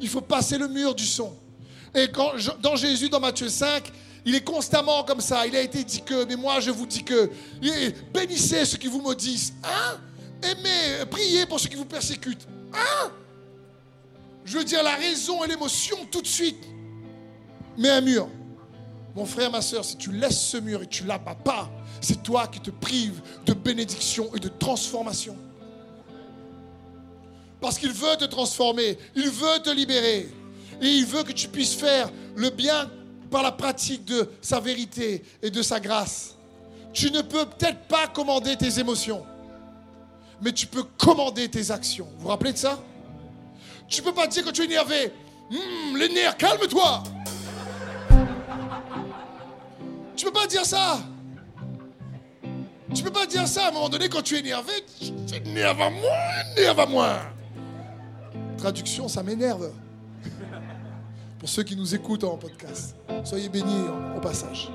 Il 0.00 0.08
faut 0.08 0.20
passer 0.20 0.56
le 0.58 0.68
mur 0.68 0.94
du 0.94 1.04
son. 1.04 1.32
Et 1.94 2.08
dans 2.60 2.76
Jésus, 2.76 3.10
dans 3.10 3.20
Matthieu 3.20 3.48
5, 3.48 3.92
il 4.24 4.34
est 4.34 4.44
constamment 4.44 5.02
comme 5.04 5.20
ça. 5.20 5.46
Il 5.46 5.54
a 5.54 5.60
été 5.60 5.84
dit 5.84 6.02
que, 6.02 6.24
mais 6.24 6.36
moi 6.36 6.60
je 6.60 6.70
vous 6.70 6.86
dis 6.86 7.04
que, 7.04 7.30
bénissez 8.14 8.64
ceux 8.64 8.78
qui 8.78 8.86
vous 8.86 9.02
maudissent. 9.02 9.52
Hein? 9.62 9.98
Aimez, 10.42 11.04
priez 11.10 11.44
pour 11.44 11.60
ceux 11.60 11.68
qui 11.68 11.76
vous 11.76 11.84
persécutent. 11.84 12.46
Hein? 12.72 13.10
Je 14.44 14.58
veux 14.58 14.64
dire, 14.64 14.82
la 14.82 14.96
raison 14.96 15.44
et 15.44 15.48
l'émotion 15.48 15.98
tout 16.10 16.22
de 16.22 16.26
suite. 16.26 16.64
Mets 17.76 17.90
un 17.90 18.00
mur. 18.00 18.28
Mon 19.14 19.26
frère, 19.26 19.50
ma 19.50 19.60
soeur, 19.60 19.84
si 19.84 19.96
tu 19.96 20.10
laisses 20.10 20.40
ce 20.40 20.56
mur 20.56 20.82
et 20.82 20.86
tu 20.86 21.04
l'abats 21.04 21.34
pas, 21.34 21.70
c'est 22.00 22.22
toi 22.22 22.46
qui 22.46 22.60
te 22.60 22.70
prives 22.70 23.20
de 23.44 23.52
bénédiction 23.52 24.30
et 24.34 24.38
de 24.38 24.48
transformation. 24.48 25.36
Parce 27.60 27.78
qu'il 27.78 27.92
veut 27.92 28.16
te 28.18 28.24
transformer, 28.24 28.98
il 29.14 29.28
veut 29.28 29.58
te 29.62 29.70
libérer. 29.70 30.28
Et 30.80 30.88
il 30.88 31.06
veut 31.06 31.22
que 31.22 31.32
tu 31.32 31.48
puisses 31.48 31.74
faire 31.74 32.10
le 32.34 32.50
bien 32.50 32.90
par 33.30 33.42
la 33.42 33.52
pratique 33.52 34.04
de 34.04 34.28
sa 34.40 34.60
vérité 34.60 35.22
et 35.42 35.50
de 35.50 35.62
sa 35.62 35.78
grâce. 35.78 36.36
Tu 36.92 37.10
ne 37.10 37.22
peux 37.22 37.46
peut-être 37.46 37.86
pas 37.86 38.08
commander 38.08 38.56
tes 38.56 38.78
émotions, 38.80 39.24
mais 40.42 40.52
tu 40.52 40.66
peux 40.66 40.82
commander 40.82 41.48
tes 41.48 41.70
actions. 41.70 42.08
Vous 42.16 42.24
vous 42.24 42.28
rappelez 42.28 42.52
de 42.52 42.58
ça? 42.58 42.82
Tu 43.88 44.00
ne 44.00 44.06
peux 44.06 44.12
pas 44.12 44.26
dire 44.26 44.44
que 44.44 44.50
tu 44.50 44.62
es 44.62 44.64
énervé. 44.64 45.12
Hum, 45.50 45.96
les 45.96 46.08
nerfs, 46.08 46.36
calme-toi. 46.36 47.02
Tu 50.22 50.26
peux 50.26 50.34
pas 50.34 50.46
dire 50.46 50.64
ça. 50.64 51.00
Tu 52.94 53.02
peux 53.02 53.10
pas 53.10 53.26
dire 53.26 53.48
ça 53.48 53.64
à 53.64 53.68
un 53.70 53.72
moment 53.72 53.88
donné 53.88 54.08
quand 54.08 54.22
tu 54.22 54.36
es 54.36 54.38
énervé. 54.38 54.72
Tu 55.00 55.34
énerve 55.34 55.80
à 55.82 56.86
moi, 56.86 57.08
à. 57.08 58.56
Traduction, 58.56 59.08
ça 59.08 59.24
m'énerve. 59.24 59.72
Pour 61.40 61.48
ceux 61.48 61.64
qui 61.64 61.74
nous 61.74 61.92
écoutent 61.92 62.22
en 62.22 62.36
podcast, 62.36 62.94
soyez 63.24 63.48
bénis 63.48 63.88
au 64.16 64.20
passage. 64.20 64.70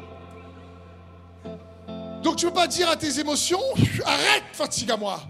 Donc 2.23 2.35
tu 2.35 2.45
peux 2.45 2.53
pas 2.53 2.67
dire 2.67 2.89
à 2.89 2.97
tes 2.97 3.17
émotions, 3.17 3.61
arrête, 4.03 4.43
fatigue 4.51 4.91
à 4.91 4.97
moi. 4.97 5.21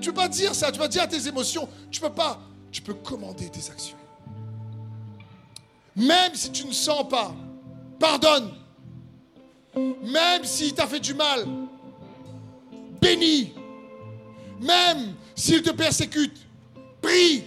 Tu 0.00 0.08
peux 0.08 0.14
pas 0.14 0.28
dire 0.28 0.54
ça, 0.54 0.68
tu 0.68 0.78
peux 0.78 0.84
pas 0.84 0.88
dire 0.88 1.02
à 1.02 1.06
tes 1.06 1.28
émotions, 1.28 1.68
tu 1.90 2.00
peux 2.00 2.08
pas. 2.08 2.40
Tu 2.72 2.80
peux 2.80 2.94
commander 2.94 3.50
tes 3.50 3.70
actions. 3.70 3.98
Même 5.94 6.34
si 6.34 6.50
tu 6.50 6.66
ne 6.66 6.72
sens 6.72 7.06
pas, 7.06 7.34
pardonne. 7.98 8.59
Même 9.76 10.44
s'il 10.44 10.74
t'a 10.74 10.86
fait 10.86 11.00
du 11.00 11.14
mal, 11.14 11.46
bénis. 13.00 13.52
Même 14.60 15.14
s'il 15.34 15.62
te 15.62 15.70
persécute, 15.70 16.36
prie. 17.00 17.44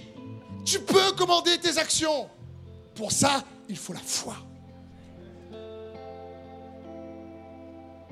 Tu 0.66 0.80
peux 0.80 1.12
commander 1.18 1.58
tes 1.58 1.78
actions. 1.78 2.30
Pour 2.96 3.12
ça, 3.12 3.44
il 3.68 3.78
faut 3.78 3.94
la 3.94 4.00
foi. 4.00 4.36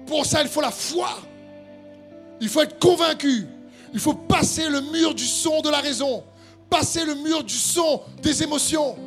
Pour 0.06 0.26
ça, 0.26 0.42
il 0.42 0.50
faut 0.50 0.62
la 0.62 0.72
foi. 0.72 1.10
Il 2.42 2.50
faut 2.50 2.62
être 2.62 2.80
convaincu. 2.80 3.48
Il 3.94 4.00
faut 4.00 4.14
passer 4.14 4.70
le 4.70 4.82
mur 4.82 5.14
du 5.14 5.26
son 5.26 5.62
de 5.62 5.70
la 5.70 5.80
raison. 5.80 6.24
Passer 6.70 7.06
le 7.06 7.16
mur 7.16 7.44
du 7.44 7.56
son 7.56 8.02
des 8.22 8.44
émotions. 8.44 8.98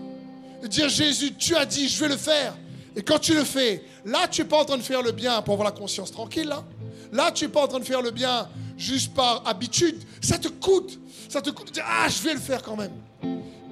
Et 0.63 0.69
dire 0.69 0.89
Jésus, 0.89 1.35
tu 1.35 1.55
as 1.57 1.67
dit, 1.67 1.89
je 1.89 2.01
vais 2.01 2.09
le 2.09 2.17
faire. 2.17 2.57
Et 2.97 3.03
quand 3.03 3.19
tu 3.19 3.35
le 3.35 3.45
fais, 3.45 3.83
là, 4.05 4.29
tu 4.29 4.43
n'es 4.43 4.49
pas 4.49 4.61
en 4.61 4.65
train 4.65 4.77
de 4.77 4.83
faire 4.83 5.03
le 5.03 5.13
bien 5.13 5.41
pour 5.43 5.55
avoir 5.55 5.71
la 5.71 5.79
conscience 5.79 6.11
tranquille. 6.11 6.49
Là, 6.49 6.65
là 7.13 7.31
tu 7.33 7.45
n'es 7.45 7.51
pas 7.51 7.65
en 7.65 7.69
train 7.69 7.81
de 7.81 7.85
faire 7.85 8.03
le 8.03 8.11
bien 8.11 8.49
juste 8.77 9.15
par 9.15 9.47
habitude. 9.47 10.03
Ça 10.21 10.39
te 10.39 10.49
coûte. 10.49 10.99
Ça 11.29 11.41
te 11.41 11.51
coûte 11.51 11.79
ah, 11.85 12.09
je 12.09 12.23
vais 12.23 12.35
le 12.35 12.41
faire 12.41 12.63
quand 12.63 12.77
même. 12.77 12.93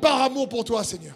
Par 0.01 0.23
amour 0.23 0.49
pour 0.49 0.65
toi, 0.65 0.83
Seigneur. 0.83 1.15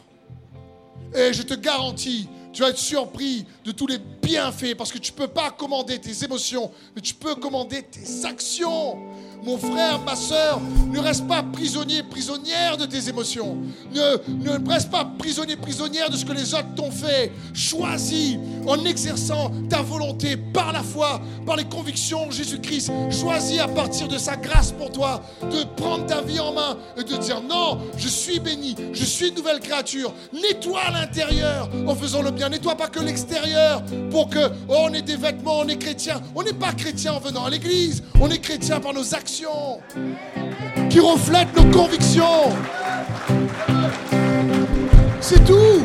Et 1.14 1.32
je 1.32 1.42
te 1.42 1.54
garantis, 1.54 2.28
tu 2.52 2.62
vas 2.62 2.70
être 2.70 2.78
surpris 2.78 3.44
de 3.64 3.72
tous 3.72 3.86
les 3.86 3.98
bienfaits 3.98 4.74
parce 4.76 4.92
que 4.92 4.98
tu 4.98 5.12
ne 5.12 5.16
peux 5.16 5.28
pas 5.28 5.50
commander 5.50 6.00
tes 6.00 6.24
émotions, 6.24 6.70
mais 6.94 7.02
tu 7.02 7.14
peux 7.14 7.34
commander 7.34 7.82
tes 7.82 8.24
actions. 8.24 8.96
Mon 9.44 9.58
frère, 9.58 10.00
ma 10.04 10.16
soeur, 10.16 10.60
ne 10.90 10.98
reste 10.98 11.26
pas 11.28 11.42
prisonnier, 11.42 12.02
prisonnière 12.02 12.76
de 12.76 12.84
tes 12.84 13.08
émotions. 13.08 13.58
Ne, 13.94 14.68
reste 14.68 14.90
pas 14.90 15.04
prisonnier, 15.18 15.56
prisonnière 15.56 16.10
de 16.10 16.16
ce 16.16 16.24
que 16.24 16.32
les 16.32 16.54
autres 16.54 16.74
t'ont 16.74 16.90
fait. 16.90 17.32
Choisis 17.54 18.38
en 18.66 18.84
exerçant 18.84 19.52
ta 19.68 19.82
volonté 19.82 20.36
par 20.36 20.72
la 20.72 20.82
foi, 20.82 21.20
par 21.44 21.56
les 21.56 21.64
convictions 21.64 22.30
Jésus-Christ. 22.30 22.90
Choisis 23.10 23.60
à 23.60 23.68
partir 23.68 24.08
de 24.08 24.18
sa 24.18 24.36
grâce 24.36 24.72
pour 24.72 24.90
toi 24.90 25.22
de 25.42 25.64
prendre 25.80 26.06
ta 26.06 26.22
vie 26.22 26.40
en 26.40 26.52
main 26.52 26.76
et 26.96 27.04
de 27.04 27.16
dire 27.16 27.40
non, 27.40 27.78
je 27.96 28.08
suis 28.08 28.40
béni, 28.40 28.74
je 28.92 29.04
suis 29.04 29.28
une 29.28 29.36
nouvelle 29.36 29.60
créature. 29.60 30.12
Nettoie 30.32 30.90
l'intérieur 30.92 31.68
en 31.86 31.94
faisant 31.94 32.22
le 32.22 32.30
bien. 32.32 32.48
Nettoie 32.48 32.76
pas 32.76 32.88
que 32.88 33.00
l'extérieur 33.00 33.82
pour 34.10 34.28
que 34.28 34.50
oh, 34.68 34.86
on 34.88 34.92
ait 34.92 35.02
des 35.02 35.16
vêtements, 35.16 35.60
on 35.60 35.68
est 35.68 35.78
chrétien. 35.78 36.20
On 36.34 36.42
n'est 36.42 36.52
pas 36.52 36.72
chrétien 36.72 37.12
en 37.12 37.20
venant 37.20 37.44
à 37.44 37.50
l'église. 37.50 38.02
On 38.20 38.28
est 38.28 38.38
chrétien 38.38 38.80
par 38.80 38.92
nos 38.92 39.14
actions 39.14 39.35
qui 40.88 41.00
reflètent 41.00 41.54
nos 41.56 41.70
convictions. 41.70 42.50
C'est 45.20 45.44
tout. 45.44 45.82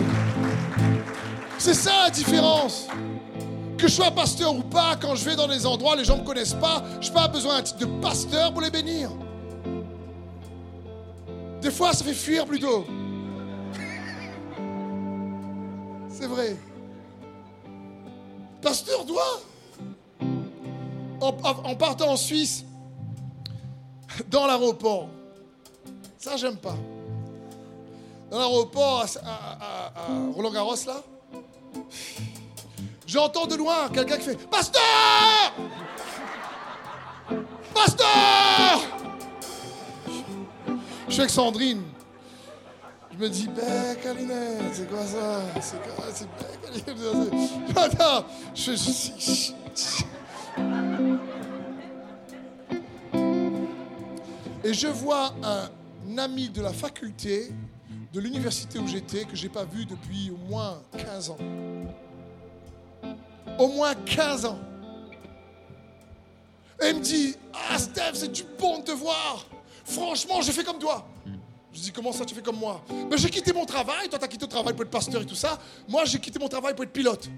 C'est 1.58 1.74
ça 1.74 1.92
la 2.06 2.10
différence. 2.10 2.88
Que 3.78 3.88
je 3.88 3.94
sois 3.94 4.12
pasteur 4.12 4.56
ou 4.56 4.62
pas, 4.62 4.96
quand 5.02 5.16
je 5.16 5.26
vais 5.26 5.36
dans 5.36 5.48
des 5.48 5.66
endroits, 5.66 5.96
les 5.96 6.06
gens 6.06 6.18
ne 6.18 6.22
me 6.22 6.26
connaissent 6.26 6.54
pas, 6.54 6.84
je 7.02 7.08
n'ai 7.08 7.14
pas 7.14 7.28
besoin 7.28 7.58
d'un 7.58 7.64
titre 7.64 7.80
de 7.80 8.02
pasteur 8.02 8.54
pour 8.54 8.62
les 8.62 8.70
bénir. 8.70 9.10
Des 11.62 11.72
fois, 11.72 11.94
ça 11.94 12.04
fait 12.04 12.14
fuir 12.14 12.46
plutôt. 12.46 12.86
C'est 16.10 16.28
vrai. 16.28 16.56
Pasteur 18.62 19.04
doit. 19.06 19.42
En 21.20 21.76
partant 21.76 22.12
en 22.12 22.18
Suisse, 22.18 22.66
dans 24.30 24.48
l'aéroport, 24.48 25.08
ça 26.18 26.38
j'aime 26.38 26.58
pas. 26.58 26.76
Dans 28.30 28.40
l'aéroport 28.40 29.06
à, 29.24 29.92
Roland 30.34 30.52
Garros 30.52 30.76
là, 30.88 31.02
j'entends 33.06 33.46
de 33.48 33.56
loin 33.56 33.90
quelqu'un 33.90 34.18
qui 34.18 34.24
fait 34.24 34.50
Pasteur 34.50 34.82
Pasteur! 37.74 38.80
Je 41.08 41.12
suis 41.12 41.22
avec 41.22 41.32
Sandrine. 41.32 41.84
Je 43.12 43.18
me 43.18 43.30
dis, 43.30 43.48
ben, 43.48 43.96
Calinette, 44.02 44.74
c'est 44.74 44.90
quoi 44.90 45.06
ça? 45.06 45.42
C'est 45.62 45.82
quoi 45.84 46.06
C'est 46.14 46.28
ben, 46.96 47.76
Attends, 47.76 48.26
je, 48.56 48.72
je- 48.72 49.54
Et 54.64 54.74
je 54.74 54.88
vois 54.88 55.34
un 55.44 56.18
ami 56.18 56.50
de 56.50 56.62
la 56.62 56.72
faculté 56.74 57.52
de 58.14 58.20
l'université 58.20 58.78
où 58.80 58.88
j'étais 58.88 59.26
que 59.26 59.36
j'ai 59.36 59.50
pas 59.50 59.64
vu 59.64 59.86
depuis 59.86 60.32
au 60.32 60.38
moins 60.50 60.82
15 60.98 61.30
ans. 61.32 61.38
Au 63.58 63.68
moins 63.70 63.94
15 63.96 64.46
ans. 64.46 64.60
Et 66.84 66.90
il 66.90 66.96
me 66.98 67.02
dit 67.02 67.36
Ah, 67.54 67.78
Steph, 67.80 68.12
c'est 68.16 68.32
du 68.32 68.44
bon 68.60 68.80
de 68.80 68.84
te 68.86 68.92
voir. 68.92 69.46
Franchement, 69.86 70.42
j'ai 70.42 70.52
fait 70.52 70.64
comme 70.64 70.80
toi. 70.80 71.08
Je 71.74 71.80
dis 71.80 71.92
Comment 71.92 72.12
ça, 72.12 72.26
tu 72.26 72.36
fais 72.36 72.42
comme 72.42 72.58
moi? 72.58 72.84
Mais 73.10 73.18
j'ai 73.18 73.30
quitté 73.30 73.54
mon 73.54 73.66
travail. 73.66 74.10
Toi, 74.10 74.20
tu 74.20 74.26
as 74.26 74.28
quitté 74.28 74.46
ton 74.46 74.52
travail 74.56 74.74
pour 74.74 74.84
être 74.84 74.92
pasteur 74.92 75.22
et 75.22 75.26
tout 75.26 75.36
ça. 75.36 75.58
Moi, 75.88 76.06
j'ai 76.06 76.20
quitté 76.20 76.38
mon 76.40 76.48
travail 76.50 76.74
pour 76.76 76.84
être 76.84 76.92
pilote. 76.94 77.30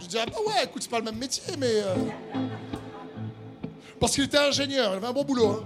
Je 0.00 0.06
dis 0.06 0.18
Ah, 0.18 0.26
bah 0.26 0.36
ouais, 0.46 0.64
écoute, 0.64 0.82
c'est 0.82 0.90
pas 0.90 0.98
le 0.98 1.04
même 1.04 1.18
métier, 1.18 1.42
mais. 1.58 1.66
euh, 1.82 1.94
Parce 4.02 4.14
qu'il 4.16 4.24
était 4.24 4.36
ingénieur, 4.38 4.90
il 4.94 4.96
avait 4.96 5.06
un 5.06 5.12
bon 5.12 5.22
boulot. 5.22 5.62
hein. 5.62 5.64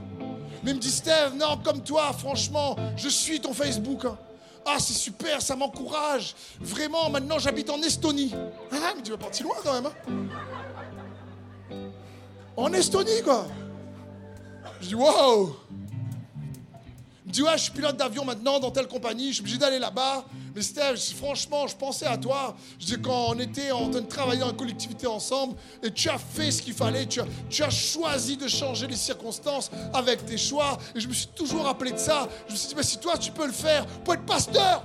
Mais 0.62 0.72
il 0.72 0.76
me 0.76 0.80
dit 0.80 0.91
Steve, 0.91 1.32
non, 1.39 1.57
comme 1.64 1.80
toi, 1.82 2.12
franchement, 2.12 2.76
je 2.95 3.09
suis 3.09 3.41
ton 3.41 3.55
Facebook. 3.55 4.05
hein. 4.05 4.18
Ah, 4.66 4.76
c'est 4.78 4.93
super, 4.93 5.41
ça 5.41 5.57
m'encourage. 5.57 6.34
Vraiment, 6.61 7.09
maintenant, 7.09 7.39
j'habite 7.39 7.70
en 7.70 7.80
Estonie. 7.80 8.34
Ah, 8.72 8.93
mais 8.95 9.03
tu 9.03 9.11
vas 9.12 9.16
partir 9.16 9.47
loin 9.47 9.57
quand 9.64 9.72
même. 9.72 9.87
hein. 9.87 11.76
En 12.59 12.70
Estonie, 12.74 13.22
quoi. 13.24 13.47
Je 14.82 14.89
dis, 14.89 14.95
waouh. 14.95 15.57
Il 17.26 17.30
me 17.30 17.32
dit, 17.32 17.42
ouais, 17.42 17.56
je 17.58 17.62
suis 17.64 17.72
pilote 17.72 17.96
d'avion 17.96 18.24
maintenant 18.24 18.60
dans 18.60 18.70
telle 18.70 18.86
compagnie, 18.86 19.30
je 19.30 19.34
suis 19.34 19.40
obligé 19.40 19.58
d'aller 19.58 19.80
là-bas. 19.80 20.24
Mais 20.54 20.62
Steve, 20.62 20.96
franchement, 21.16 21.66
je 21.66 21.74
pensais 21.74 22.06
à 22.06 22.16
toi. 22.16 22.54
Je 22.78 22.86
dis, 22.86 23.02
quand 23.02 23.30
on 23.30 23.38
était 23.40 23.72
en 23.72 23.90
train 23.90 24.00
de 24.00 24.06
travailler 24.06 24.44
une 24.44 24.56
collectivité 24.56 25.08
ensemble, 25.08 25.56
et 25.82 25.90
tu 25.90 26.08
as 26.08 26.18
fait 26.18 26.52
ce 26.52 26.62
qu'il 26.62 26.72
fallait, 26.72 27.04
tu 27.06 27.20
as, 27.20 27.26
tu 27.50 27.64
as 27.64 27.70
choisi 27.70 28.36
de 28.36 28.46
changer 28.46 28.86
les 28.86 28.94
circonstances 28.94 29.72
avec 29.92 30.24
tes 30.24 30.38
choix. 30.38 30.78
Et 30.94 31.00
je 31.00 31.08
me 31.08 31.12
suis 31.12 31.26
toujours 31.26 31.64
rappelé 31.64 31.90
de 31.90 31.98
ça. 31.98 32.28
Je 32.46 32.52
me 32.52 32.56
suis 32.56 32.68
dit, 32.68 32.74
mais 32.76 32.84
si 32.84 32.98
toi, 32.98 33.18
tu 33.18 33.32
peux 33.32 33.46
le 33.46 33.52
faire 33.52 33.84
pour 34.04 34.14
être 34.14 34.24
pasteur. 34.24 34.84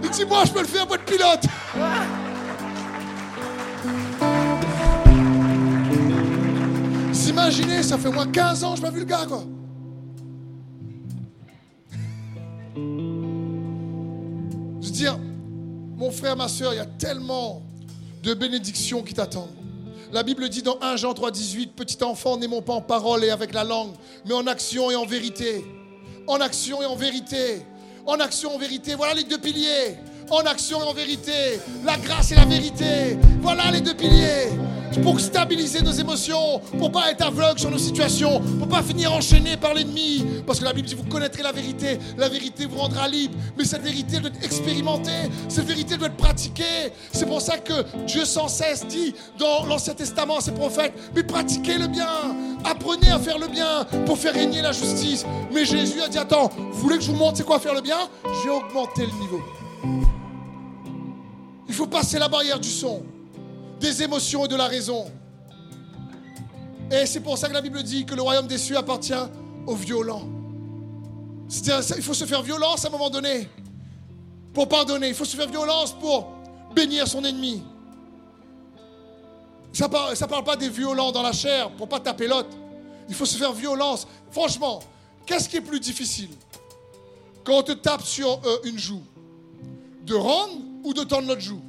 Il 0.00 0.10
dit, 0.10 0.24
moi, 0.24 0.44
je 0.44 0.52
peux 0.52 0.60
le 0.60 0.68
faire 0.68 0.86
pour 0.86 0.94
être 0.94 1.04
pilote. 1.04 1.42
imaginez, 7.36 7.82
ça 7.82 7.98
fait 7.98 8.10
moins 8.10 8.26
15 8.26 8.64
ans 8.64 8.70
que 8.72 8.78
je 8.78 8.82
n'ai 8.82 8.88
pas 8.88 8.94
vu. 8.94 9.06
Je 14.80 14.86
veux 14.86 14.92
dire, 14.92 15.18
mon 15.96 16.10
frère, 16.10 16.34
ma 16.36 16.48
soeur, 16.48 16.72
il 16.72 16.76
y 16.76 16.80
a 16.80 16.86
tellement 16.86 17.62
de 18.22 18.32
bénédictions 18.32 19.02
qui 19.02 19.12
t'attendent. 19.12 19.54
La 20.12 20.22
Bible 20.22 20.48
dit 20.48 20.62
dans 20.62 20.78
1 20.80 20.96
Jean 20.96 21.12
3, 21.12 21.30
18, 21.30 21.74
Petit 21.76 22.02
enfant, 22.02 22.38
n'aimons 22.38 22.62
pas 22.62 22.72
en 22.72 22.80
parole 22.80 23.22
et 23.24 23.30
avec 23.30 23.52
la 23.52 23.64
langue, 23.64 23.92
mais 24.24 24.32
en 24.32 24.46
action 24.46 24.90
et 24.90 24.96
en 24.96 25.04
vérité. 25.04 25.62
En 26.26 26.40
action 26.40 26.80
et 26.80 26.86
en 26.86 26.96
vérité. 26.96 27.62
En 28.06 28.18
action 28.18 28.52
et 28.52 28.54
en 28.54 28.58
vérité. 28.58 28.94
Voilà 28.94 29.12
les 29.14 29.24
deux 29.24 29.38
piliers. 29.38 29.98
En 30.30 30.40
action 30.40 30.80
et 30.80 30.88
en 30.88 30.92
vérité. 30.92 31.60
La 31.84 31.96
grâce 31.96 32.32
et 32.32 32.34
la 32.34 32.44
vérité. 32.44 33.16
Voilà 33.40 33.70
les 33.70 33.80
deux 33.80 33.94
piliers. 33.94 34.48
Pour 35.02 35.20
stabiliser 35.20 35.82
nos 35.82 35.92
émotions, 35.92 36.60
pour 36.78 36.90
pas 36.90 37.10
être 37.10 37.26
aveugle 37.26 37.60
sur 37.60 37.70
nos 37.70 37.78
situations, 37.78 38.40
pour 38.58 38.66
pas 38.66 38.82
finir 38.82 39.12
enchaîné 39.12 39.56
par 39.56 39.74
l'ennemi. 39.74 40.24
Parce 40.46 40.58
que 40.58 40.64
la 40.64 40.72
Bible 40.72 40.88
dit 40.88 40.94
vous 40.94 41.04
connaîtrez 41.04 41.42
la 41.42 41.52
vérité, 41.52 41.98
la 42.16 42.28
vérité 42.28 42.64
vous 42.64 42.78
rendra 42.78 43.06
libre. 43.06 43.36
Mais 43.58 43.64
cette 43.64 43.82
vérité 43.82 44.18
doit 44.18 44.30
être 44.30 44.42
expérimentée, 44.42 45.30
cette 45.48 45.66
vérité 45.66 45.96
doit 45.96 46.08
être 46.08 46.16
pratiquée. 46.16 46.92
C'est 47.12 47.26
pour 47.26 47.42
ça 47.42 47.58
que 47.58 47.84
Dieu 48.06 48.24
sans 48.24 48.48
cesse 48.48 48.86
dit 48.86 49.14
dans 49.38 49.66
l'Ancien 49.66 49.94
Testament 49.94 50.38
à 50.38 50.40
ses 50.40 50.52
prophètes 50.52 50.94
mais 51.14 51.22
pratiquez 51.22 51.78
le 51.78 51.88
bien, 51.88 52.08
apprenez 52.64 53.10
à 53.10 53.18
faire 53.18 53.38
le 53.38 53.48
bien 53.48 53.84
pour 54.06 54.16
faire 54.16 54.32
régner 54.32 54.62
la 54.62 54.72
justice. 54.72 55.26
Mais 55.52 55.64
Jésus 55.66 56.00
a 56.00 56.08
dit 56.08 56.18
attends, 56.18 56.50
vous 56.56 56.80
voulez 56.80 56.96
que 56.96 57.04
je 57.04 57.10
vous 57.10 57.18
montre 57.18 57.36
c'est 57.36 57.44
quoi 57.44 57.60
faire 57.60 57.74
le 57.74 57.82
bien? 57.82 57.98
J'ai 58.42 58.50
augmenté 58.50 59.02
le 59.02 59.12
niveau. 59.20 59.40
Il 61.68 61.74
faut 61.74 61.86
passer 61.86 62.18
la 62.18 62.28
barrière 62.28 62.58
du 62.58 62.70
son 62.70 63.02
des 63.80 64.02
émotions 64.02 64.44
et 64.44 64.48
de 64.48 64.56
la 64.56 64.66
raison. 64.66 65.10
Et 66.90 67.04
c'est 67.06 67.20
pour 67.20 67.36
ça 67.36 67.48
que 67.48 67.52
la 67.52 67.60
Bible 67.60 67.82
dit 67.82 68.06
que 68.06 68.14
le 68.14 68.22
royaume 68.22 68.46
des 68.46 68.58
cieux 68.58 68.76
appartient 68.76 69.12
aux 69.66 69.74
violents. 69.74 70.26
C'est-à-dire, 71.48 71.96
il 71.96 72.02
faut 72.02 72.14
se 72.14 72.24
faire 72.24 72.42
violence 72.42 72.84
à 72.84 72.88
un 72.88 72.90
moment 72.90 73.10
donné 73.10 73.48
pour 74.54 74.68
pardonner. 74.68 75.08
Il 75.08 75.14
faut 75.14 75.24
se 75.24 75.36
faire 75.36 75.48
violence 75.48 75.92
pour 75.92 76.28
bénir 76.74 77.06
son 77.06 77.24
ennemi. 77.24 77.62
Ça 79.72 79.88
ne 79.88 80.26
parle 80.26 80.44
pas 80.44 80.56
des 80.56 80.70
violents 80.70 81.12
dans 81.12 81.22
la 81.22 81.32
chair 81.32 81.70
pour 81.72 81.88
pas 81.88 82.00
taper 82.00 82.26
l'autre. 82.28 82.56
Il 83.08 83.14
faut 83.14 83.26
se 83.26 83.36
faire 83.36 83.52
violence. 83.52 84.06
Franchement, 84.30 84.80
qu'est-ce 85.26 85.48
qui 85.48 85.58
est 85.58 85.60
plus 85.60 85.80
difficile? 85.80 86.30
Quand 87.44 87.58
on 87.58 87.62
te 87.62 87.72
tape 87.72 88.02
sur 88.02 88.40
euh, 88.44 88.58
une 88.64 88.78
joue 88.78 89.02
De 90.06 90.14
rendre 90.14 90.54
ou 90.84 90.94
de 90.94 91.02
tendre 91.02 91.28
l'autre 91.28 91.40
joue 91.40 91.60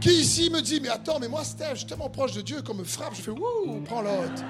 Qui 0.00 0.10
ici 0.10 0.50
me 0.50 0.60
dit, 0.60 0.78
mais 0.80 0.90
attends, 0.90 1.18
mais 1.18 1.26
moi, 1.26 1.42
Steph, 1.42 1.70
je 1.72 1.76
suis 1.78 1.86
tellement 1.86 2.10
proche 2.10 2.32
de 2.32 2.42
Dieu, 2.42 2.62
qu'on 2.62 2.74
me 2.74 2.84
frappe, 2.84 3.14
je 3.14 3.22
fais, 3.22 3.30
wouh, 3.30 3.80
prends 3.84 4.02
l'autre. 4.02 4.44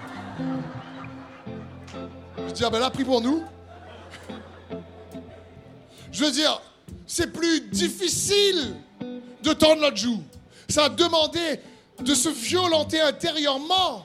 Je 2.49 2.53
dis, 2.53 2.65
ah 2.65 2.69
ben 2.69 2.81
là, 2.81 2.91
prie 2.91 3.05
pour 3.05 3.21
nous. 3.21 3.43
Je 6.13 6.25
veux 6.25 6.31
dire, 6.31 6.61
c'est 7.07 7.33
plus 7.33 7.61
difficile 7.69 8.75
de 9.43 9.53
tendre 9.53 9.83
notre 9.83 9.97
joue. 9.97 10.23
Ça 10.69 10.85
a 10.85 10.89
demandé 10.89 11.61
de 12.01 12.15
se 12.15 12.29
violenter 12.29 13.01
intérieurement. 13.01 14.05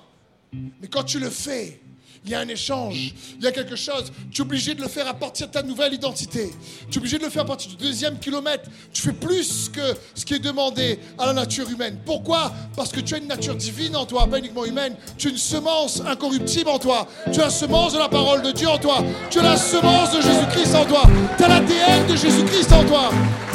Mais 0.53 0.87
quand 0.87 1.03
tu 1.03 1.19
le 1.19 1.29
fais, 1.29 1.80
il 2.23 2.31
y 2.31 2.35
a 2.35 2.39
un 2.39 2.47
échange, 2.47 3.13
il 3.39 3.43
y 3.43 3.47
a 3.47 3.51
quelque 3.51 3.75
chose. 3.75 4.11
Tu 4.31 4.41
es 4.41 4.45
obligé 4.45 4.75
de 4.75 4.81
le 4.81 4.87
faire 4.87 5.07
à 5.07 5.13
partir 5.13 5.47
de 5.47 5.51
ta 5.51 5.63
nouvelle 5.63 5.93
identité. 5.93 6.51
Tu 6.89 6.95
es 6.95 6.97
obligé 6.99 7.17
de 7.17 7.23
le 7.23 7.31
faire 7.31 7.41
à 7.41 7.45
partir 7.45 7.71
du 7.71 7.77
deuxième 7.77 8.19
kilomètre. 8.19 8.69
Tu 8.93 9.01
fais 9.01 9.11
plus 9.13 9.69
que 9.69 9.81
ce 10.13 10.23
qui 10.23 10.35
est 10.35 10.39
demandé 10.39 10.99
à 11.17 11.25
la 11.25 11.33
nature 11.33 11.67
humaine. 11.67 11.97
Pourquoi? 12.05 12.53
Parce 12.75 12.91
que 12.91 12.99
tu 12.99 13.15
as 13.15 13.17
une 13.17 13.27
nature 13.27 13.55
divine 13.55 13.95
en 13.95 14.05
toi, 14.05 14.27
pas 14.27 14.37
uniquement 14.37 14.65
humaine. 14.65 14.95
Tu 15.17 15.27
as 15.27 15.31
une 15.31 15.37
semence 15.37 16.01
incorruptible 16.01 16.69
en 16.69 16.77
toi. 16.77 17.07
Tu 17.33 17.39
as 17.39 17.45
la 17.45 17.49
semence 17.49 17.93
de 17.93 17.99
la 17.99 18.09
parole 18.09 18.43
de 18.43 18.51
Dieu 18.51 18.67
en 18.67 18.77
toi. 18.77 19.03
Tu 19.31 19.39
as 19.39 19.43
la 19.43 19.57
semence 19.57 20.13
de 20.13 20.21
Jésus-Christ 20.21 20.75
en 20.75 20.85
toi. 20.85 21.03
Tu 21.37 21.43
as 21.43 21.47
l'ADN 21.47 22.05
de 22.07 22.15
Jésus-Christ 22.15 22.71
en 22.71 22.83
toi. 22.83 23.09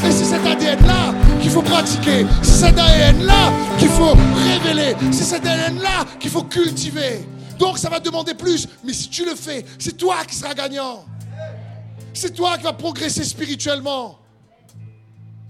Et 0.05 0.11
c'est 0.11 0.25
cet 0.25 0.45
ADN-là 0.45 1.14
qu'il 1.41 1.51
faut 1.51 1.62
pratiquer. 1.62 2.27
C'est 2.43 2.67
cet 2.67 2.79
ADN-là 2.79 3.53
qu'il 3.79 3.89
faut 3.89 4.14
révéler. 4.51 4.97
C'est 5.12 5.25
cet 5.25 5.47
ADN-là 5.47 6.05
qu'il 6.19 6.31
faut 6.31 6.43
cultiver. 6.43 7.21
Donc 7.59 7.78
ça 7.78 7.88
va 7.88 8.00
demander 8.00 8.34
plus, 8.34 8.66
mais 8.84 8.92
si 8.92 9.09
tu 9.09 9.24
le 9.24 9.34
fais, 9.34 9.64
c'est 9.78 9.96
toi 9.96 10.24
qui 10.24 10.34
seras 10.34 10.54
gagnant. 10.54 11.04
C'est 12.12 12.34
toi 12.34 12.57
qui 12.57 12.64
vas 12.64 12.72
progresser 12.72 13.24
spirituellement. 13.24 14.18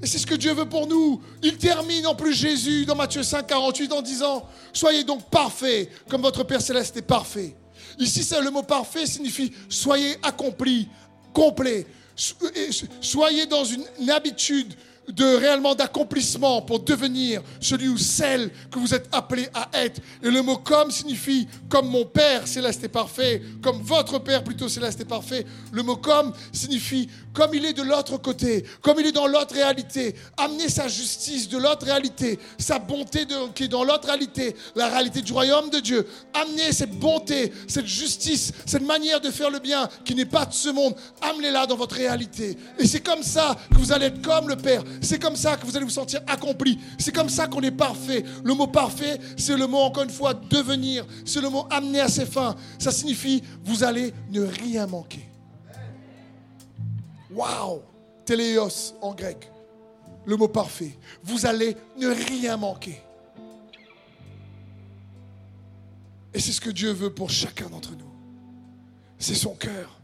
Et 0.02 0.06
c'est 0.06 0.18
ce 0.18 0.26
que 0.26 0.34
Dieu 0.34 0.52
veut 0.52 0.68
pour 0.68 0.86
nous. 0.86 1.22
Il 1.42 1.56
termine 1.56 2.06
en 2.06 2.14
plus 2.14 2.34
Jésus 2.34 2.84
dans 2.84 2.94
Matthieu 2.94 3.22
5, 3.22 3.46
48 3.46 3.92
en 3.92 4.02
disant 4.02 4.46
Soyez 4.72 5.04
donc 5.04 5.24
parfaits 5.30 5.88
comme 6.08 6.22
votre 6.22 6.44
Père 6.44 6.60
Céleste 6.60 6.96
est 6.96 7.02
parfait. 7.02 7.56
Ici, 7.98 8.26
le 8.42 8.50
mot 8.50 8.62
parfait 8.62 9.06
signifie 9.06 9.52
soyez 9.68 10.16
accomplis, 10.22 10.88
complet. 11.32 11.86
So- 12.14 12.34
et 12.54 12.68
Soyez 13.00 13.46
dans 13.46 13.64
une 13.64 14.10
habitude 14.10 14.74
de 15.08 15.24
réellement 15.36 15.74
d'accomplissement 15.74 16.62
pour 16.62 16.80
devenir 16.80 17.42
celui 17.60 17.88
ou 17.88 17.98
celle 17.98 18.50
que 18.70 18.78
vous 18.78 18.94
êtes 18.94 19.08
appelé 19.12 19.48
à 19.54 19.68
être. 19.74 20.00
Et 20.22 20.30
le 20.30 20.42
mot 20.42 20.58
comme 20.58 20.90
signifie 20.90 21.46
comme 21.68 21.88
mon 21.88 22.04
Père 22.04 22.46
céleste 22.46 22.84
est 22.84 22.88
parfait, 22.88 23.42
comme 23.62 23.80
votre 23.82 24.18
Père 24.18 24.42
plutôt 24.42 24.68
céleste 24.68 25.00
est 25.00 25.06
parfait. 25.06 25.46
Le 25.72 25.82
mot 25.82 25.96
comme 25.96 26.32
signifie 26.52 27.08
comme 27.32 27.54
il 27.54 27.64
est 27.66 27.74
de 27.74 27.82
l'autre 27.82 28.16
côté, 28.16 28.64
comme 28.80 28.98
il 28.98 29.06
est 29.06 29.12
dans 29.12 29.26
l'autre 29.26 29.54
réalité. 29.54 30.14
Amener 30.36 30.68
sa 30.68 30.88
justice 30.88 31.48
de 31.48 31.58
l'autre 31.58 31.84
réalité, 31.84 32.38
sa 32.58 32.78
bonté 32.78 33.26
qui 33.54 33.64
est 33.64 33.68
dans 33.68 33.84
l'autre 33.84 34.06
réalité, 34.06 34.56
la 34.74 34.88
réalité 34.88 35.22
du 35.22 35.32
royaume 35.32 35.70
de 35.70 35.80
Dieu. 35.80 36.06
Amener 36.34 36.72
cette 36.72 36.98
bonté, 36.98 37.52
cette 37.68 37.86
justice, 37.86 38.52
cette 38.64 38.86
manière 38.86 39.20
de 39.20 39.30
faire 39.30 39.50
le 39.50 39.58
bien 39.58 39.88
qui 40.04 40.14
n'est 40.14 40.24
pas 40.24 40.46
de 40.46 40.54
ce 40.54 40.70
monde. 40.70 40.94
Amenez-la 41.20 41.66
dans 41.66 41.76
votre 41.76 41.96
réalité. 41.96 42.56
Et 42.78 42.86
c'est 42.86 43.00
comme 43.00 43.22
ça 43.22 43.56
que 43.70 43.78
vous 43.78 43.92
allez 43.92 44.06
être 44.06 44.22
comme 44.22 44.48
le 44.48 44.56
Père. 44.56 44.82
C'est 45.00 45.18
comme 45.18 45.36
ça 45.36 45.56
que 45.56 45.66
vous 45.66 45.76
allez 45.76 45.84
vous 45.84 45.90
sentir 45.90 46.20
accompli. 46.26 46.78
C'est 46.98 47.12
comme 47.14 47.28
ça 47.28 47.46
qu'on 47.46 47.62
est 47.62 47.70
parfait. 47.70 48.24
Le 48.44 48.54
mot 48.54 48.66
parfait, 48.66 49.18
c'est 49.36 49.56
le 49.56 49.66
mot, 49.66 49.78
encore 49.78 50.04
une 50.04 50.10
fois, 50.10 50.34
devenir. 50.34 51.06
C'est 51.24 51.40
le 51.40 51.48
mot 51.48 51.66
amener 51.70 52.00
à 52.00 52.08
ses 52.08 52.26
fins. 52.26 52.56
Ça 52.78 52.90
signifie 52.90 53.42
vous 53.64 53.84
allez 53.84 54.12
ne 54.30 54.42
rien 54.42 54.86
manquer. 54.86 55.28
Waouh 57.30 57.82
Téléos 58.24 58.94
en 59.00 59.14
grec. 59.14 59.50
Le 60.24 60.36
mot 60.36 60.48
parfait. 60.48 60.98
Vous 61.22 61.46
allez 61.46 61.76
ne 61.98 62.08
rien 62.08 62.56
manquer. 62.56 63.00
Et 66.34 66.40
c'est 66.40 66.52
ce 66.52 66.60
que 66.60 66.70
Dieu 66.70 66.90
veut 66.90 67.14
pour 67.14 67.30
chacun 67.30 67.68
d'entre 67.70 67.92
nous. 67.92 68.12
c'est 69.18 69.34
son 69.34 69.54
cœur. 69.54 70.00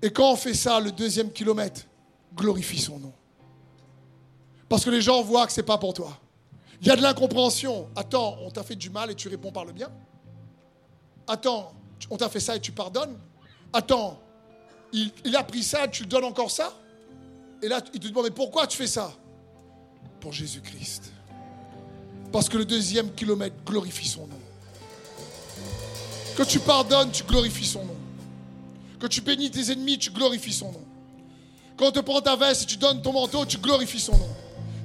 Et 0.00 0.10
quand 0.12 0.32
on 0.32 0.36
fait 0.36 0.54
ça, 0.54 0.78
le 0.78 0.92
deuxième 0.92 1.32
kilomètre, 1.32 1.82
glorifie 2.36 2.78
son 2.78 2.98
nom. 2.98 3.12
Parce 4.72 4.86
que 4.86 4.88
les 4.90 5.02
gens 5.02 5.20
voient 5.20 5.46
que 5.46 5.52
ce 5.52 5.60
n'est 5.60 5.66
pas 5.66 5.76
pour 5.76 5.92
toi. 5.92 6.18
Il 6.80 6.86
y 6.86 6.90
a 6.90 6.96
de 6.96 7.02
l'incompréhension. 7.02 7.90
Attends, 7.94 8.38
on 8.40 8.50
t'a 8.50 8.62
fait 8.62 8.74
du 8.74 8.88
mal 8.88 9.10
et 9.10 9.14
tu 9.14 9.28
réponds 9.28 9.52
par 9.52 9.66
le 9.66 9.72
bien 9.72 9.90
Attends, 11.28 11.74
on 12.08 12.16
t'a 12.16 12.30
fait 12.30 12.40
ça 12.40 12.56
et 12.56 12.60
tu 12.60 12.72
pardonnes 12.72 13.18
Attends, 13.70 14.18
il, 14.94 15.36
a 15.36 15.44
pris 15.44 15.62
ça, 15.62 15.84
et 15.84 15.90
tu 15.90 16.04
lui 16.04 16.08
donnes 16.08 16.24
encore 16.24 16.50
ça 16.50 16.72
Et 17.62 17.68
là, 17.68 17.82
il 17.92 18.00
te 18.00 18.08
demande, 18.08 18.24
mais 18.24 18.30
pourquoi 18.30 18.66
tu 18.66 18.78
fais 18.78 18.86
ça? 18.86 19.12
Pour 20.20 20.32
Jésus-Christ. 20.32 21.12
Parce 22.32 22.48
que 22.48 22.56
le 22.56 22.64
deuxième 22.64 23.12
kilomètre 23.12 23.56
glorifie 23.66 24.08
son 24.08 24.26
nom. 24.26 24.40
Que 26.34 26.44
tu 26.44 26.60
pardonnes, 26.60 27.10
tu 27.10 27.24
glorifies 27.24 27.66
son 27.66 27.84
nom. 27.84 27.96
Que 28.98 29.06
tu 29.06 29.20
bénis 29.20 29.50
tes 29.50 29.70
ennemis, 29.70 29.98
tu 29.98 30.10
glorifies 30.10 30.54
son 30.54 30.72
nom. 30.72 30.84
Quand 31.76 31.88
on 31.88 31.92
te 31.92 32.00
prend 32.00 32.22
ta 32.22 32.36
veste 32.36 32.62
et 32.62 32.66
tu 32.66 32.78
donnes 32.78 33.02
ton 33.02 33.12
manteau, 33.12 33.44
tu 33.44 33.58
glorifies 33.58 34.00
son 34.00 34.16
nom. 34.16 34.30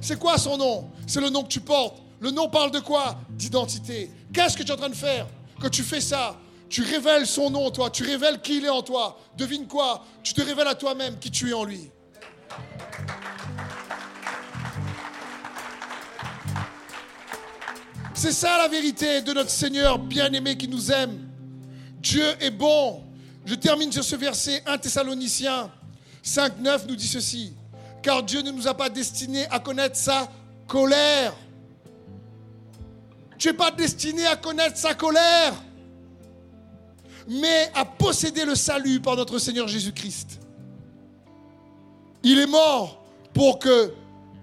C'est 0.00 0.18
quoi 0.18 0.38
son 0.38 0.56
nom? 0.56 0.90
C'est 1.06 1.20
le 1.20 1.30
nom 1.30 1.42
que 1.42 1.48
tu 1.48 1.60
portes. 1.60 2.02
Le 2.20 2.30
nom 2.30 2.48
parle 2.48 2.70
de 2.70 2.80
quoi? 2.80 3.18
D'identité. 3.30 4.10
Qu'est-ce 4.32 4.56
que 4.56 4.62
tu 4.62 4.70
es 4.70 4.74
en 4.74 4.76
train 4.76 4.88
de 4.88 4.94
faire? 4.94 5.26
Quand 5.60 5.70
tu 5.70 5.82
fais 5.82 6.00
ça, 6.00 6.36
tu 6.68 6.82
révèles 6.82 7.26
son 7.26 7.50
nom 7.50 7.66
en 7.66 7.70
toi, 7.70 7.90
tu 7.90 8.02
révèles 8.04 8.40
qui 8.40 8.58
il 8.58 8.64
est 8.64 8.70
en 8.70 8.82
toi. 8.82 9.18
Devine 9.36 9.66
quoi? 9.66 10.04
Tu 10.22 10.34
te 10.34 10.40
révèles 10.40 10.68
à 10.68 10.74
toi-même 10.74 11.18
qui 11.18 11.30
tu 11.30 11.50
es 11.50 11.52
en 11.52 11.64
lui. 11.64 11.90
C'est 18.14 18.32
ça 18.32 18.58
la 18.58 18.68
vérité 18.68 19.22
de 19.22 19.32
notre 19.32 19.50
Seigneur 19.50 19.98
bien-aimé 19.98 20.56
qui 20.56 20.66
nous 20.66 20.90
aime. 20.90 21.28
Dieu 22.00 22.26
est 22.40 22.50
bon. 22.50 23.04
Je 23.46 23.54
termine 23.54 23.92
sur 23.92 24.02
ce 24.04 24.16
verset 24.16 24.62
1 24.66 24.78
Thessaloniciens 24.78 25.70
5, 26.22 26.58
9 26.58 26.86
nous 26.88 26.96
dit 26.96 27.06
ceci. 27.06 27.54
Car 28.02 28.22
Dieu 28.22 28.42
ne 28.42 28.50
nous 28.50 28.68
a 28.68 28.74
pas 28.74 28.88
destinés 28.88 29.46
à 29.50 29.58
connaître 29.58 29.96
sa 29.96 30.28
colère. 30.66 31.34
Tu 33.38 33.48
n'es 33.48 33.54
pas 33.54 33.70
destiné 33.70 34.26
à 34.26 34.36
connaître 34.36 34.76
sa 34.76 34.94
colère, 34.94 35.54
mais 37.28 37.70
à 37.74 37.84
posséder 37.84 38.44
le 38.44 38.54
salut 38.54 39.00
par 39.00 39.16
notre 39.16 39.38
Seigneur 39.38 39.68
Jésus-Christ. 39.68 40.40
Il 42.24 42.38
est 42.38 42.46
mort 42.46 43.04
pour 43.32 43.58
que, 43.60 43.92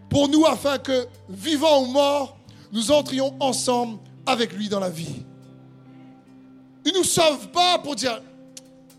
pour 0.10 0.30
nous, 0.30 0.46
afin 0.46 0.78
que, 0.78 1.08
vivant 1.28 1.82
ou 1.84 1.88
mort, 1.88 2.38
nous 2.72 2.92
entrions 2.92 3.36
ensemble 3.40 4.00
avec 4.26 4.54
lui 4.54 4.70
dans 4.70 4.80
la 4.80 4.90
vie. 4.90 5.24
Il 6.86 6.94
ne 6.94 7.00
nous 7.00 7.04
sauve 7.04 7.50
pas 7.50 7.80
pour 7.80 7.96
dire 7.96 8.22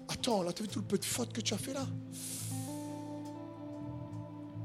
Attends, 0.08 0.42
là, 0.42 0.52
tu 0.52 0.62
as 0.62 0.66
vu 0.66 0.70
tout 0.70 0.80
le 0.80 0.84
peu 0.84 0.98
de 0.98 1.04
fautes 1.04 1.32
que 1.32 1.40
tu 1.40 1.54
as 1.54 1.58
fait 1.58 1.72
là? 1.72 1.86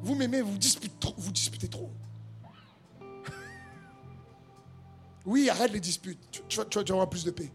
Vous 0.04 0.16
m'aimez, 0.16 0.42
vous 0.42 0.58
disputez 0.58 1.68
trop. 1.68 1.92
Oui, 5.26 5.50
arrête 5.50 5.72
les 5.72 5.80
disputes. 5.80 6.20
Tu, 6.32 6.42
tu, 6.70 6.84
tu, 6.84 6.92
auras 6.92 7.06
plus 7.06 7.24
de 7.24 7.32
paix. 7.32 7.52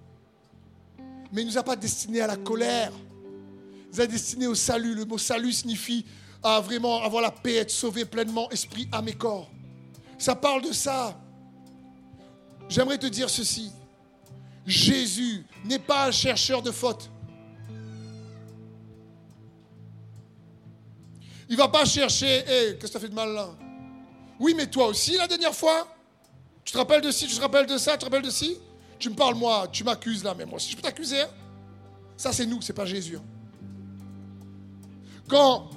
Mais 1.33 1.43
il 1.43 1.47
ne 1.47 1.51
nous 1.51 1.59
a 1.59 1.63
pas 1.63 1.77
destinés 1.77 2.21
à 2.21 2.27
la 2.27 2.37
colère. 2.37 2.93
Il 3.39 3.97
nous 3.97 4.01
a 4.01 4.07
destinés 4.07 4.47
au 4.47 4.55
salut. 4.55 4.95
Le 4.95 5.05
mot 5.05 5.19
salut 5.19 5.53
signifie 5.53 6.07
à 6.43 6.61
vraiment 6.61 7.03
avoir 7.03 7.23
la 7.23 7.33
paix, 7.33 7.57
être 7.57 7.71
sauvé 7.71 8.05
pleinement, 8.05 8.49
esprit, 8.51 8.89
âme 8.93 9.09
et 9.09 9.15
corps. 9.15 9.51
Ça 10.19 10.37
parle 10.37 10.63
de 10.63 10.73
ça. 10.73 11.19
J'aimerais 12.69 12.99
te 12.99 13.07
dire 13.07 13.29
ceci. 13.29 13.73
Jésus 14.65 15.45
n'est 15.65 15.79
pas 15.79 16.07
un 16.07 16.11
chercheur 16.11 16.63
de 16.63 16.71
fautes. 16.71 17.11
Il 21.49 21.53
ne 21.53 21.59
va 21.59 21.69
pas 21.69 21.85
chercher, 21.85 22.39
hé, 22.41 22.77
qu'est-ce 22.79 22.93
que 22.93 22.99
as 22.99 23.01
fait 23.01 23.09
de 23.09 23.15
mal 23.15 23.33
là? 23.33 23.49
Oui, 24.39 24.55
mais 24.57 24.67
toi 24.67 24.89
aussi 24.89 25.17
la 25.17 25.27
dernière 25.27 25.55
fois? 25.55 25.87
Tu 26.65 26.73
te 26.73 26.79
rappelles 26.79 27.01
de 27.01 27.11
ci, 27.11 27.27
tu 27.27 27.37
te 27.37 27.41
rappelles 27.41 27.67
de 27.67 27.79
ça, 27.79 27.93
tu 27.93 27.99
te 27.99 28.05
rappelles 28.05 28.23
de 28.23 28.31
ci? 28.31 28.59
Tu 28.99 29.11
me 29.11 29.15
parles 29.15 29.35
moi, 29.35 29.69
tu 29.71 29.85
m'accuses 29.85 30.25
là, 30.25 30.35
mais 30.37 30.45
moi 30.45 30.57
aussi 30.57 30.71
je 30.71 30.77
peux 30.77 30.83
t'accuser. 30.83 31.23
Hein? 31.23 31.29
ça 32.17 32.33
c'est 32.33 32.47
nous, 32.47 32.63
c'est 32.63 32.73
pas 32.73 32.87
Jésus. 32.87 33.17
Hein. 33.17 33.25
Quand, 35.29 35.71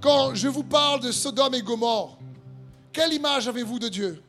quand 0.00 0.34
je 0.34 0.48
vous 0.48 0.64
parle 0.64 1.00
de 1.00 1.10
Sodome 1.10 1.54
et 1.54 1.62
Gomorre, 1.62 2.18
quelle 2.92 3.12
image 3.12 3.48
avez-vous 3.48 3.78
de 3.78 3.88
Dieu? 3.88 4.22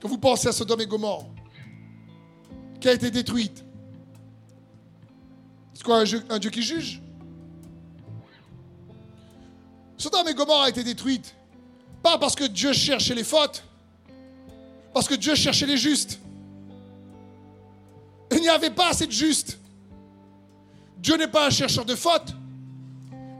Quand 0.00 0.08
vous 0.08 0.18
pensez 0.18 0.48
à 0.48 0.52
Sodome 0.52 0.80
et 0.80 0.86
Gomorre 0.86 1.26
qui 2.80 2.88
a 2.88 2.92
été 2.92 3.10
détruite. 3.10 3.64
C'est 5.74 5.84
quoi 5.84 6.02
un 6.28 6.38
Dieu, 6.38 6.50
qui 6.50 6.62
juge? 6.62 7.02
Sodome 10.00 10.28
et 10.28 10.34
Gomorre 10.34 10.62
a 10.62 10.68
été 10.70 10.82
détruite. 10.82 11.34
Pas 12.02 12.16
parce 12.16 12.34
que 12.34 12.44
Dieu 12.44 12.72
cherchait 12.72 13.14
les 13.14 13.22
fautes, 13.22 13.62
parce 14.94 15.06
que 15.06 15.14
Dieu 15.14 15.34
cherchait 15.34 15.66
les 15.66 15.76
justes. 15.76 16.18
Il 18.32 18.40
n'y 18.40 18.48
avait 18.48 18.70
pas 18.70 18.88
assez 18.88 19.06
de 19.06 19.12
justes. 19.12 19.58
Dieu 20.96 21.18
n'est 21.18 21.28
pas 21.28 21.48
un 21.48 21.50
chercheur 21.50 21.84
de 21.84 21.94
fautes, 21.94 22.34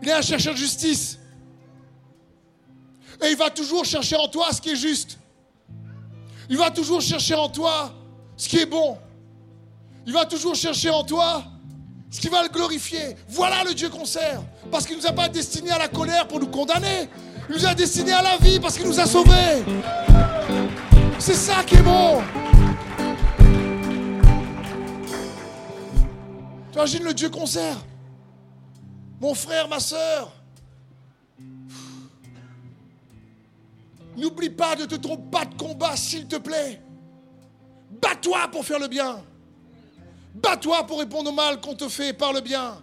il 0.02 0.08
est 0.10 0.12
un 0.12 0.20
chercheur 0.20 0.52
de 0.52 0.58
justice. 0.58 1.18
Et 3.22 3.30
il 3.30 3.36
va 3.38 3.48
toujours 3.48 3.86
chercher 3.86 4.16
en 4.16 4.28
toi 4.28 4.52
ce 4.52 4.60
qui 4.60 4.70
est 4.70 4.76
juste. 4.76 5.18
Il 6.50 6.58
va 6.58 6.70
toujours 6.70 7.00
chercher 7.00 7.36
en 7.36 7.48
toi 7.48 7.94
ce 8.36 8.50
qui 8.50 8.58
est 8.58 8.66
bon. 8.66 8.98
Il 10.06 10.12
va 10.12 10.26
toujours 10.26 10.54
chercher 10.54 10.90
en 10.90 11.04
toi 11.04 11.42
ce 12.10 12.20
qui 12.20 12.28
va 12.28 12.42
le 12.42 12.48
glorifier. 12.48 13.16
Voilà 13.28 13.62
le 13.64 13.72
Dieu 13.72 13.88
qu'on 13.88 14.04
sert. 14.04 14.42
Parce 14.70 14.86
qu'il 14.86 14.96
ne 14.96 15.02
nous 15.02 15.08
a 15.08 15.12
pas 15.12 15.28
destinés 15.28 15.70
à 15.70 15.78
la 15.78 15.88
colère 15.88 16.26
pour 16.26 16.40
nous 16.40 16.48
condamner. 16.48 17.08
Il 17.48 17.56
nous 17.56 17.66
a 17.66 17.74
destinés 17.74 18.12
à 18.12 18.22
la 18.22 18.36
vie 18.38 18.58
parce 18.58 18.76
qu'il 18.76 18.86
nous 18.86 18.98
a 18.98 19.06
sauvés. 19.06 19.64
C'est 21.18 21.34
ça 21.34 21.62
qui 21.64 21.76
est 21.76 21.82
bon. 21.82 22.22
Tu 26.72 26.78
imagines 26.78 27.04
le 27.04 27.14
Dieu 27.14 27.28
qu'on 27.30 27.44
Mon 29.20 29.34
frère, 29.34 29.68
ma 29.68 29.80
soeur. 29.80 30.32
N'oublie 34.16 34.50
pas 34.50 34.76
de 34.76 34.84
te 34.84 34.96
tromper 34.96 35.46
de 35.46 35.54
combat, 35.56 35.96
s'il 35.96 36.26
te 36.26 36.36
plaît. 36.36 36.80
Bats-toi 38.02 38.48
pour 38.50 38.64
faire 38.64 38.78
le 38.78 38.88
bien. 38.88 39.22
Bats-toi 40.34 40.86
pour 40.86 41.00
répondre 41.00 41.30
au 41.30 41.34
mal 41.34 41.60
qu'on 41.60 41.74
te 41.74 41.88
fait 41.88 42.12
par 42.12 42.32
le 42.32 42.40
bien. 42.40 42.76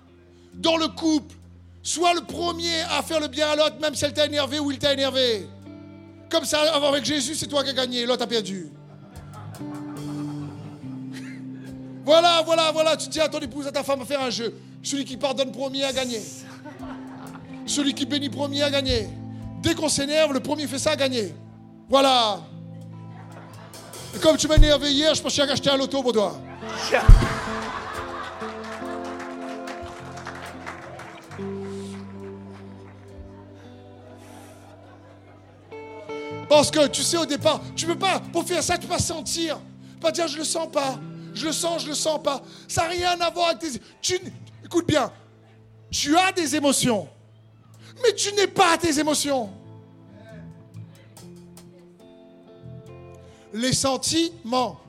Dans 0.54 0.78
le 0.78 0.88
couple, 0.88 1.36
sois 1.82 2.14
le 2.14 2.22
premier 2.22 2.82
à 2.91 3.02
faire 3.02 3.20
le 3.20 3.28
bien 3.28 3.50
à 3.50 3.56
l'autre, 3.56 3.76
même 3.82 3.95
si 3.95 4.06
elle 4.06 4.14
t'a 4.14 4.26
énervé 4.26 4.60
ou 4.60 4.72
il 4.72 4.80
t'a 4.80 4.93
énervé. 4.93 5.48
Comme 6.30 6.45
ça, 6.45 6.60
avec 6.76 7.06
Jésus, 7.06 7.36
c'est 7.36 7.48
toi 7.48 7.64
qui 7.64 7.70
as 7.70 7.74
gagné, 7.74 8.06
l'autre 8.06 8.24
a 8.24 8.28
perdu. 8.28 8.70
Voilà, 12.04 12.41
voilà, 12.45 12.72
voilà. 12.72 12.95
Tu 12.95 13.10
dis 13.10 13.20
à 13.20 13.28
ton 13.28 13.39
épouse, 13.39 13.68
à 13.68 13.72
ta 13.74 13.84
femme, 13.84 14.02
à 14.02 14.06
faire 14.06 14.22
un 14.22 14.30
jeu. 14.30 14.56
Celui 14.82 15.04
qui 15.04 15.18
pardonne 15.18 15.52
premier 15.52 15.84
a 15.84 15.91
gagné. 15.91 16.22
Celui 17.66 17.93
qui 17.93 18.06
bénit 18.06 18.30
premier 18.30 18.64
a 18.64 18.72
gagné. 18.72 19.10
Dès 19.62 19.76
qu'on 19.76 19.89
s'énerve, 19.89 20.32
le 20.32 20.39
premier 20.39 20.68
fait 20.68 20.80
ça 20.80 20.91
a 20.91 20.95
gagné. 20.95 21.34
Voilà. 21.89 22.39
Comme 24.22 24.38
tu 24.38 24.48
m'as 24.48 24.56
énervé 24.56 24.93
hier, 24.93 25.14
je 25.14 25.22
pensais 25.22 25.41
acheter 25.41 25.70
un 25.70 25.76
loto 25.76 26.02
pour 26.02 26.14
Parce 36.49 36.72
que 36.72 36.88
tu 36.88 37.03
sais 37.03 37.18
au 37.18 37.26
départ, 37.26 37.61
tu 37.76 37.86
peux 37.86 37.97
pas, 37.97 38.22
pour 38.32 38.43
faire 38.45 38.63
ça, 38.63 38.78
tu 38.78 38.88
peux 38.88 38.93
pas 38.93 38.99
sentir. 38.99 39.59
Pas 39.99 40.11
dire 40.11 40.28
je 40.28 40.38
le 40.38 40.43
sens 40.43 40.72
pas. 40.72 40.99
Je 41.34 41.45
le 41.45 41.51
sens, 41.51 41.84
je 41.84 41.89
le 41.89 41.93
sens 41.93 42.22
pas. 42.24 42.41
Ça 42.68 42.84
n'a 42.84 42.89
rien 42.89 43.22
à 43.22 43.30
voir 43.30 43.49
avec 43.49 43.59
tes. 43.59 43.80
Tu, 44.01 44.20
écoute 44.65 44.88
bien, 44.88 45.11
tu 45.91 46.18
as 46.18 46.32
des 46.32 46.55
émotions, 46.55 47.07
mais 48.01 48.13
tu 48.13 48.34
n'es 48.34 48.47
pas 48.47 48.78
tes 48.78 48.99
émotions. 48.99 49.49
Les 53.53 53.74
sentiments. 53.74 54.80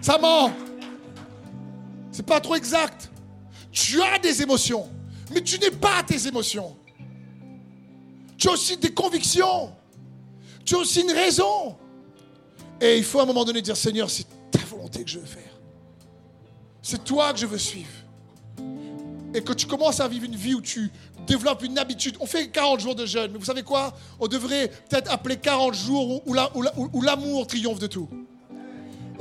Ça 0.00 0.18
ment. 0.18 0.52
C'est 2.10 2.26
pas 2.26 2.40
trop 2.40 2.54
exact. 2.54 3.10
Tu 3.70 4.02
as 4.02 4.18
des 4.18 4.42
émotions, 4.42 4.88
mais 5.32 5.40
tu 5.42 5.58
n'es 5.58 5.70
pas 5.70 6.02
tes 6.02 6.26
émotions. 6.26 6.76
Tu 8.36 8.48
as 8.48 8.52
aussi 8.52 8.76
des 8.76 8.92
convictions. 8.92 9.72
Tu 10.64 10.74
as 10.74 10.78
aussi 10.78 11.00
une 11.00 11.10
raison. 11.12 11.76
Et 12.80 12.98
il 12.98 13.04
faut 13.04 13.20
à 13.20 13.22
un 13.22 13.26
moment 13.26 13.44
donné 13.44 13.62
dire 13.62 13.76
Seigneur, 13.76 14.10
c'est 14.10 14.26
ta 14.50 14.58
volonté 14.60 15.04
que 15.04 15.10
je 15.10 15.18
veux 15.18 15.26
faire. 15.26 15.58
C'est 16.82 17.04
toi 17.04 17.32
que 17.32 17.38
je 17.38 17.46
veux 17.46 17.58
suivre. 17.58 17.88
Et 19.34 19.42
que 19.42 19.52
tu 19.52 19.66
commences 19.66 20.00
à 20.00 20.08
vivre 20.08 20.24
une 20.26 20.36
vie 20.36 20.54
où 20.54 20.60
tu 20.60 20.90
développes 21.26 21.62
une 21.62 21.78
habitude. 21.78 22.16
On 22.20 22.26
fait 22.26 22.48
40 22.48 22.80
jours 22.80 22.94
de 22.94 23.06
jeûne, 23.06 23.30
mais 23.32 23.38
vous 23.38 23.44
savez 23.44 23.62
quoi? 23.62 23.94
On 24.20 24.26
devrait 24.26 24.68
peut-être 24.90 25.10
appeler 25.10 25.36
40 25.36 25.74
jours 25.74 26.26
où, 26.26 26.34
où 26.92 27.02
l'amour 27.02 27.46
triomphe 27.46 27.78
de 27.78 27.86
tout. 27.86 28.08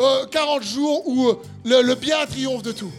Euh, 0.01 0.25
40 0.25 0.63
jours 0.63 1.07
où 1.07 1.27
euh, 1.27 1.37
le, 1.63 1.93
bien 1.93 2.25
triomphe 2.25 2.63
de 2.63 2.71
tout. 2.71 2.91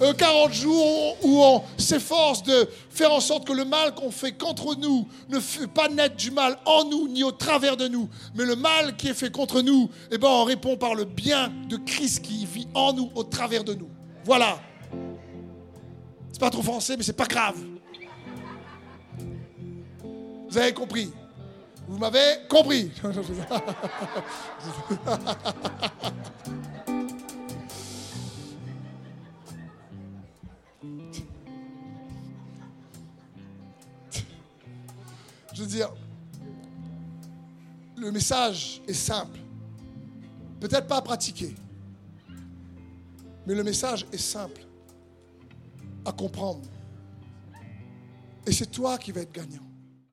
Euh, 0.00 0.12
40 0.12 0.52
jours 0.52 1.16
où 1.22 1.40
on 1.40 1.62
s'efforce 1.78 2.42
de 2.42 2.68
faire 2.90 3.12
en 3.12 3.20
sorte 3.20 3.46
que 3.46 3.52
le 3.52 3.64
mal 3.64 3.94
qu'on 3.94 4.10
fait 4.10 4.32
contre 4.32 4.74
nous 4.74 5.06
ne 5.28 5.38
fait 5.38 5.68
pas 5.68 5.88
naître 5.88 6.16
du 6.16 6.32
mal 6.32 6.58
en 6.64 6.84
nous 6.84 7.06
ni 7.06 7.22
au 7.22 7.30
travers 7.30 7.76
de 7.76 7.86
nous, 7.86 8.08
mais 8.34 8.44
le 8.44 8.56
mal 8.56 8.96
qui 8.96 9.08
est 9.08 9.14
fait 9.14 9.30
contre 9.30 9.60
nous, 9.60 9.88
eh 10.10 10.18
ben 10.18 10.26
on 10.28 10.42
répond 10.42 10.76
par 10.76 10.96
le 10.96 11.04
bien 11.04 11.52
de 11.68 11.76
Christ 11.76 12.22
qui 12.22 12.44
vit 12.44 12.66
en 12.74 12.92
nous, 12.92 13.10
au 13.14 13.22
travers 13.22 13.62
de 13.62 13.74
nous. 13.74 13.88
Voilà. 14.24 14.58
C'est 16.32 16.40
pas 16.40 16.50
trop 16.50 16.62
français, 16.62 16.96
mais 16.96 17.04
c'est 17.04 17.12
pas 17.12 17.26
grave. 17.26 17.56
Vous 20.48 20.58
avez 20.58 20.72
compris 20.72 21.12
Vous 21.88 21.98
m'avez 21.98 22.46
compris 22.48 22.90
Je 35.52 35.60
veux 35.62 35.66
dire, 35.66 35.92
le 37.96 38.10
message 38.10 38.80
est 38.88 38.94
simple. 38.94 39.38
Peut-être 40.60 40.86
pas 40.86 40.96
à 40.96 41.02
pratiquer, 41.02 41.54
mais 43.46 43.54
le 43.54 43.62
message 43.62 44.06
est 44.12 44.18
simple 44.18 44.62
à 46.04 46.12
comprendre. 46.12 46.62
Et 48.46 48.52
c'est 48.52 48.70
toi 48.70 48.98
qui 48.98 49.12
vas 49.12 49.20
être 49.20 49.32
gagnant. 49.32 49.71